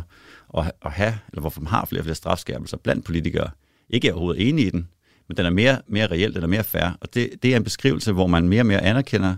at, 0.58 0.72
at 0.86 0.92
have, 0.92 1.18
eller 1.30 1.42
hvorfor 1.42 1.62
man 1.62 1.68
har 1.68 1.86
flere 1.86 2.02
og 2.02 2.06
flere 2.06 2.16
strafskærpelser 2.16 2.78
blandt 2.78 3.06
politikere. 3.06 3.50
Ikke 3.90 4.08
er 4.08 4.14
overhovedet 4.14 4.50
enig 4.50 4.66
i 4.68 4.70
den, 4.70 4.88
men 5.28 5.38
den 5.38 5.46
er 5.46 5.50
mere, 5.50 5.82
mere 5.88 6.08
reel, 6.08 6.34
den 6.34 6.44
er 6.44 6.48
mere 6.48 6.64
fair. 6.64 6.98
Og 7.02 7.14
det, 7.14 7.30
det 7.44 7.52
er 7.52 7.58
en 7.58 7.64
beskrivelse, 7.64 8.12
hvor 8.12 8.28
man 8.28 8.50
mere 8.50 8.62
og 8.62 8.66
mere 8.66 8.82
anerkender, 8.82 9.36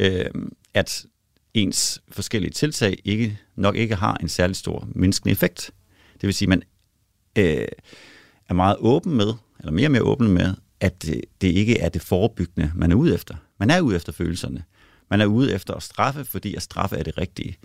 øh, 0.00 0.24
at 0.74 1.06
ens 1.54 2.02
forskellige 2.10 2.50
tiltag 2.50 2.98
ikke, 3.04 3.38
nok 3.56 3.76
ikke 3.76 3.94
har 3.94 4.16
en 4.16 4.28
særlig 4.28 4.56
stor 4.56 4.88
menneskelig 4.94 5.32
effekt. 5.32 5.70
Det 6.14 6.26
vil 6.26 6.34
sige, 6.34 6.46
at 6.46 6.48
man 6.48 6.62
øh, 7.38 7.66
er 8.48 8.54
meget 8.54 8.76
åben 8.78 9.16
med, 9.16 9.32
eller 9.58 9.72
mere 9.72 9.86
og 9.86 9.92
mere 9.92 10.02
åben 10.02 10.28
med, 10.28 10.54
at 10.80 11.02
det, 11.02 11.20
det 11.40 11.48
ikke 11.48 11.78
er 11.78 11.88
det 11.88 12.02
forebyggende, 12.02 12.72
man 12.74 12.92
er 12.92 12.96
ude 12.96 13.14
efter. 13.14 13.34
Man 13.62 13.70
er 13.70 13.80
ude 13.80 13.96
efter 13.96 14.12
følelserne. 14.12 14.62
Man 15.10 15.20
er 15.20 15.26
ude 15.26 15.54
efter 15.54 15.74
at 15.74 15.82
straffe, 15.82 16.24
fordi 16.24 16.54
at 16.54 16.62
straffe 16.62 16.96
er 16.96 17.02
det 17.02 17.18
rigtige. 17.18 17.56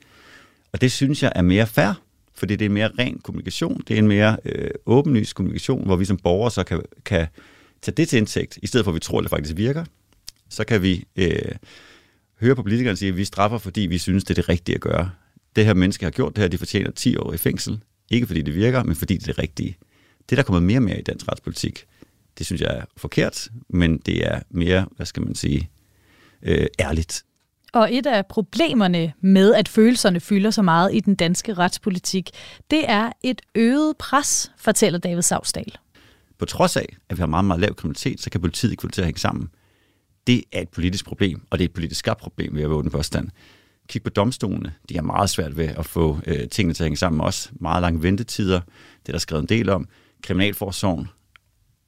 Og 0.71 0.81
det 0.81 0.91
synes 0.91 1.23
jeg 1.23 1.31
er 1.35 1.41
mere 1.41 1.67
fair, 1.67 2.01
fordi 2.33 2.55
det 2.55 2.65
er 2.65 2.69
mere 2.69 2.91
ren 2.99 3.19
kommunikation. 3.19 3.83
Det 3.87 3.93
er 3.93 3.97
en 3.97 4.07
mere 4.07 4.37
øh, 4.45 4.69
åbenlys 4.85 5.33
kommunikation, 5.33 5.85
hvor 5.85 5.95
vi 5.95 6.05
som 6.05 6.17
borgere 6.17 6.51
så 6.51 6.63
kan, 6.63 6.81
kan 7.05 7.27
tage 7.81 7.95
det 7.95 8.09
til 8.09 8.17
indtægt, 8.17 8.59
i 8.61 8.67
stedet 8.67 8.83
for 8.83 8.91
at 8.91 8.95
vi 8.95 8.99
tror, 8.99 9.17
at 9.17 9.23
det 9.23 9.29
faktisk 9.29 9.57
virker, 9.57 9.85
så 10.49 10.63
kan 10.63 10.81
vi 10.81 11.05
øh, 11.15 11.51
høre 12.41 12.55
på 12.55 12.63
politikerne 12.63 12.97
sige, 12.97 13.09
at 13.09 13.17
vi 13.17 13.25
straffer, 13.25 13.57
fordi 13.57 13.81
vi 13.81 13.97
synes, 13.97 14.23
det 14.23 14.29
er 14.29 14.41
det 14.41 14.49
rigtige 14.49 14.75
at 14.75 14.81
gøre. 14.81 15.11
Det 15.55 15.65
her 15.65 15.73
menneske 15.73 16.05
har 16.05 16.11
gjort 16.11 16.35
det 16.35 16.41
her, 16.41 16.47
de 16.47 16.57
fortjener 16.57 16.91
10 16.91 17.17
år 17.17 17.33
i 17.33 17.37
fængsel. 17.37 17.79
Ikke 18.09 18.27
fordi 18.27 18.41
det 18.41 18.55
virker, 18.55 18.83
men 18.83 18.95
fordi 18.95 19.13
det 19.17 19.23
er 19.23 19.33
det 19.33 19.39
rigtige. 19.39 19.77
Det, 20.29 20.37
der 20.37 20.43
kommer 20.43 20.59
mere 20.59 20.77
og 20.77 20.83
mere 20.83 20.99
i 20.99 21.03
dansk 21.03 21.27
retspolitik, 21.27 21.85
det 22.37 22.45
synes 22.45 22.61
jeg 22.61 22.77
er 22.77 22.83
forkert, 22.97 23.49
men 23.69 23.97
det 23.97 24.27
er 24.27 24.39
mere, 24.49 24.87
hvad 24.95 25.05
skal 25.05 25.23
man 25.23 25.35
sige, 25.35 25.69
øh, 26.41 26.65
ærligt. 26.79 27.23
Og 27.73 27.93
et 27.93 28.05
af 28.05 28.25
problemerne 28.25 29.13
med, 29.21 29.53
at 29.53 29.67
følelserne 29.67 30.19
fylder 30.19 30.51
så 30.51 30.61
meget 30.61 30.95
i 30.95 30.99
den 30.99 31.15
danske 31.15 31.53
retspolitik, 31.53 32.29
det 32.71 32.89
er 32.89 33.11
et 33.23 33.41
øget 33.55 33.97
pres, 33.97 34.51
fortæller 34.57 34.99
David 34.99 35.21
Savsdal. 35.21 35.73
På 36.37 36.45
trods 36.45 36.77
af, 36.77 36.95
at 37.09 37.17
vi 37.17 37.19
har 37.19 37.27
meget, 37.27 37.45
meget 37.45 37.59
lav 37.59 37.75
kriminalitet, 37.75 38.21
så 38.21 38.29
kan 38.29 38.41
politiet 38.41 38.71
ikke 38.71 38.81
få 38.81 38.87
det 38.87 38.93
til 38.93 39.01
at 39.01 39.05
hænge 39.05 39.19
sammen. 39.19 39.49
Det 40.27 40.43
er 40.51 40.61
et 40.61 40.69
politisk 40.69 41.05
problem, 41.05 41.41
og 41.49 41.57
det 41.57 41.63
er 41.63 41.67
et 41.67 41.73
politisk 41.73 41.99
skabt 41.99 42.19
problem, 42.19 42.53
vil 42.53 42.61
jeg 42.61 42.69
våge 42.69 42.83
den 42.83 42.91
påstand. 42.91 43.29
Kig 43.87 44.03
på 44.03 44.09
domstolene. 44.09 44.73
De 44.89 44.95
har 44.95 45.01
meget 45.01 45.29
svært 45.29 45.57
ved 45.57 45.67
at 45.67 45.85
få 45.85 46.19
øh, 46.25 46.49
tingene 46.49 46.73
til 46.73 46.83
at 46.83 46.85
hænge 46.85 46.97
sammen 46.97 47.21
også. 47.21 47.49
Meget 47.59 47.81
lange 47.81 48.03
ventetider. 48.03 48.59
Det 49.01 49.09
er 49.09 49.11
der 49.11 49.19
skrevet 49.19 49.41
en 49.41 49.49
del 49.49 49.69
om. 49.69 49.87
Kriminalforsorgen. 50.23 51.07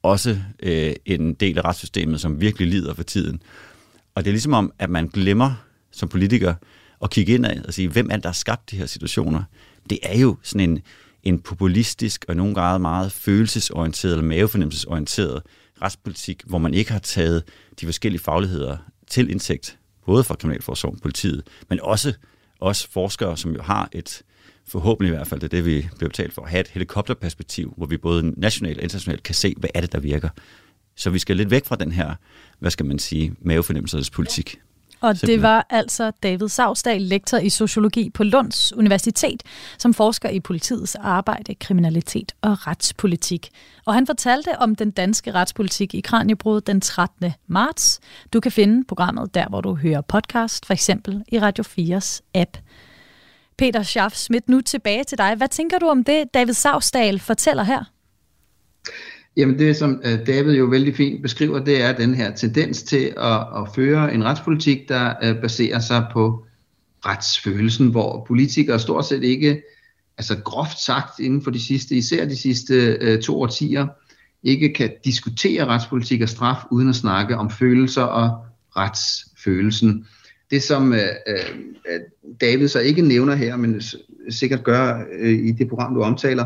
Også 0.02 0.38
øh, 0.62 0.92
en 1.06 1.34
del 1.34 1.58
af 1.58 1.64
retssystemet, 1.64 2.20
som 2.20 2.40
virkelig 2.40 2.68
lider 2.68 2.94
for 2.94 3.02
tiden. 3.02 3.42
Og 4.20 4.24
det 4.24 4.30
er 4.30 4.32
ligesom 4.32 4.52
om, 4.52 4.72
at 4.78 4.90
man 4.90 5.08
glemmer 5.08 5.54
som 5.90 6.08
politiker 6.08 6.54
at 7.02 7.10
kigge 7.10 7.34
ind 7.34 7.46
og 7.46 7.74
sige, 7.74 7.88
hvem 7.88 8.10
er 8.10 8.14
det, 8.14 8.22
der 8.22 8.28
har 8.28 8.34
skabt 8.34 8.70
de 8.70 8.76
her 8.76 8.86
situationer? 8.86 9.42
Det 9.90 9.98
er 10.02 10.18
jo 10.18 10.36
sådan 10.42 10.70
en, 10.70 10.82
en 11.22 11.40
populistisk 11.40 12.24
og 12.28 12.36
nogle 12.36 12.54
gange 12.54 12.78
meget 12.78 13.12
følelsesorienteret 13.12 14.12
eller 14.12 14.24
mavefornemmelsesorienteret 14.24 15.42
retspolitik, 15.82 16.42
hvor 16.46 16.58
man 16.58 16.74
ikke 16.74 16.92
har 16.92 16.98
taget 16.98 17.42
de 17.80 17.86
forskellige 17.86 18.22
fagligheder 18.22 18.76
til 19.06 19.30
indsigt, 19.30 19.78
både 20.06 20.24
fra 20.24 20.34
Kriminalforsorgen, 20.34 20.98
politiet, 20.98 21.42
men 21.68 21.80
også 21.82 22.12
os 22.60 22.86
forskere, 22.86 23.36
som 23.36 23.54
jo 23.54 23.62
har 23.62 23.88
et, 23.92 24.22
forhåbentlig 24.70 25.12
i 25.12 25.16
hvert 25.16 25.26
fald, 25.26 25.40
det 25.40 25.46
er 25.46 25.56
det, 25.56 25.64
vi 25.64 25.88
bliver 25.96 26.08
betalt 26.08 26.32
for, 26.32 26.42
at 26.42 26.50
have 26.50 26.60
et 26.60 26.68
helikopterperspektiv, 26.68 27.74
hvor 27.76 27.86
vi 27.86 27.96
både 27.96 28.40
nationalt 28.40 28.78
og 28.78 28.82
internationalt 28.82 29.22
kan 29.22 29.34
se, 29.34 29.54
hvad 29.56 29.70
er 29.74 29.80
det, 29.80 29.92
der 29.92 30.00
virker. 30.00 30.28
Så 31.00 31.10
vi 31.10 31.18
skal 31.18 31.36
lidt 31.36 31.50
væk 31.50 31.64
fra 31.64 31.76
den 31.76 31.92
her, 31.92 32.14
hvad 32.58 32.70
skal 32.70 32.86
man 32.86 32.98
sige, 32.98 33.34
mavefornemmelsespolitik. 33.40 34.60
Og 35.00 35.16
Simpelthen. 35.16 35.38
det 35.38 35.42
var 35.42 35.66
altså 35.70 36.12
David 36.22 36.48
Savsdal, 36.48 37.02
lektor 37.02 37.38
i 37.38 37.48
sociologi 37.48 38.10
på 38.10 38.24
Lunds 38.24 38.72
Universitet, 38.72 39.42
som 39.78 39.94
forsker 39.94 40.28
i 40.28 40.40
politiets 40.40 40.94
arbejde, 40.94 41.54
kriminalitet 41.54 42.32
og 42.40 42.66
retspolitik. 42.66 43.48
Og 43.86 43.94
han 43.94 44.06
fortalte 44.06 44.58
om 44.58 44.74
den 44.74 44.90
danske 44.90 45.32
retspolitik 45.32 45.94
i 45.94 46.00
Kranjebrud 46.00 46.60
den 46.60 46.80
13. 46.80 47.32
marts. 47.46 48.00
Du 48.32 48.40
kan 48.40 48.52
finde 48.52 48.84
programmet 48.84 49.34
der, 49.34 49.48
hvor 49.48 49.60
du 49.60 49.74
hører 49.74 50.00
podcast, 50.00 50.66
for 50.66 50.72
eksempel 50.72 51.24
i 51.28 51.38
Radio 51.38 51.64
4's 51.78 52.20
app. 52.34 52.56
Peter 53.58 53.82
Schaff 53.82 54.14
Schmidt, 54.14 54.48
nu 54.48 54.60
tilbage 54.60 55.04
til 55.04 55.18
dig. 55.18 55.34
Hvad 55.34 55.48
tænker 55.48 55.78
du 55.78 55.86
om 55.88 56.04
det, 56.04 56.34
David 56.34 56.54
Savsdal 56.54 57.18
fortæller 57.18 57.62
her? 57.62 57.84
Jamen 59.40 59.58
det, 59.58 59.76
som 59.76 60.00
øh, 60.04 60.26
David 60.26 60.54
jo 60.54 60.64
vældig 60.64 60.96
fint 60.96 61.22
beskriver, 61.22 61.58
det 61.58 61.82
er 61.82 61.92
den 61.92 62.14
her 62.14 62.34
tendens 62.34 62.82
til 62.82 63.12
at, 63.16 63.40
at 63.40 63.68
føre 63.74 64.14
en 64.14 64.24
retspolitik, 64.24 64.88
der 64.88 65.14
øh, 65.22 65.40
baserer 65.40 65.78
sig 65.78 66.06
på 66.12 66.44
retsfølelsen, 67.06 67.88
hvor 67.88 68.24
politikere 68.28 68.78
stort 68.78 69.06
set 69.06 69.24
ikke, 69.24 69.62
altså 70.18 70.36
groft 70.44 70.78
sagt 70.78 71.18
inden 71.18 71.42
for 71.42 71.50
de 71.50 71.60
sidste, 71.60 71.94
især 71.94 72.24
de 72.24 72.36
sidste 72.36 72.74
øh, 73.00 73.22
to 73.22 73.40
årtier, 73.40 73.86
ikke 74.42 74.72
kan 74.72 74.90
diskutere 75.04 75.66
retspolitik 75.66 76.22
og 76.22 76.28
straf 76.28 76.58
uden 76.70 76.88
at 76.88 76.94
snakke 76.94 77.36
om 77.36 77.50
følelser 77.50 78.02
og 78.02 78.44
retsfølelsen. 78.76 80.06
Det 80.50 80.62
som 80.62 80.92
øh, 80.92 81.00
øh, 81.26 82.00
David 82.40 82.68
så 82.68 82.80
ikke 82.80 83.02
nævner 83.02 83.34
her, 83.34 83.56
men 83.56 83.82
sikkert 84.30 84.64
gør 84.64 85.02
øh, 85.12 85.38
i 85.48 85.52
det 85.52 85.68
program, 85.68 85.94
du 85.94 86.02
omtaler, 86.02 86.44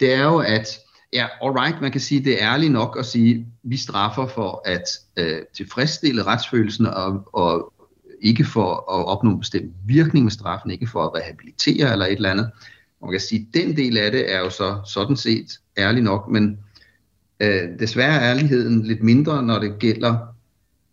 det 0.00 0.14
er 0.14 0.24
jo, 0.24 0.38
at 0.38 0.78
Ja, 1.12 1.26
alright, 1.42 1.80
man 1.80 1.92
kan 1.92 2.00
sige, 2.00 2.24
det 2.24 2.42
er 2.42 2.52
ærligt 2.52 2.72
nok 2.72 2.96
at 2.98 3.06
sige, 3.06 3.46
vi 3.62 3.76
straffer 3.76 4.26
for 4.26 4.62
at 4.64 4.82
øh, 5.16 5.42
tilfredsstille 5.54 6.22
retsfølelsen 6.22 6.86
og, 6.86 7.28
og 7.32 7.72
ikke 8.20 8.44
for 8.44 8.70
at 8.70 9.06
opnå 9.06 9.30
en 9.30 9.40
bestemt 9.40 9.72
virkning 9.86 10.24
med 10.24 10.32
straffen, 10.32 10.70
ikke 10.70 10.86
for 10.86 11.04
at 11.04 11.14
rehabilitere 11.14 11.92
eller 11.92 12.06
et 12.06 12.12
eller 12.12 12.30
andet. 12.30 12.50
Man 13.02 13.10
kan 13.10 13.20
sige, 13.20 13.40
at 13.40 13.54
den 13.54 13.76
del 13.76 13.98
af 13.98 14.12
det 14.12 14.34
er 14.34 14.38
jo 14.38 14.50
så 14.50 14.80
sådan 14.86 15.16
set 15.16 15.60
ærlig 15.78 16.02
nok, 16.02 16.28
men 16.28 16.58
øh, 17.40 17.78
desværre 17.78 18.20
er 18.20 18.30
ærligheden 18.30 18.82
lidt 18.82 19.02
mindre, 19.02 19.42
når 19.42 19.58
det 19.58 19.78
gælder, 19.78 20.16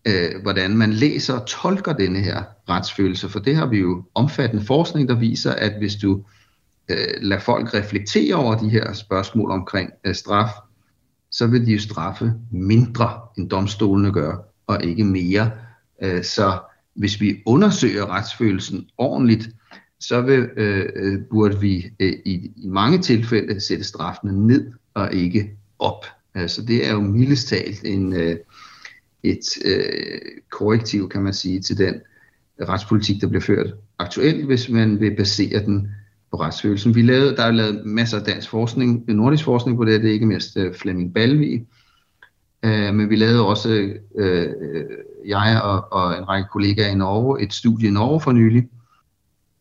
øh, 0.06 0.42
hvordan 0.42 0.78
man 0.78 0.94
læser 0.94 1.40
og 1.40 1.48
tolker 1.48 1.94
denne 1.94 2.20
her 2.20 2.44
retsfølelse, 2.70 3.30
for 3.30 3.40
det 3.40 3.56
har 3.56 3.66
vi 3.66 3.78
jo 3.80 4.04
omfattende 4.14 4.66
forskning, 4.66 5.10
der 5.10 5.16
viser, 5.16 5.52
at 5.52 5.78
hvis 5.78 5.96
du 5.96 6.24
øh, 6.90 7.08
lader 7.22 7.42
folk 7.42 7.74
reflektere 7.74 8.36
over 8.36 8.58
de 8.58 8.70
her 8.70 8.94
spørgsmål 8.94 9.52
omkring 9.52 9.92
øh, 10.04 10.16
straf, 10.16 10.50
så 11.32 11.48
vil 11.48 11.66
de 11.66 11.72
jo 11.72 11.80
straffe 11.80 12.34
mindre, 12.52 13.20
end 13.38 13.50
domstolene 13.50 14.12
gør, 14.12 14.54
og 14.68 14.84
ikke 14.84 15.04
mere. 15.04 15.52
Øh, 16.04 16.24
så 16.24 16.60
hvis 16.96 17.22
vi 17.22 17.42
undersøger 17.46 18.06
retsfølelsen 18.06 18.90
ordentligt, 18.98 19.50
så 20.00 20.22
vil, 20.22 20.50
øh, 20.58 20.90
øh 20.96 21.20
burde 21.32 21.60
vi 21.60 21.86
øh, 22.00 22.14
i, 22.26 22.52
i 22.56 22.68
mange 22.68 23.02
tilfælde 23.02 23.60
sætte 23.60 23.84
straffene 23.84 24.48
ned 24.48 24.72
og 24.94 25.14
ikke 25.14 25.52
op. 25.80 26.06
Øh, 26.38 26.50
så 26.50 26.62
det 26.62 26.88
er 26.88 26.92
jo 26.92 27.02
mildest 27.02 27.48
talt 27.48 27.84
en, 27.84 28.14
øh, 28.14 28.38
et 29.24 29.46
øh, 29.66 30.20
korrektiv, 30.52 31.10
kan 31.10 31.22
man 31.22 31.34
sige, 31.34 31.62
til 31.62 31.78
den 31.78 31.96
retspolitik, 32.62 33.22
der 33.22 33.28
bliver 33.28 33.42
ført 33.42 33.74
aktuelt, 34.00 34.46
hvis 34.46 34.70
man 34.70 35.00
vil 35.00 35.16
basere 35.16 35.66
den 35.66 35.90
på 36.36 36.42
retsfølelsen. 36.42 36.96
Vi 36.96 37.02
lavede, 37.02 37.36
der 37.36 37.44
er 37.44 37.52
lavet 37.52 37.86
masser 37.86 38.18
af 38.18 38.24
dansk 38.24 38.50
forskning, 38.50 39.04
nordisk 39.08 39.44
forskning 39.44 39.78
på 39.78 39.86
det, 39.86 40.02
det 40.02 40.10
er 40.10 40.14
ikke 40.14 40.26
mindst 40.26 40.58
øh, 40.58 40.74
Flemming 40.74 41.14
Balvi, 41.14 41.62
uh, 42.64 42.72
øh, 42.72 42.94
men 42.94 43.10
vi 43.10 43.16
lavede 43.16 43.46
også, 43.46 43.94
øh, 44.18 44.50
jeg 45.28 45.62
og, 45.64 45.94
og 45.94 46.18
en 46.18 46.30
række 46.30 46.48
kollegaer 46.52 46.92
i 46.92 46.96
Norge, 46.96 47.44
et 47.44 47.54
studie 47.54 47.88
i 47.88 47.92
Norge 47.92 48.22
for 48.22 48.32
nylig, 48.32 48.68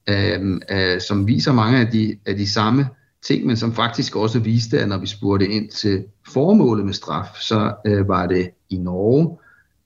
øh, 0.08 0.60
øh, 0.70 1.00
som 1.00 1.26
viser 1.26 1.52
mange 1.52 1.78
af 1.78 1.86
de, 1.86 2.16
af 2.26 2.36
de 2.36 2.48
samme 2.48 2.86
ting, 3.26 3.46
men 3.46 3.56
som 3.56 3.72
faktisk 3.72 4.16
også 4.16 4.38
viste, 4.38 4.80
at 4.80 4.88
når 4.88 4.98
vi 4.98 5.06
spurgte 5.06 5.48
ind 5.48 5.70
til 5.70 6.04
formålet 6.28 6.86
med 6.86 6.94
straf, 6.94 7.28
så 7.40 7.74
øh, 7.86 8.08
var 8.08 8.26
det 8.26 8.50
i 8.70 8.76
Norge. 8.76 9.38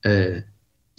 Øh, 0.07 0.37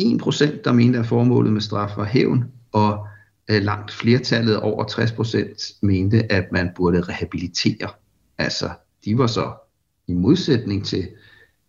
1%, 0.02 0.62
der 0.64 0.72
mente, 0.72 1.00
at 1.00 1.06
formålet 1.06 1.54
med 1.54 1.62
straf 1.62 1.98
var 1.98 2.06
hævn, 2.06 2.46
og 2.72 3.08
Øh, 3.50 3.64
langt 3.64 3.92
flertallet 3.92 4.60
over 4.60 4.84
60 4.84 5.12
procent 5.12 5.62
mente, 5.82 6.32
at 6.32 6.52
man 6.52 6.70
burde 6.76 7.02
rehabilitere. 7.02 7.90
Altså, 8.38 8.70
de 9.06 9.18
var 9.18 9.28
så 9.28 9.54
i 10.08 10.14
modsætning 10.14 10.86
til 10.86 11.10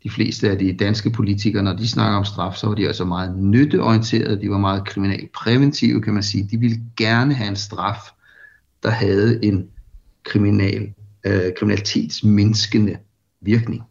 de 0.02 0.10
fleste 0.10 0.50
af 0.50 0.58
de 0.58 0.76
danske 0.76 1.10
politikere, 1.10 1.62
når 1.62 1.76
de 1.76 1.88
snakker 1.88 2.18
om 2.18 2.24
straf, 2.24 2.54
så 2.54 2.66
var 2.66 2.74
de 2.74 2.86
altså 2.86 3.04
meget 3.04 3.38
nytteorienterede, 3.38 4.40
de 4.40 4.50
var 4.50 4.58
meget 4.58 4.86
kriminalpræventive, 4.86 6.02
kan 6.02 6.14
man 6.14 6.22
sige. 6.22 6.48
De 6.50 6.56
ville 6.56 6.76
gerne 6.96 7.34
have 7.34 7.48
en 7.48 7.56
straf, 7.56 8.00
der 8.82 8.90
havde 8.90 9.44
en 9.44 9.68
kriminal, 10.22 10.92
øh, 11.26 11.52
kriminalitetsmindskende 11.58 12.96
virkning. 13.40 13.82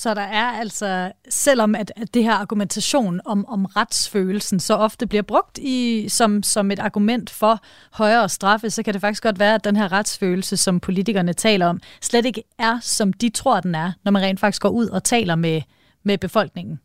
Så 0.00 0.14
der 0.14 0.22
er 0.22 0.44
altså, 0.44 1.12
selvom 1.28 1.74
at, 1.74 1.92
at 1.96 2.14
det 2.14 2.24
her 2.24 2.32
argumentation 2.32 3.20
om, 3.24 3.46
om 3.46 3.64
retsfølelsen 3.64 4.60
så 4.60 4.74
ofte 4.74 5.06
bliver 5.06 5.22
brugt 5.22 5.58
i, 5.58 6.06
som, 6.08 6.42
som 6.42 6.70
et 6.70 6.78
argument 6.78 7.30
for 7.30 7.60
højere 7.92 8.28
straffe, 8.28 8.70
så 8.70 8.82
kan 8.82 8.94
det 8.94 9.00
faktisk 9.00 9.22
godt 9.22 9.38
være, 9.38 9.54
at 9.54 9.64
den 9.64 9.76
her 9.76 9.92
retsfølelse, 9.92 10.56
som 10.56 10.80
politikerne 10.80 11.32
taler 11.32 11.66
om, 11.66 11.80
slet 12.00 12.26
ikke 12.26 12.42
er, 12.58 12.78
som 12.82 13.12
de 13.12 13.28
tror, 13.28 13.60
den 13.60 13.74
er, 13.74 13.92
når 14.04 14.12
man 14.12 14.22
rent 14.22 14.40
faktisk 14.40 14.62
går 14.62 14.68
ud 14.68 14.88
og 14.88 15.04
taler 15.04 15.34
med, 15.34 15.62
med 16.02 16.18
befolkningen. 16.18 16.80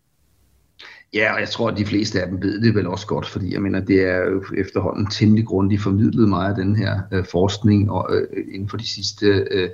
Ja, 1.13 1.34
og 1.34 1.39
jeg 1.39 1.49
tror, 1.49 1.70
at 1.70 1.78
de 1.78 1.86
fleste 1.86 2.22
af 2.22 2.28
dem 2.28 2.41
ved 2.41 2.61
det 2.61 2.76
vel 2.76 2.88
også 2.88 3.07
godt, 3.07 3.26
fordi 3.26 3.53
jeg 3.53 3.61
mener, 3.61 3.80
det 3.80 4.01
er 4.01 4.18
jo 4.18 4.43
efterhånden 4.57 5.07
temmelig 5.07 5.45
grundigt 5.45 5.82
formidlet 5.82 6.30
meget 6.30 6.49
af 6.49 6.55
den 6.55 6.76
her 6.76 6.99
øh, 7.11 7.26
forskning 7.32 7.91
og, 7.91 8.16
øh, 8.16 8.45
inden 8.53 8.70
for 8.70 8.78
de 8.78 8.88
sidste 8.88 9.26
øh, 9.51 9.70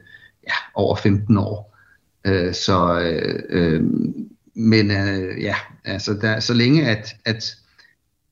ja, 0.48 0.54
over 0.76 0.96
15 0.96 1.38
år. 1.38 1.71
Øh, 2.26 2.54
så, 2.54 3.00
øh, 3.02 3.40
øh, 3.50 3.84
men 4.54 4.92
øh, 4.92 5.42
ja, 5.42 5.56
altså 5.86 6.14
der, 6.14 6.40
så 6.40 6.54
længe 6.54 6.88
at, 6.88 7.16
at, 7.26 7.56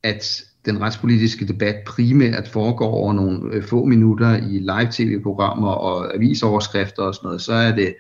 at 0.04 0.44
den 0.66 0.82
retspolitiske 0.82 1.48
debat 1.48 1.76
primært 1.86 2.48
foregår 2.48 2.92
over 2.92 3.14
nogle 3.14 3.54
øh, 3.54 3.64
få 3.64 3.86
minutter 3.86 4.38
i 4.38 4.60
live-tv-programmer 4.60 5.72
og 5.72 6.16
avisoverskrifter 6.16 7.04
og 7.04 7.16
sådan 7.16 7.28
noget, 7.28 7.42
så 7.42 7.54
er 7.54 7.76
det, 7.76 7.96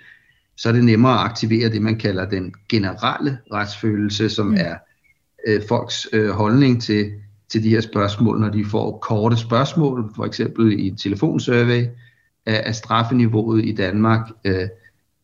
så 0.57 0.69
er 0.69 0.73
det 0.73 0.83
nemmere 0.83 1.13
at 1.13 1.25
aktivere 1.25 1.69
det, 1.69 1.81
man 1.81 1.95
kalder 1.95 2.25
den 2.25 2.53
generelle 2.69 3.37
retsfølelse, 3.53 4.29
som 4.29 4.47
mm. 4.47 4.55
er 4.57 4.75
øh, 5.47 5.61
folks 5.67 6.07
øh, 6.13 6.29
holdning 6.29 6.81
til, 6.81 7.11
til 7.49 7.63
de 7.63 7.69
her 7.69 7.81
spørgsmål, 7.81 8.39
når 8.39 8.49
de 8.49 8.65
får 8.65 8.97
korte 8.97 9.37
spørgsmål, 9.37 10.11
for 10.15 10.25
eksempel 10.25 10.79
i 10.79 10.87
et 10.87 10.99
telefonsurvey 10.99 11.87
af, 12.45 12.63
af 12.65 12.75
straffeniveauet 12.75 13.65
i 13.65 13.71
Danmark. 13.71 14.29
Øh, 14.45 14.67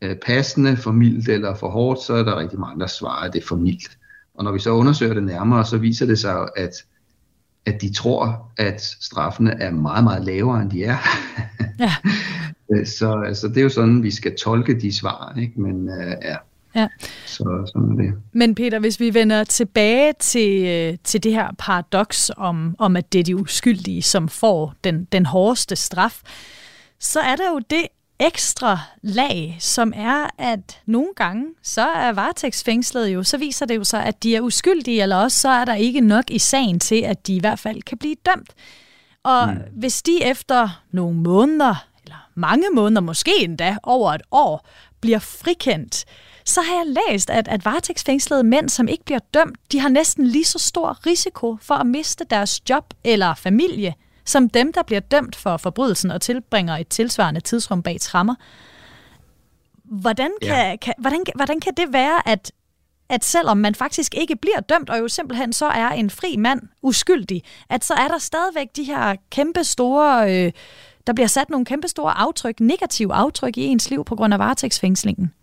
øh, 0.09 0.15
passende, 0.25 0.77
for 0.77 0.91
mildt 0.91 1.29
eller 1.29 1.55
for 1.55 1.69
hårdt, 1.69 2.01
så 2.01 2.13
er 2.13 2.23
der 2.23 2.39
rigtig 2.39 2.59
mange, 2.59 2.79
der 2.79 2.87
svarer, 2.87 3.27
at 3.27 3.33
det 3.33 3.41
er 3.43 3.47
for 3.47 3.55
mildt. 3.55 3.97
Og 4.35 4.43
når 4.43 4.51
vi 4.51 4.59
så 4.59 4.69
undersøger 4.69 5.13
det 5.13 5.23
nærmere, 5.23 5.65
så 5.65 5.77
viser 5.77 6.05
det 6.05 6.19
sig 6.19 6.47
at, 6.55 6.73
at 7.65 7.81
de 7.81 7.93
tror, 7.93 8.51
at 8.57 8.81
straffene 8.81 9.61
er 9.61 9.71
meget, 9.71 10.03
meget 10.03 10.25
lavere, 10.25 10.61
end 10.61 10.71
de 10.71 10.83
er. 10.83 10.97
Ja. 11.79 11.95
Øh, 12.71 12.87
så 12.87 13.23
altså, 13.25 13.47
det 13.47 13.57
er 13.57 13.61
jo 13.61 13.69
sådan, 13.69 14.03
vi 14.03 14.11
skal 14.11 14.37
tolke 14.37 14.79
de 14.81 14.93
svar, 14.93 15.33
ikke? 15.37 15.61
Men 15.61 15.89
uh, 15.89 16.13
ja, 16.21 16.35
Ja. 16.75 16.87
Så 17.25 17.71
sådan 17.73 17.91
er 17.91 18.03
det. 18.03 18.13
Men 18.33 18.55
Peter, 18.55 18.79
hvis 18.79 18.99
vi 18.99 19.13
vender 19.13 19.43
tilbage 19.43 20.13
til, 20.19 20.65
øh, 20.65 20.97
til 21.03 21.23
det 21.23 21.31
her 21.31 21.49
paradoks 21.57 22.31
om, 22.37 22.75
om, 22.79 22.95
at 22.95 23.13
det 23.13 23.19
er 23.19 23.23
de 23.23 23.35
uskyldige, 23.35 24.01
som 24.01 24.27
får 24.27 24.73
den, 24.83 25.05
den 25.11 25.25
hårdeste 25.25 25.75
straf, 25.75 26.21
så 26.99 27.19
er 27.19 27.35
der 27.35 27.49
jo 27.49 27.59
det 27.69 27.87
ekstra 28.19 28.79
lag, 29.01 29.57
som 29.59 29.93
er, 29.95 30.27
at 30.37 30.81
nogle 30.85 31.09
gange, 31.15 31.45
så 31.63 31.81
er 31.81 32.11
varetægtsfængslet 32.11 33.07
jo, 33.07 33.23
så 33.23 33.37
viser 33.37 33.65
det 33.65 33.75
jo 33.75 33.83
sig, 33.83 34.05
at 34.05 34.23
de 34.23 34.35
er 34.35 34.41
uskyldige, 34.41 35.01
eller 35.01 35.15
også 35.15 35.39
så 35.39 35.49
er 35.49 35.65
der 35.65 35.75
ikke 35.75 36.01
nok 36.01 36.23
i 36.29 36.39
sagen 36.39 36.79
til, 36.79 37.01
at 37.01 37.27
de 37.27 37.35
i 37.35 37.39
hvert 37.39 37.59
fald 37.59 37.81
kan 37.81 37.97
blive 37.97 38.15
dømt. 38.25 38.53
Og 39.23 39.47
mm. 39.47 39.59
hvis 39.71 40.01
de 40.01 40.23
efter 40.23 40.81
nogle 40.91 41.17
måneder, 41.17 41.85
eller 42.03 42.29
mange 42.35 42.65
måneder, 42.73 43.01
måske 43.01 43.31
endda 43.43 43.77
over 43.83 44.13
et 44.13 44.21
år, 44.31 44.67
bliver 45.01 45.19
frikendt, 45.19 46.05
så 46.45 46.61
har 46.61 46.75
jeg 46.75 46.95
læst, 47.09 47.29
at, 47.29 47.47
at 47.47 47.65
varetægtsfængslede 47.65 48.43
mænd, 48.43 48.69
som 48.69 48.87
ikke 48.87 49.05
bliver 49.05 49.19
dømt, 49.33 49.59
de 49.71 49.79
har 49.79 49.89
næsten 49.89 50.27
lige 50.27 50.45
så 50.45 50.59
stor 50.59 51.05
risiko 51.05 51.57
for 51.61 51.75
at 51.75 51.87
miste 51.87 52.25
deres 52.29 52.69
job 52.69 52.93
eller 53.03 53.33
familie, 53.33 53.93
som 54.25 54.49
dem, 54.49 54.73
der 54.73 54.83
bliver 54.83 54.99
dømt 54.99 55.35
for 55.35 55.57
forbrydelsen 55.57 56.11
og 56.11 56.21
tilbringer 56.21 56.77
et 56.77 56.87
tilsvarende 56.87 57.41
tidsrum 57.41 57.83
bag 57.83 58.01
trammer. 58.01 58.35
Hvordan 59.83 60.31
kan, 60.41 60.69
ja. 60.69 60.75
kan, 60.75 60.93
hvordan, 60.97 61.23
hvordan 61.35 61.59
kan 61.59 61.73
det 61.77 61.93
være, 61.93 62.29
at, 62.29 62.51
at 63.09 63.25
selvom 63.25 63.57
man 63.57 63.75
faktisk 63.75 64.15
ikke 64.15 64.35
bliver 64.35 64.59
dømt, 64.59 64.89
og 64.89 64.99
jo 64.99 65.07
simpelthen 65.07 65.53
så 65.53 65.65
er 65.65 65.89
en 65.89 66.09
fri 66.09 66.35
mand 66.37 66.61
uskyldig, 66.81 67.43
at 67.69 67.83
så 67.83 67.93
er 67.93 68.07
der 68.07 68.17
stadigvæk 68.17 68.67
de 68.75 68.83
her 68.83 69.15
kæmpe 69.31 69.63
store, 69.63 70.35
øh, 70.45 70.51
der 71.07 71.13
bliver 71.13 71.27
sat 71.27 71.49
nogle 71.49 71.65
kæmpe 71.65 71.87
store 71.87 72.17
aftryk, 72.17 72.59
negative 72.59 73.13
aftryk 73.13 73.57
i 73.57 73.65
ens 73.65 73.89
liv 73.89 74.05
på 74.05 74.15
grund 74.15 74.33
af 74.33 74.39
varetægtsfængslingen? 74.39 75.33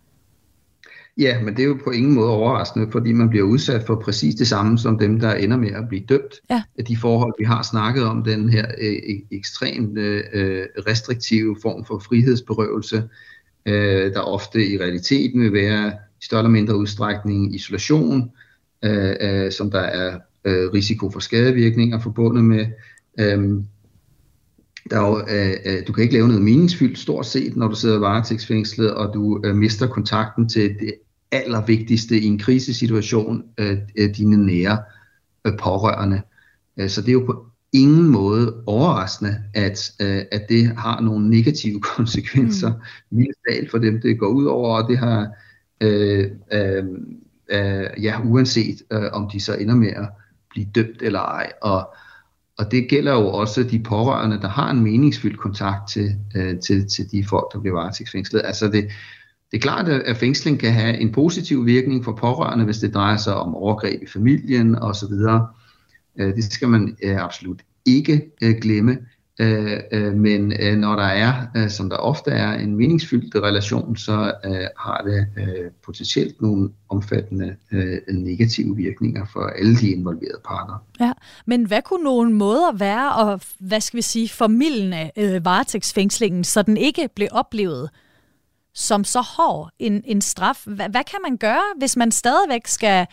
Ja, 1.17 1.41
men 1.41 1.55
det 1.55 1.63
er 1.63 1.67
jo 1.67 1.77
på 1.83 1.89
ingen 1.89 2.13
måde 2.13 2.29
overraskende, 2.29 2.91
fordi 2.91 3.11
man 3.11 3.29
bliver 3.29 3.45
udsat 3.45 3.83
for 3.83 3.95
præcis 3.95 4.35
det 4.35 4.47
samme 4.47 4.77
som 4.79 4.99
dem, 4.99 5.19
der 5.19 5.33
ender 5.33 5.57
med 5.57 5.71
at 5.71 5.87
blive 5.87 6.03
dømt. 6.09 6.33
Ja. 6.49 6.63
De 6.87 6.97
forhold, 6.97 7.33
vi 7.39 7.43
har 7.43 7.63
snakket 7.63 8.03
om, 8.03 8.23
den 8.23 8.49
her 8.49 8.65
øh, 8.81 9.19
ekstremt 9.31 9.97
øh, 9.97 10.65
restriktive 10.87 11.55
form 11.61 11.85
for 11.85 11.99
frihedsberøvelse, 11.99 13.03
øh, 13.65 14.13
der 14.13 14.19
ofte 14.19 14.67
i 14.67 14.77
realiteten 14.77 15.41
vil 15.41 15.53
være 15.53 15.91
i 16.21 16.25
større 16.25 16.41
eller 16.41 16.51
mindre 16.51 16.77
udstrækning 16.77 17.55
isolation, 17.55 18.31
øh, 18.83 19.15
øh, 19.21 19.51
som 19.51 19.71
der 19.71 19.81
er 19.81 20.19
øh, 20.45 20.69
risiko 20.73 21.09
for 21.11 21.19
skadevirkninger 21.19 21.99
forbundet 21.99 22.45
med. 22.45 22.65
Øh, 23.19 23.63
der 24.89 24.99
er 24.99 25.07
jo, 25.07 25.19
øh, 25.29 25.55
øh, 25.65 25.87
du 25.87 25.93
kan 25.93 26.01
ikke 26.01 26.13
lave 26.13 26.27
noget 26.27 26.41
meningsfyldt 26.41 26.99
stort 26.99 27.25
set, 27.25 27.55
når 27.55 27.67
du 27.67 27.75
sidder 27.75 27.99
varetægtsfængslet, 27.99 28.93
og 28.93 29.13
du 29.13 29.41
øh, 29.45 29.55
mister 29.55 29.87
kontakten 29.87 30.49
til 30.49 30.75
det 30.79 30.93
allervigtigste 31.31 32.19
i 32.19 32.25
en 32.25 32.39
krisesituation, 32.39 33.43
øh, 33.57 33.77
øh, 33.97 34.15
dine 34.15 34.45
nære 34.45 34.77
øh, 35.45 35.57
pårørende. 35.57 36.21
Øh, 36.77 36.89
så 36.89 37.01
det 37.01 37.07
er 37.07 37.13
jo 37.13 37.25
på 37.25 37.45
ingen 37.73 38.07
måde 38.07 38.63
overraskende, 38.65 39.43
at, 39.53 39.91
at 40.31 40.49
det 40.49 40.77
har 40.77 41.01
nogle 41.01 41.29
negative 41.29 41.81
konsekvenser, 41.95 42.71
mm. 43.11 43.25
for 43.71 43.77
dem, 43.77 44.01
det 44.01 44.19
går 44.19 44.27
ud 44.27 44.45
over, 44.45 44.81
og 44.81 44.89
det 44.89 44.97
har, 44.97 45.27
øh, 45.81 46.31
øh, 46.53 46.83
øh, 47.49 48.03
ja, 48.03 48.19
uanset 48.25 48.81
øh, 48.91 49.09
om 49.13 49.29
de 49.29 49.39
så 49.39 49.55
ender 49.55 49.75
med 49.75 49.89
at 49.89 50.09
blive 50.49 50.67
dømt 50.75 51.01
eller 51.01 51.19
ej. 51.19 51.51
Og, 51.61 51.95
og 52.57 52.71
det 52.71 52.89
gælder 52.89 53.11
jo 53.11 53.27
også 53.27 53.63
de 53.63 53.79
pårørende, 53.79 54.41
der 54.41 54.47
har 54.47 54.71
en 54.71 54.83
meningsfyldt 54.83 55.39
kontakt 55.39 55.89
til, 55.89 56.15
øh, 56.35 56.59
til, 56.59 56.89
til 56.89 57.11
de 57.11 57.25
folk, 57.25 57.53
der 57.53 57.59
bliver 57.59 57.75
varetægtsfængslet. 57.75 58.41
Altså 58.45 58.67
det, 58.67 58.83
det 59.51 59.57
er 59.57 59.61
klart, 59.61 59.89
at 59.89 60.17
fængsling 60.17 60.59
kan 60.59 60.73
have 60.73 60.97
en 60.97 61.11
positiv 61.11 61.65
virkning 61.65 62.03
for 62.03 62.11
pårørende, 62.11 62.65
hvis 62.65 62.77
det 62.77 62.93
drejer 62.93 63.17
sig 63.17 63.35
om 63.35 63.55
overgreb 63.55 64.03
i 64.03 64.07
familien 64.07 64.75
osv. 64.75 65.13
Øh, 66.19 66.35
det 66.35 66.43
skal 66.43 66.67
man 66.67 66.97
øh, 67.03 67.23
absolut 67.23 67.61
ikke 67.85 68.31
øh, 68.43 68.55
glemme. 68.61 68.97
Øh, 69.39 69.79
øh. 69.91 70.13
Men 70.13 70.53
øh, 70.59 70.77
når 70.77 70.95
der 70.95 71.03
er, 71.03 71.33
øh, 71.57 71.69
som 71.69 71.89
der 71.89 71.97
ofte 71.97 72.31
er, 72.31 72.53
en 72.53 72.75
meningsfyldt 72.75 73.35
relation, 73.35 73.97
så 73.97 74.33
har 74.79 75.03
det 75.05 75.27
potentielt 75.85 76.41
nogle 76.41 76.69
omfattende 76.89 77.55
negative 78.07 78.75
virkninger 78.75 79.25
for 79.33 79.41
alle 79.41 79.75
de 79.75 79.89
involverede 79.89 80.41
parter. 80.45 80.83
Ja, 80.99 81.11
men 81.45 81.65
hvad 81.65 81.81
kunne 81.81 82.03
nogle 82.03 82.33
måder 82.33 82.71
være 82.77 83.33
at, 83.33 83.47
hvad 83.59 83.81
skal 83.81 83.97
vi 83.97 84.01
sige, 84.01 84.29
formidlende 84.29 85.11
varetægtsfængslingen, 85.43 86.43
så 86.43 86.61
den 86.61 86.77
ikke 86.77 87.09
blev 87.15 87.27
oplevet 87.31 87.89
som 88.73 89.03
så 89.03 89.21
hård 89.21 89.69
en, 89.79 90.01
en 90.05 90.21
straf. 90.21 90.63
Hvad, 90.65 90.89
hvad 90.89 91.03
kan 91.03 91.19
man 91.23 91.37
gøre, 91.37 91.63
hvis 91.77 91.95
man 91.95 92.11
stadigvæk 92.11 92.67
skal 92.67 93.07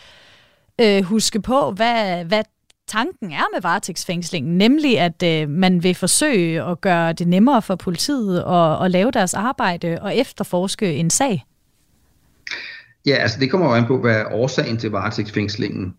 øh, 0.81 1.03
huske 1.03 1.41
på, 1.41 1.71
hvad, 1.71 2.25
hvad 2.25 2.45
tanken 2.91 3.33
er 3.33 3.55
med 3.55 3.63
varetægtsfængslingen, 3.63 4.59
nemlig 4.59 4.99
at 4.99 5.23
øh, 5.23 5.49
man 5.49 5.83
vil 5.83 5.95
forsøge 5.95 6.63
at 6.63 6.81
gøre 6.81 7.13
det 7.13 7.29
nemmere 7.29 7.63
for 7.63 7.75
politiet 7.75 8.39
at, 8.39 8.85
at 8.85 8.91
lave 8.91 9.11
deres 9.11 9.35
arbejde 9.35 9.99
og 10.01 10.17
efterforske 10.17 10.95
en 10.95 11.11
sag? 11.11 11.45
Ja, 13.07 13.15
altså 13.15 13.41
det 13.41 13.51
kommer 13.51 13.67
jo 13.67 13.75
an 13.75 13.87
på, 13.87 13.99
hvad 13.99 14.23
årsagen 14.31 14.77
til 14.77 14.91
varetægtsfængslingen 14.91 15.95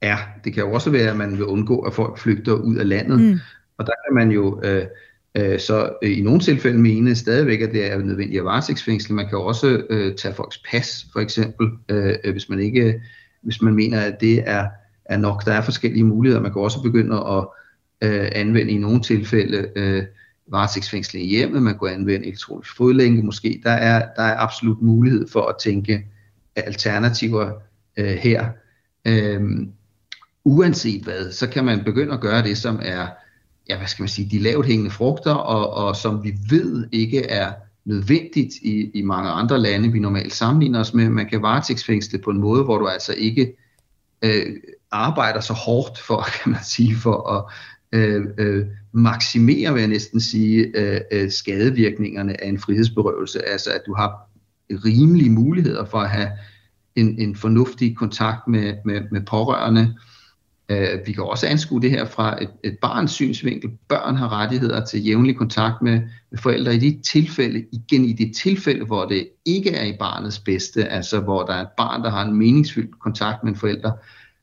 er. 0.00 0.16
Det 0.44 0.54
kan 0.54 0.62
jo 0.62 0.72
også 0.72 0.90
være, 0.90 1.10
at 1.10 1.16
man 1.16 1.32
vil 1.32 1.44
undgå, 1.44 1.78
at 1.78 1.94
folk 1.94 2.18
flygter 2.18 2.52
ud 2.52 2.76
af 2.76 2.88
landet. 2.88 3.20
Mm. 3.20 3.38
Og 3.78 3.86
der 3.86 3.92
kan 4.06 4.14
man 4.14 4.30
jo 4.30 4.60
øh, 4.62 4.86
Øh, 5.34 5.60
så 5.60 5.92
øh, 6.02 6.18
i 6.18 6.22
nogle 6.22 6.40
tilfælde 6.40 6.78
mene 6.78 7.14
stadigvæk, 7.14 7.60
at 7.60 7.72
det 7.72 7.92
er 7.92 7.98
nødvendigt 7.98 8.38
at 8.38 8.44
varetægtsfængsle. 8.44 9.14
Man 9.14 9.28
kan 9.28 9.38
også 9.38 9.82
øh, 9.90 10.14
tage 10.14 10.34
folks 10.34 10.62
pas, 10.70 11.06
for 11.12 11.20
eksempel, 11.20 11.68
øh, 11.88 12.14
øh, 12.24 12.32
hvis 12.32 12.48
man 12.48 12.60
ikke, 12.60 13.02
hvis 13.42 13.62
man 13.62 13.74
mener, 13.74 14.00
at 14.00 14.20
det 14.20 14.48
er, 14.48 14.66
er 15.04 15.16
nok. 15.16 15.44
Der 15.44 15.52
er 15.52 15.60
forskellige 15.60 16.04
muligheder. 16.04 16.42
Man 16.42 16.52
kan 16.52 16.62
også 16.62 16.82
begynde 16.82 17.16
at 17.16 17.46
øh, 18.02 18.28
anvende 18.32 18.72
i 18.72 18.78
nogle 18.78 19.00
tilfælde 19.00 19.68
øh, 19.76 20.04
varetægtsfængsling 20.46 21.26
i 21.26 21.28
hjemmet. 21.28 21.62
Man 21.62 21.78
kan 21.78 21.88
anvende 21.88 22.26
elektronisk 22.26 22.76
fodlænke 22.76 23.22
måske. 23.22 23.60
Der 23.64 23.70
er, 23.70 24.08
der 24.16 24.22
er 24.22 24.38
absolut 24.38 24.82
mulighed 24.82 25.28
for 25.28 25.46
at 25.46 25.56
tænke 25.62 26.06
alternativer 26.56 27.52
øh, 27.96 28.06
her. 28.06 28.48
Øh, 29.04 29.40
uanset 30.44 31.02
hvad, 31.02 31.32
så 31.32 31.46
kan 31.48 31.64
man 31.64 31.84
begynde 31.84 32.12
at 32.12 32.20
gøre 32.20 32.42
det, 32.42 32.58
som 32.58 32.80
er 32.82 33.06
ja, 33.68 33.76
hvad 33.76 33.86
skal 33.86 34.02
man 34.02 34.08
sige, 34.08 34.28
de 34.30 34.38
lavt 34.38 34.66
hængende 34.66 34.90
frugter, 34.90 35.34
og, 35.34 35.86
og 35.86 35.96
som 35.96 36.24
vi 36.24 36.34
ved 36.50 36.88
ikke 36.92 37.26
er 37.26 37.52
nødvendigt 37.84 38.54
i, 38.62 38.90
i 38.94 39.02
mange 39.02 39.30
andre 39.30 39.58
lande, 39.58 39.92
vi 39.92 39.98
normalt 39.98 40.34
sammenligner 40.34 40.80
os 40.80 40.94
med. 40.94 41.08
Man 41.08 41.28
kan 41.28 41.42
varetægtsfængsle 41.42 42.18
på 42.18 42.30
en 42.30 42.40
måde, 42.40 42.64
hvor 42.64 42.78
du 42.78 42.86
altså 42.86 43.14
ikke 43.18 43.56
øh, 44.22 44.56
arbejder 44.92 45.40
så 45.40 45.52
hårdt 45.52 45.98
for, 45.98 46.26
kan 46.42 46.52
man 46.52 46.64
sige, 46.64 46.96
for 46.96 47.30
at 47.30 47.44
øh, 47.92 48.24
øh, 48.38 48.66
maksimere, 48.92 49.72
vil 49.72 49.80
jeg 49.80 49.88
næsten 49.88 50.20
sige, 50.20 50.72
øh, 50.74 51.00
øh, 51.12 51.30
skadevirkningerne 51.30 52.44
af 52.44 52.48
en 52.48 52.58
frihedsberøvelse. 52.58 53.48
Altså 53.48 53.70
at 53.70 53.82
du 53.86 53.94
har 53.94 54.28
rimelige 54.70 55.30
muligheder 55.30 55.84
for 55.84 55.98
at 55.98 56.10
have 56.10 56.30
en, 56.96 57.18
en 57.18 57.36
fornuftig 57.36 57.96
kontakt 57.96 58.48
med, 58.48 58.74
med, 58.84 59.00
med 59.10 59.20
pårørende, 59.20 59.94
Øh, 60.72 61.06
vi 61.06 61.12
kan 61.12 61.24
også 61.24 61.46
anskue 61.46 61.82
det 61.82 61.90
her 61.90 62.04
fra 62.04 62.42
et, 62.42 62.50
et 62.64 62.78
barns 62.82 63.10
synsvinkel. 63.10 63.70
Børn 63.88 64.16
har 64.16 64.32
rettigheder 64.40 64.84
til 64.84 65.06
jævnlig 65.06 65.36
kontakt 65.36 65.82
med, 65.82 66.00
med 66.30 66.38
forældre 66.38 66.74
i 66.74 66.78
de 66.78 67.00
tilfælde, 67.02 67.64
igen 67.72 68.04
i 68.04 68.12
de 68.12 68.32
tilfælde, 68.32 68.84
hvor 68.84 69.04
det 69.04 69.28
ikke 69.44 69.70
er 69.70 69.84
i 69.84 69.96
barnets 69.98 70.38
bedste, 70.38 70.84
altså 70.84 71.20
hvor 71.20 71.42
der 71.42 71.52
er 71.52 71.60
et 71.60 71.72
barn, 71.76 72.02
der 72.02 72.10
har 72.10 72.24
en 72.24 72.34
meningsfyldt 72.34 73.00
kontakt 73.00 73.44
med 73.44 73.52
en 73.52 73.58
forælder, 73.58 73.92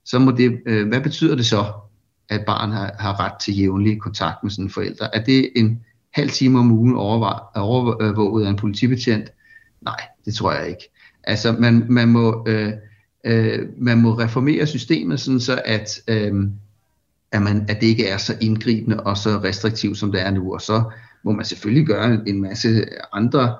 så 0.10 0.20
må 0.20 0.32
det, 0.32 0.60
øh, 0.66 0.88
hvad 0.88 1.02
betyder 1.02 1.36
det 1.36 1.46
så, 1.46 1.66
at 2.30 2.46
barn 2.46 2.72
har, 2.72 2.96
har 3.00 3.20
ret 3.20 3.42
til 3.42 3.60
jævnlig 3.60 4.02
kontakt 4.02 4.44
med 4.44 4.52
sine 4.52 4.70
forældre? 4.70 5.16
Er 5.16 5.24
det 5.24 5.52
en 5.56 5.84
halv 6.14 6.30
time 6.30 6.60
om 6.60 6.72
ugen 6.72 6.96
overvåget 6.96 8.46
af 8.46 8.50
en 8.50 8.56
politibetjent? 8.56 9.30
Nej, 9.82 10.02
det 10.26 10.34
tror 10.34 10.54
jeg 10.54 10.70
ikke. 10.70 10.92
Altså 11.24 11.52
man, 11.52 11.86
man 11.90 12.08
må... 12.08 12.46
Øh, 12.48 12.74
øh, 13.24 13.68
man 13.78 14.02
må 14.02 14.14
reformere 14.14 14.68
systemet, 14.68 15.20
sådan 15.20 15.40
så 15.40 15.62
at, 15.66 16.02
øh, 16.08 16.34
at, 17.32 17.42
man, 17.42 17.66
at 17.70 17.82
det 17.82 17.88
ikke 17.88 18.08
er 18.08 18.18
så 18.18 18.38
indgribende 18.42 19.00
og 19.00 19.18
så 19.18 19.30
restriktivt, 19.30 19.98
som 19.98 20.12
det 20.12 20.22
er 20.22 20.32
nu. 20.32 20.54
Og 20.54 20.62
så 20.62 20.84
må 21.24 21.32
man 21.32 21.46
selvfølgelig 21.46 21.88
gøre 21.88 22.22
en 22.28 22.42
masse 22.42 22.86
andre 23.14 23.56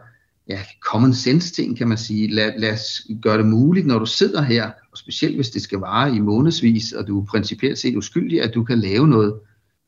ja, 0.48 0.60
common 0.82 1.14
sense 1.14 1.54
ting, 1.54 1.78
kan 1.78 1.88
man 1.88 1.98
sige. 1.98 2.34
Lad, 2.34 2.52
lad 2.58 2.74
os 2.74 3.02
gøre 3.22 3.38
det 3.38 3.46
muligt, 3.46 3.88
når 3.88 4.00
du 4.00 4.06
sidder 4.06 4.42
her, 4.42 4.72
specielt 5.00 5.36
hvis 5.36 5.50
det 5.50 5.62
skal 5.62 5.80
vare 5.80 6.16
i 6.16 6.20
månedsvis, 6.20 6.92
og 6.92 7.08
du 7.08 7.22
er 7.22 7.26
principielt 7.26 7.78
set 7.78 7.96
uskyldig, 7.96 8.42
at 8.42 8.54
du 8.54 8.64
kan 8.64 8.80
lave 8.80 9.08
noget, 9.08 9.34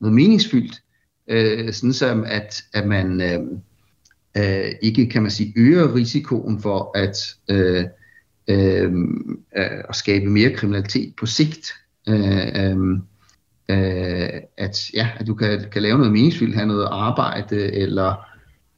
noget 0.00 0.14
meningsfyldt, 0.14 0.82
øh, 1.28 1.72
sådan 1.72 1.92
som 1.92 2.24
at, 2.24 2.62
at 2.72 2.86
man... 2.86 3.20
Øh, 3.20 3.40
øh, 4.36 4.72
ikke, 4.82 5.08
kan 5.08 5.22
man 5.22 5.30
sige, 5.30 5.52
øger 5.56 5.94
risikoen 5.94 6.60
for 6.60 6.98
at, 6.98 7.16
øh, 7.48 7.84
øh, 8.48 8.92
øh 9.56 9.84
at 9.88 9.96
skabe 9.96 10.26
mere 10.26 10.54
kriminalitet 10.54 11.14
på 11.16 11.26
sigt. 11.26 11.72
Øh, 12.08 12.46
øh, 12.56 12.98
øh, 13.68 14.40
at, 14.56 14.90
ja, 14.94 15.08
at 15.16 15.26
du 15.26 15.34
kan, 15.34 15.64
kan 15.72 15.82
lave 15.82 15.98
noget 15.98 16.12
meningsfyldt, 16.12 16.54
have 16.54 16.66
noget 16.66 16.88
arbejde 16.90 17.72
eller 17.72 18.10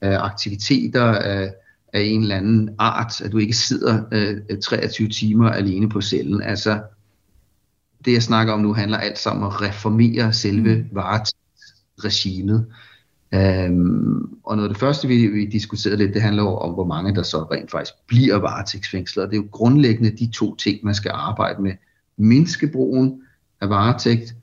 øh, 0.05 0.25
aktiviteter 0.25 1.43
øh, 1.43 1.49
af 1.95 2.01
en 2.01 2.23
eller 2.23 2.37
anden 2.37 2.71
art, 2.79 3.21
at 3.21 3.33
du 3.33 3.39
ikke 3.39 3.57
sidder 3.57 4.03
øh, 4.13 4.59
23 4.59 5.09
timer 5.09 5.51
alene 5.51 5.89
på 5.89 6.01
cellen. 6.01 6.43
Altså, 6.43 6.83
det 8.05 8.13
jeg 8.13 8.23
snakker 8.23 8.53
om 8.53 8.61
nu 8.61 8.73
handler 8.73 8.99
alt 8.99 9.19
sammen 9.19 9.45
om 9.45 9.53
at 9.53 9.63
reformere 9.63 10.33
selve 10.33 10.77
mm. 10.77 10.89
varetægtsregimet. 10.93 12.67
Øhm, 13.35 14.39
og 14.45 14.57
noget 14.57 14.69
af 14.69 14.75
det 14.75 14.81
første, 14.81 15.09
vi, 15.09 15.27
vi 15.27 15.47
diskuterede 15.47 15.97
lidt, 15.97 16.15
det 16.15 16.23
handler 16.23 16.43
jo 16.43 16.57
om, 16.57 16.75
hvor 16.75 16.85
mange 16.85 17.15
der 17.15 17.23
så 17.23 17.43
rent 17.43 17.71
faktisk 17.71 17.95
bliver 18.07 18.37
varetægtsfængslet. 18.37 19.25
Og 19.25 19.31
det 19.31 19.37
er 19.37 19.43
jo 19.43 19.49
grundlæggende 19.51 20.11
de 20.11 20.31
to 20.31 20.57
ting, 20.57 20.79
man 20.83 20.95
skal 20.95 21.11
arbejde 21.15 21.63
med. 21.63 21.73
Mindske 22.17 22.69
brugen 22.69 23.23
af 23.61 23.69
varetægt, 23.69 24.35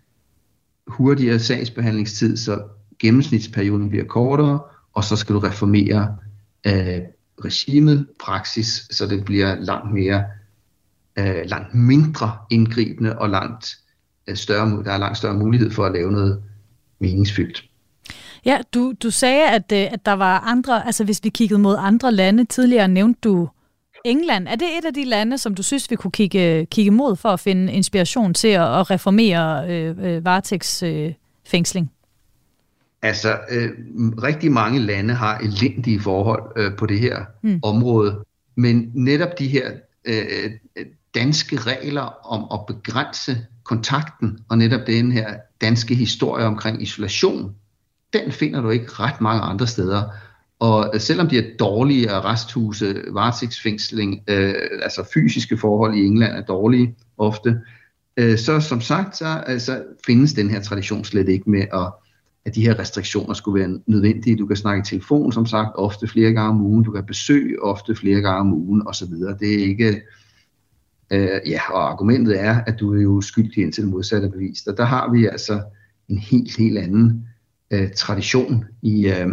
hurtigere 0.88 1.40
sagsbehandlingstid, 1.40 2.38
så 2.38 2.64
gennemsnitsperioden 3.00 3.90
bliver 3.90 4.06
kortere, 4.06 4.60
og 4.94 5.04
så 5.04 5.16
skal 5.16 5.36
du 5.36 5.40
reformere 5.40 6.18
øh, 6.68 7.02
regimet, 7.46 8.08
praksis, 8.20 8.88
så 8.92 9.08
det 9.08 9.26
bliver 9.26 9.56
langt 9.56 9.94
mere, 9.94 10.24
øh, 11.20 11.46
langt 11.46 11.74
mindre 11.74 12.38
indgribende 12.50 13.20
og 13.20 13.30
langt 13.30 13.78
øh, 14.28 14.36
større, 14.36 14.84
der 14.84 14.92
er 14.92 14.98
langt 14.98 15.18
større 15.18 15.34
mulighed 15.34 15.72
for 15.72 15.86
at 15.86 15.92
lave 15.92 16.12
noget 16.12 16.44
meningsfyldt. 17.00 17.64
Ja, 18.46 18.58
du, 18.74 18.94
du 19.04 19.10
sagde, 19.12 19.50
at, 19.50 19.72
øh, 19.72 19.88
at 19.92 20.06
der 20.06 20.14
var 20.14 20.40
andre, 20.40 20.86
altså 20.86 21.04
hvis 21.04 21.20
vi 21.24 21.30
kiggede 21.30 21.60
mod 21.60 21.76
andre 21.80 22.12
lande, 22.12 22.46
tidligere 22.46 22.88
nævnte 22.88 23.20
du 23.24 23.50
England. 24.06 24.48
Er 24.48 24.56
det 24.56 24.68
et 24.78 24.86
af 24.86 24.94
de 24.94 25.06
lande, 25.06 25.38
som 25.38 25.56
du 25.56 25.64
synes, 25.64 25.92
vi 25.92 25.96
kunne 25.96 26.12
kigge, 26.12 26.66
kigge 26.66 26.92
mod 26.92 27.16
for 27.16 27.30
at 27.30 27.40
finde 27.40 27.74
inspiration 27.74 28.34
til 28.34 28.48
at, 28.48 28.80
at 28.80 28.92
reformere 28.92 29.70
øh, 29.70 29.96
øh, 30.00 30.26
varetægtsfængsling? 30.26 31.92
Øh, 31.92 32.01
altså, 33.02 33.40
øh, 33.50 33.70
rigtig 34.24 34.52
mange 34.52 34.80
lande 34.80 35.14
har 35.14 35.38
elendige 35.38 36.00
forhold 36.00 36.52
øh, 36.56 36.76
på 36.78 36.86
det 36.86 37.00
her 37.00 37.26
mm. 37.44 37.60
område, 37.64 38.24
men 38.56 38.92
netop 38.94 39.40
de 39.40 39.48
her 39.48 39.72
øh, 40.06 40.52
danske 41.16 41.58
regler 41.58 42.32
om 42.34 42.60
at 42.60 42.76
begrænse 42.76 43.38
kontakten, 43.64 44.40
og 44.50 44.58
netop 44.58 44.88
den 44.88 45.12
her 45.12 45.36
danske 45.62 45.96
historie 45.96 46.46
omkring 46.46 46.82
isolation, 46.82 47.56
den 48.14 48.32
finder 48.32 48.62
du 48.62 48.70
ikke 48.70 48.88
ret 48.90 49.22
mange 49.22 49.42
andre 49.42 49.68
steder. 49.68 50.04
Og 50.60 50.94
selvom 50.98 51.28
de 51.28 51.38
er 51.38 51.58
dårlige 51.60 52.12
arresthuse, 52.12 53.04
varetægtsfængsling, 53.12 54.24
øh, 54.28 54.54
altså 54.82 55.10
fysiske 55.14 55.58
forhold 55.58 55.96
i 55.96 56.06
England 56.06 56.36
er 56.36 56.42
dårlige 56.42 56.96
ofte, 57.18 57.60
øh, 58.18 58.38
så 58.38 58.60
som 58.60 58.82
sagt, 58.82 59.18
så 59.18 59.44
altså, 59.48 59.84
findes 60.06 60.34
den 60.34 60.50
her 60.50 60.62
tradition 60.62 61.04
slet 61.04 61.30
ikke 61.30 61.50
med, 61.50 61.66
at, 61.74 61.94
at 62.46 62.56
de 62.56 62.62
her 62.62 62.80
restriktioner 62.80 63.34
skulle 63.34 63.60
være 63.60 63.80
nødvendige. 63.88 64.38
Du 64.38 64.46
kan 64.46 64.56
snakke 64.56 64.82
i 64.82 64.86
telefon, 64.86 65.32
som 65.32 65.46
sagt, 65.46 65.70
ofte 65.76 66.08
flere 66.08 66.32
gange 66.32 66.50
om 66.50 66.62
ugen. 66.62 66.84
Du 66.84 66.92
kan 66.92 67.06
besøge 67.06 67.64
ofte 67.64 67.96
flere 67.96 68.22
gange 68.22 68.40
om 68.40 68.54
ugen 68.54 68.88
osv. 68.88 69.14
Det 69.40 69.54
er 69.54 69.68
ikke... 69.68 70.02
Øh, 71.14 71.40
ja, 71.48 71.62
og 71.72 71.92
argumentet 71.92 72.42
er, 72.42 72.64
at 72.68 72.80
du 72.80 72.96
er 72.96 73.02
jo 73.02 73.22
skyldig 73.22 73.64
indtil 73.64 73.84
det 73.84 73.92
modsatte 73.92 74.30
bevis. 74.30 74.68
Og 74.68 74.78
der 74.78 74.86
har 74.86 75.12
vi 75.12 75.26
altså 75.26 75.62
en 76.10 76.18
helt, 76.18 76.58
helt 76.58 76.78
anden 76.78 77.28
øh, 77.72 77.92
tradition 77.96 78.66
i, 78.82 79.08
øh, 79.08 79.28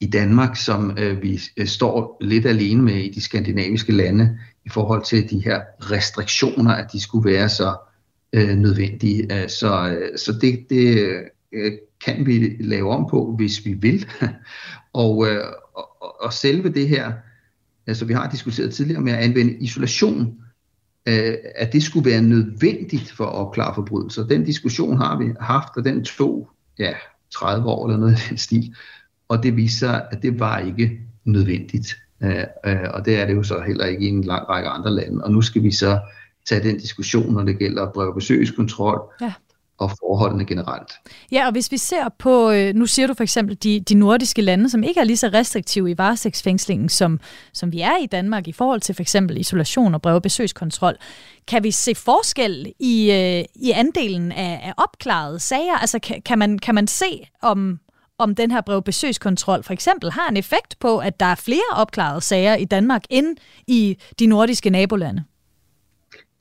i 0.00 0.06
Danmark, 0.06 0.56
som 0.56 0.96
øh, 0.98 1.22
vi 1.22 1.40
øh, 1.56 1.66
står 1.66 2.16
lidt 2.20 2.46
alene 2.46 2.82
med 2.82 2.94
i 2.94 3.10
de 3.10 3.20
skandinaviske 3.20 3.92
lande 3.92 4.38
i 4.64 4.68
forhold 4.68 5.04
til 5.04 5.30
de 5.30 5.38
her 5.38 5.60
restriktioner, 5.80 6.72
at 6.72 6.92
de 6.92 7.00
skulle 7.00 7.30
være 7.30 7.48
så 7.48 7.76
øh, 8.32 8.56
nødvendige. 8.56 9.42
Øh, 9.42 9.48
så 9.48 9.88
øh, 9.88 10.18
så 10.18 10.32
det, 10.40 10.66
det 10.70 10.98
øh, 11.52 11.72
kan 12.04 12.26
vi 12.26 12.56
lave 12.60 12.90
om 12.90 13.06
på, 13.10 13.34
hvis 13.36 13.64
vi 13.64 13.72
vil. 13.72 14.06
og, 14.92 15.28
øh, 15.28 15.44
og, 15.74 16.22
og 16.22 16.32
selve 16.32 16.68
det 16.68 16.88
her, 16.88 17.12
altså 17.86 18.04
vi 18.04 18.12
har 18.12 18.30
diskuteret 18.30 18.74
tidligere 18.74 19.00
med 19.00 19.12
at 19.12 19.18
anvende 19.18 19.54
isolation, 19.54 20.34
øh, 21.06 21.34
at 21.54 21.72
det 21.72 21.82
skulle 21.82 22.10
være 22.10 22.22
nødvendigt 22.22 23.10
for 23.10 23.24
at 23.24 23.34
opklare 23.34 23.74
forbrydelser. 23.74 24.26
Den 24.26 24.44
diskussion 24.44 24.96
har 24.96 25.18
vi 25.18 25.32
haft, 25.40 25.76
og 25.76 25.84
den 25.84 26.04
tog 26.04 26.50
ja, 26.78 26.92
30 27.30 27.68
år 27.68 27.86
eller 27.86 28.00
noget 28.00 28.18
i 28.18 28.28
den 28.28 28.38
stil. 28.38 28.74
Og 29.28 29.42
det 29.42 29.56
viser 29.56 29.92
at 29.92 30.22
det 30.22 30.40
var 30.40 30.58
ikke 30.58 31.00
nødvendigt. 31.24 31.96
Øh, 32.22 32.44
øh, 32.66 32.86
og 32.94 33.04
det 33.04 33.20
er 33.20 33.26
det 33.26 33.34
jo 33.34 33.42
så 33.42 33.60
heller 33.66 33.84
ikke 33.84 34.04
i 34.04 34.08
en 34.08 34.24
lang 34.24 34.48
række 34.48 34.68
andre 34.68 34.90
lande. 34.90 35.24
Og 35.24 35.32
nu 35.32 35.42
skal 35.42 35.62
vi 35.62 35.70
så 35.70 36.00
tage 36.46 36.68
den 36.68 36.78
diskussion, 36.78 37.32
når 37.32 37.42
det 37.42 37.58
gælder 37.58 37.92
brev- 37.92 38.08
og 38.08 38.14
besøgskontrol, 38.14 39.00
ja 39.20 39.32
og 39.78 39.90
forholdene 39.90 40.44
generelt. 40.44 40.92
Ja, 41.32 41.46
og 41.46 41.52
hvis 41.52 41.72
vi 41.72 41.76
ser 41.76 42.08
på, 42.18 42.50
øh, 42.50 42.74
nu 42.74 42.86
siger 42.86 43.06
du 43.06 43.14
for 43.14 43.22
eksempel 43.22 43.56
de, 43.62 43.80
de 43.80 43.94
nordiske 43.94 44.42
lande, 44.42 44.70
som 44.70 44.82
ikke 44.82 45.00
er 45.00 45.04
lige 45.04 45.16
så 45.16 45.28
restriktive 45.28 45.90
i 45.90 45.98
varetægtsfængslingen, 45.98 46.88
som, 46.88 47.20
som 47.52 47.72
vi 47.72 47.80
er 47.80 47.96
i 48.02 48.06
Danmark 48.06 48.48
i 48.48 48.52
forhold 48.52 48.80
til 48.80 48.94
for 48.94 49.02
eksempel 49.02 49.38
isolation 49.38 49.94
og 49.94 50.02
brev- 50.02 50.14
og 50.14 50.22
besøgskontrol. 50.22 50.94
Kan 51.48 51.62
vi 51.62 51.70
se 51.70 51.94
forskel 51.94 52.72
i, 52.80 53.10
øh, 53.10 53.44
i 53.54 53.70
andelen 53.70 54.32
af, 54.32 54.60
af 54.62 54.74
opklarede 54.76 55.38
sager? 55.38 55.78
Altså 55.78 55.98
kan, 55.98 56.22
kan, 56.22 56.38
man, 56.38 56.58
kan 56.58 56.74
man 56.74 56.86
se, 56.86 57.28
om, 57.42 57.78
om 58.18 58.34
den 58.34 58.50
her 58.50 58.60
brev 58.60 58.82
besøgskontrol 58.82 59.62
for 59.62 59.72
eksempel 59.72 60.10
har 60.10 60.28
en 60.28 60.36
effekt 60.36 60.78
på, 60.80 60.98
at 60.98 61.20
der 61.20 61.26
er 61.26 61.34
flere 61.34 61.76
opklarede 61.76 62.20
sager 62.20 62.54
i 62.54 62.64
Danmark 62.64 63.02
end 63.10 63.36
i 63.66 63.96
de 64.18 64.26
nordiske 64.26 64.70
nabolande? 64.70 65.24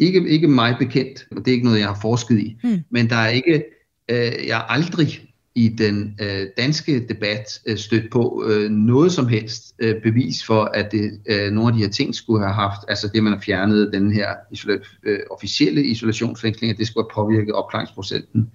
Ikke, 0.01 0.27
ikke 0.27 0.47
mig 0.47 0.75
bekendt, 0.79 1.27
og 1.31 1.37
det 1.37 1.47
er 1.47 1.51
ikke 1.51 1.65
noget, 1.65 1.79
jeg 1.79 1.87
har 1.87 1.99
forsket 2.01 2.39
i, 2.39 2.57
hmm. 2.63 2.79
men 2.89 3.09
der 3.09 3.15
er 3.15 3.29
ikke, 3.29 3.63
øh, 4.09 4.47
jeg 4.47 4.55
har 4.55 4.63
aldrig 4.63 5.31
i 5.55 5.69
den 5.69 6.17
øh, 6.21 6.47
danske 6.57 7.07
debat 7.07 7.61
øh, 7.65 7.77
stødt 7.77 8.11
på 8.11 8.43
øh, 8.47 8.69
noget 8.69 9.11
som 9.11 9.27
helst 9.27 9.75
øh, 9.79 10.01
bevis 10.03 10.45
for, 10.45 10.63
at 10.63 10.91
det, 10.91 11.19
øh, 11.25 11.51
nogle 11.51 11.67
af 11.67 11.73
de 11.73 11.83
her 11.83 11.89
ting 11.89 12.15
skulle 12.15 12.43
have 12.43 12.53
haft, 12.53 12.81
altså 12.87 13.07
det 13.13 13.23
man 13.23 13.33
har 13.33 13.39
fjernet, 13.39 13.93
den 13.93 14.11
her 14.11 14.27
isola- 14.55 14.99
øh, 15.03 15.19
officielle 15.31 15.83
isolationsfængsling, 15.83 16.71
at 16.71 16.77
det 16.77 16.87
skulle 16.87 17.05
have 17.05 17.25
påvirket 17.25 17.53
opklaringsprocenten 17.53 18.51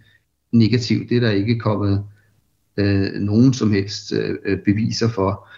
negativt. 0.53 1.09
Det 1.11 1.17
er 1.17 1.21
der 1.21 1.31
ikke 1.31 1.59
kommet 1.59 2.05
øh, 2.77 3.13
nogen 3.13 3.55
som 3.55 3.73
helst 3.73 4.13
øh, 4.13 4.59
beviser 4.65 5.09
for. 5.09 5.49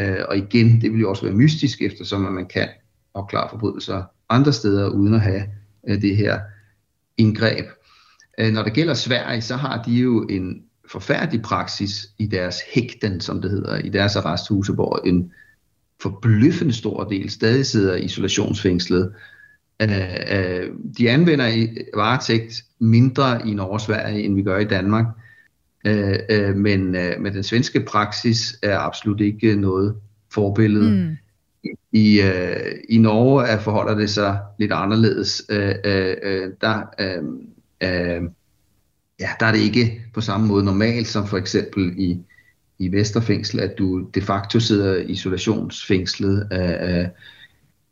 Øh, 0.00 0.24
og 0.28 0.36
igen, 0.36 0.80
det 0.80 0.92
vil 0.92 1.00
jo 1.00 1.10
også 1.10 1.22
være 1.22 1.34
mystisk, 1.34 1.82
eftersom 1.82 2.26
at 2.26 2.32
man 2.32 2.46
kan 2.46 2.68
opklare 3.14 3.48
forbrydelser 3.50 4.02
andre 4.28 4.52
steder, 4.52 4.88
uden 4.88 5.14
at 5.14 5.20
have 5.20 5.42
øh, 5.88 6.02
det 6.02 6.16
her 6.16 6.40
indgreb. 7.16 7.66
Øh, 8.38 8.52
når 8.52 8.62
det 8.62 8.72
gælder 8.72 8.94
Sverige, 8.94 9.42
så 9.42 9.56
har 9.56 9.82
de 9.82 9.92
jo 9.92 10.22
en 10.22 10.62
forfærdelig 10.90 11.42
praksis 11.42 12.08
i 12.18 12.26
deres 12.26 12.56
hægten, 12.74 13.20
som 13.20 13.42
det 13.42 13.50
hedder, 13.50 13.78
i 13.78 13.88
deres 13.88 14.16
arresthuse, 14.16 14.72
hvor 14.72 15.02
en 15.04 15.32
forbløffende 16.02 16.72
stor 16.72 17.04
del 17.04 17.30
stadig 17.30 17.66
sidder 17.66 17.96
isolationsfængslet. 17.96 19.12
Øh, 19.82 19.90
øh, 20.30 20.70
de 20.98 21.10
anvender 21.10 21.46
i 21.46 21.68
varetægt 21.94 22.64
mindre 22.78 23.48
i 23.48 23.54
Norge 23.54 23.72
og 23.72 23.80
Sverige, 23.80 24.22
end 24.22 24.34
vi 24.34 24.42
gør 24.42 24.58
i 24.58 24.64
Danmark. 24.64 25.06
Øh, 25.86 26.18
øh, 26.30 26.56
men, 26.56 26.94
øh, 26.94 27.20
men 27.20 27.34
den 27.34 27.42
svenske 27.42 27.80
praksis 27.80 28.58
er 28.62 28.78
absolut 28.78 29.20
ikke 29.20 29.56
noget 29.56 29.96
forbillede. 30.32 30.90
Mm. 30.90 31.16
I, 31.92 32.20
øh, 32.20 32.74
I 32.88 32.98
Norge 32.98 33.46
er, 33.46 33.58
forholder 33.58 33.94
det 33.94 34.10
sig 34.10 34.38
lidt 34.58 34.72
anderledes. 34.72 35.42
Øh, 35.48 35.74
øh, 35.84 36.16
øh, 36.22 36.50
der, 36.60 36.82
øh, 37.00 37.22
øh, 37.80 38.22
ja, 39.20 39.28
der 39.40 39.46
er 39.46 39.52
det 39.52 39.60
ikke 39.60 40.02
på 40.14 40.20
samme 40.20 40.46
måde 40.46 40.64
normalt 40.64 41.06
som 41.06 41.26
for 41.26 41.36
eksempel 41.36 41.94
i, 41.98 42.18
i 42.78 42.92
Vesterfængsel, 42.92 43.60
at 43.60 43.78
du 43.78 44.08
de 44.14 44.20
facto 44.20 44.60
sidder 44.60 44.96
isolationsfængslet. 44.96 46.48
Øh, 46.52 46.98
øh, 47.00 47.06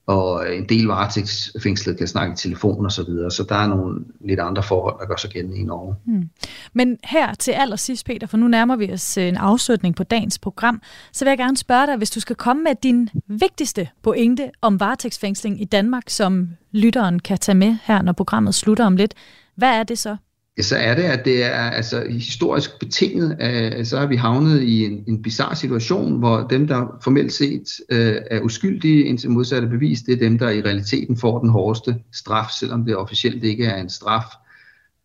og 0.07 0.55
en 0.55 0.68
del 0.68 0.86
varetægtsfængslet 0.86 1.98
kan 1.98 2.07
snakke 2.07 2.32
i 2.32 2.36
telefon 2.36 2.84
og 2.84 2.92
så 2.92 3.05
videre, 3.05 3.30
så 3.30 3.42
der 3.48 3.55
er 3.55 3.66
nogle 3.66 4.05
lidt 4.20 4.40
andre 4.40 4.62
forhold, 4.62 5.00
der 5.00 5.07
gør 5.07 5.16
sig 5.16 5.30
gældende 5.30 5.59
i 5.59 5.62
Norge. 5.62 5.94
Hmm. 6.05 6.30
Men 6.72 6.98
her 7.05 7.34
til 7.34 7.52
allersidst, 7.52 8.07
Peter, 8.07 8.26
for 8.26 8.36
nu 8.36 8.48
nærmer 8.48 8.76
vi 8.76 8.92
os 8.92 9.18
øh, 9.18 9.28
en 9.28 9.36
afslutning 9.36 9.96
på 9.96 10.02
dagens 10.02 10.38
program, 10.38 10.82
så 11.12 11.24
vil 11.24 11.30
jeg 11.30 11.38
gerne 11.38 11.57
spørge 11.57 11.86
dig, 11.86 11.96
hvis 11.96 12.11
du 12.11 12.20
skal 12.20 12.36
komme 12.36 12.62
med 12.62 12.74
din 12.82 13.09
vigtigste 13.28 13.88
pointe 14.02 14.50
om 14.61 14.80
varetægtsfængsling 14.80 15.61
i 15.61 15.64
Danmark, 15.64 16.05
som 16.09 16.48
lytteren 16.72 17.18
kan 17.18 17.38
tage 17.38 17.57
med 17.57 17.76
her, 17.84 18.02
når 18.02 18.12
programmet 18.12 18.55
slutter 18.55 18.84
om 18.84 18.96
lidt. 18.96 19.14
Hvad 19.57 19.68
er 19.68 19.82
det 19.82 19.98
så? 19.98 20.16
Ja, 20.57 20.62
så 20.62 20.76
er 20.76 20.94
det, 20.94 21.02
at 21.02 21.24
det 21.24 21.44
er 21.44 21.70
altså, 21.70 22.07
historisk 22.11 22.78
betinget, 22.80 23.36
at 23.40 23.86
så 23.86 23.98
har 23.98 24.07
vi 24.07 24.16
havnet 24.16 24.62
i 24.62 24.84
en, 24.84 25.05
en 25.09 25.22
bizarre 25.22 25.57
situation, 25.57 26.18
hvor 26.18 26.46
dem, 26.50 26.66
der 26.66 26.98
formelt 27.05 27.32
set 27.32 27.68
øh, 27.90 28.16
er 28.30 28.40
uskyldige 28.40 29.05
indtil 29.05 29.30
modsatte 29.30 29.68
bevis, 29.68 30.02
det 30.02 30.14
er 30.14 30.18
dem, 30.18 30.38
der 30.38 30.50
i 30.50 30.62
realiteten 30.62 31.16
får 31.16 31.38
den 31.38 31.48
hårdeste 31.48 31.96
straf, 32.12 32.50
selvom 32.61 32.84
det 32.84 32.96
officielt 32.96 33.44
ikke 33.44 33.64
er 33.64 33.80
en 33.80 33.90
straf. 33.90 34.24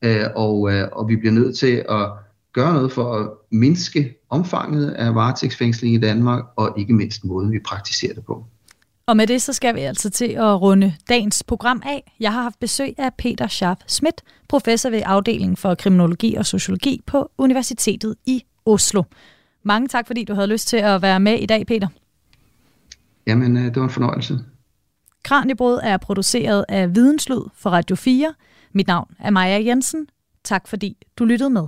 Øh, 0.01 0.25
og, 0.35 0.71
øh, 0.71 0.87
og 0.91 1.07
vi 1.07 1.15
bliver 1.15 1.33
nødt 1.33 1.57
til 1.57 1.85
at 1.89 2.09
gøre 2.53 2.73
noget 2.73 2.91
for 2.91 3.13
at 3.13 3.29
mindske 3.51 4.15
omfanget 4.29 4.89
af 4.91 5.15
varetægtsfængsling 5.15 5.95
i 5.95 5.99
Danmark, 5.99 6.43
og 6.55 6.73
ikke 6.77 6.93
mindst 6.93 7.25
måden, 7.25 7.51
vi 7.51 7.59
praktiserer 7.59 8.13
det 8.13 8.25
på. 8.25 8.45
Og 9.09 9.17
med 9.17 9.27
det 9.27 9.41
så 9.41 9.53
skal 9.53 9.75
vi 9.75 9.79
altså 9.79 10.09
til 10.09 10.25
at 10.25 10.61
runde 10.61 10.93
dagens 11.09 11.43
program 11.43 11.81
af. 11.85 12.13
Jeg 12.19 12.33
har 12.33 12.41
haft 12.41 12.59
besøg 12.59 12.93
af 12.97 13.13
Peter 13.13 13.47
Scharf 13.47 13.77
Schmidt, 13.87 14.21
professor 14.47 14.89
ved 14.89 15.01
afdelingen 15.05 15.57
for 15.57 15.75
kriminologi 15.75 16.35
og 16.35 16.45
sociologi 16.45 17.01
på 17.05 17.31
Universitetet 17.37 18.15
i 18.25 18.43
Oslo. 18.65 19.03
Mange 19.63 19.87
tak, 19.87 20.07
fordi 20.07 20.23
du 20.23 20.33
havde 20.33 20.47
lyst 20.47 20.67
til 20.67 20.77
at 20.77 21.01
være 21.01 21.19
med 21.19 21.33
i 21.39 21.45
dag, 21.45 21.67
Peter. 21.67 21.87
Jamen, 23.27 23.57
øh, 23.57 23.63
det 23.63 23.75
var 23.75 23.83
en 23.83 23.89
fornøjelse. 23.89 24.39
Kranjebrud 25.23 25.79
er 25.83 25.97
produceret 25.97 26.65
af 26.69 26.95
Videnslyd 26.95 27.41
for 27.55 27.69
Radio 27.69 27.95
4. 27.95 28.33
Mit 28.73 28.87
navn 28.87 29.15
er 29.19 29.29
Maja 29.29 29.63
Jensen. 29.65 30.07
Tak 30.43 30.67
fordi 30.67 30.97
du 31.17 31.25
lyttede 31.25 31.49
med. 31.49 31.67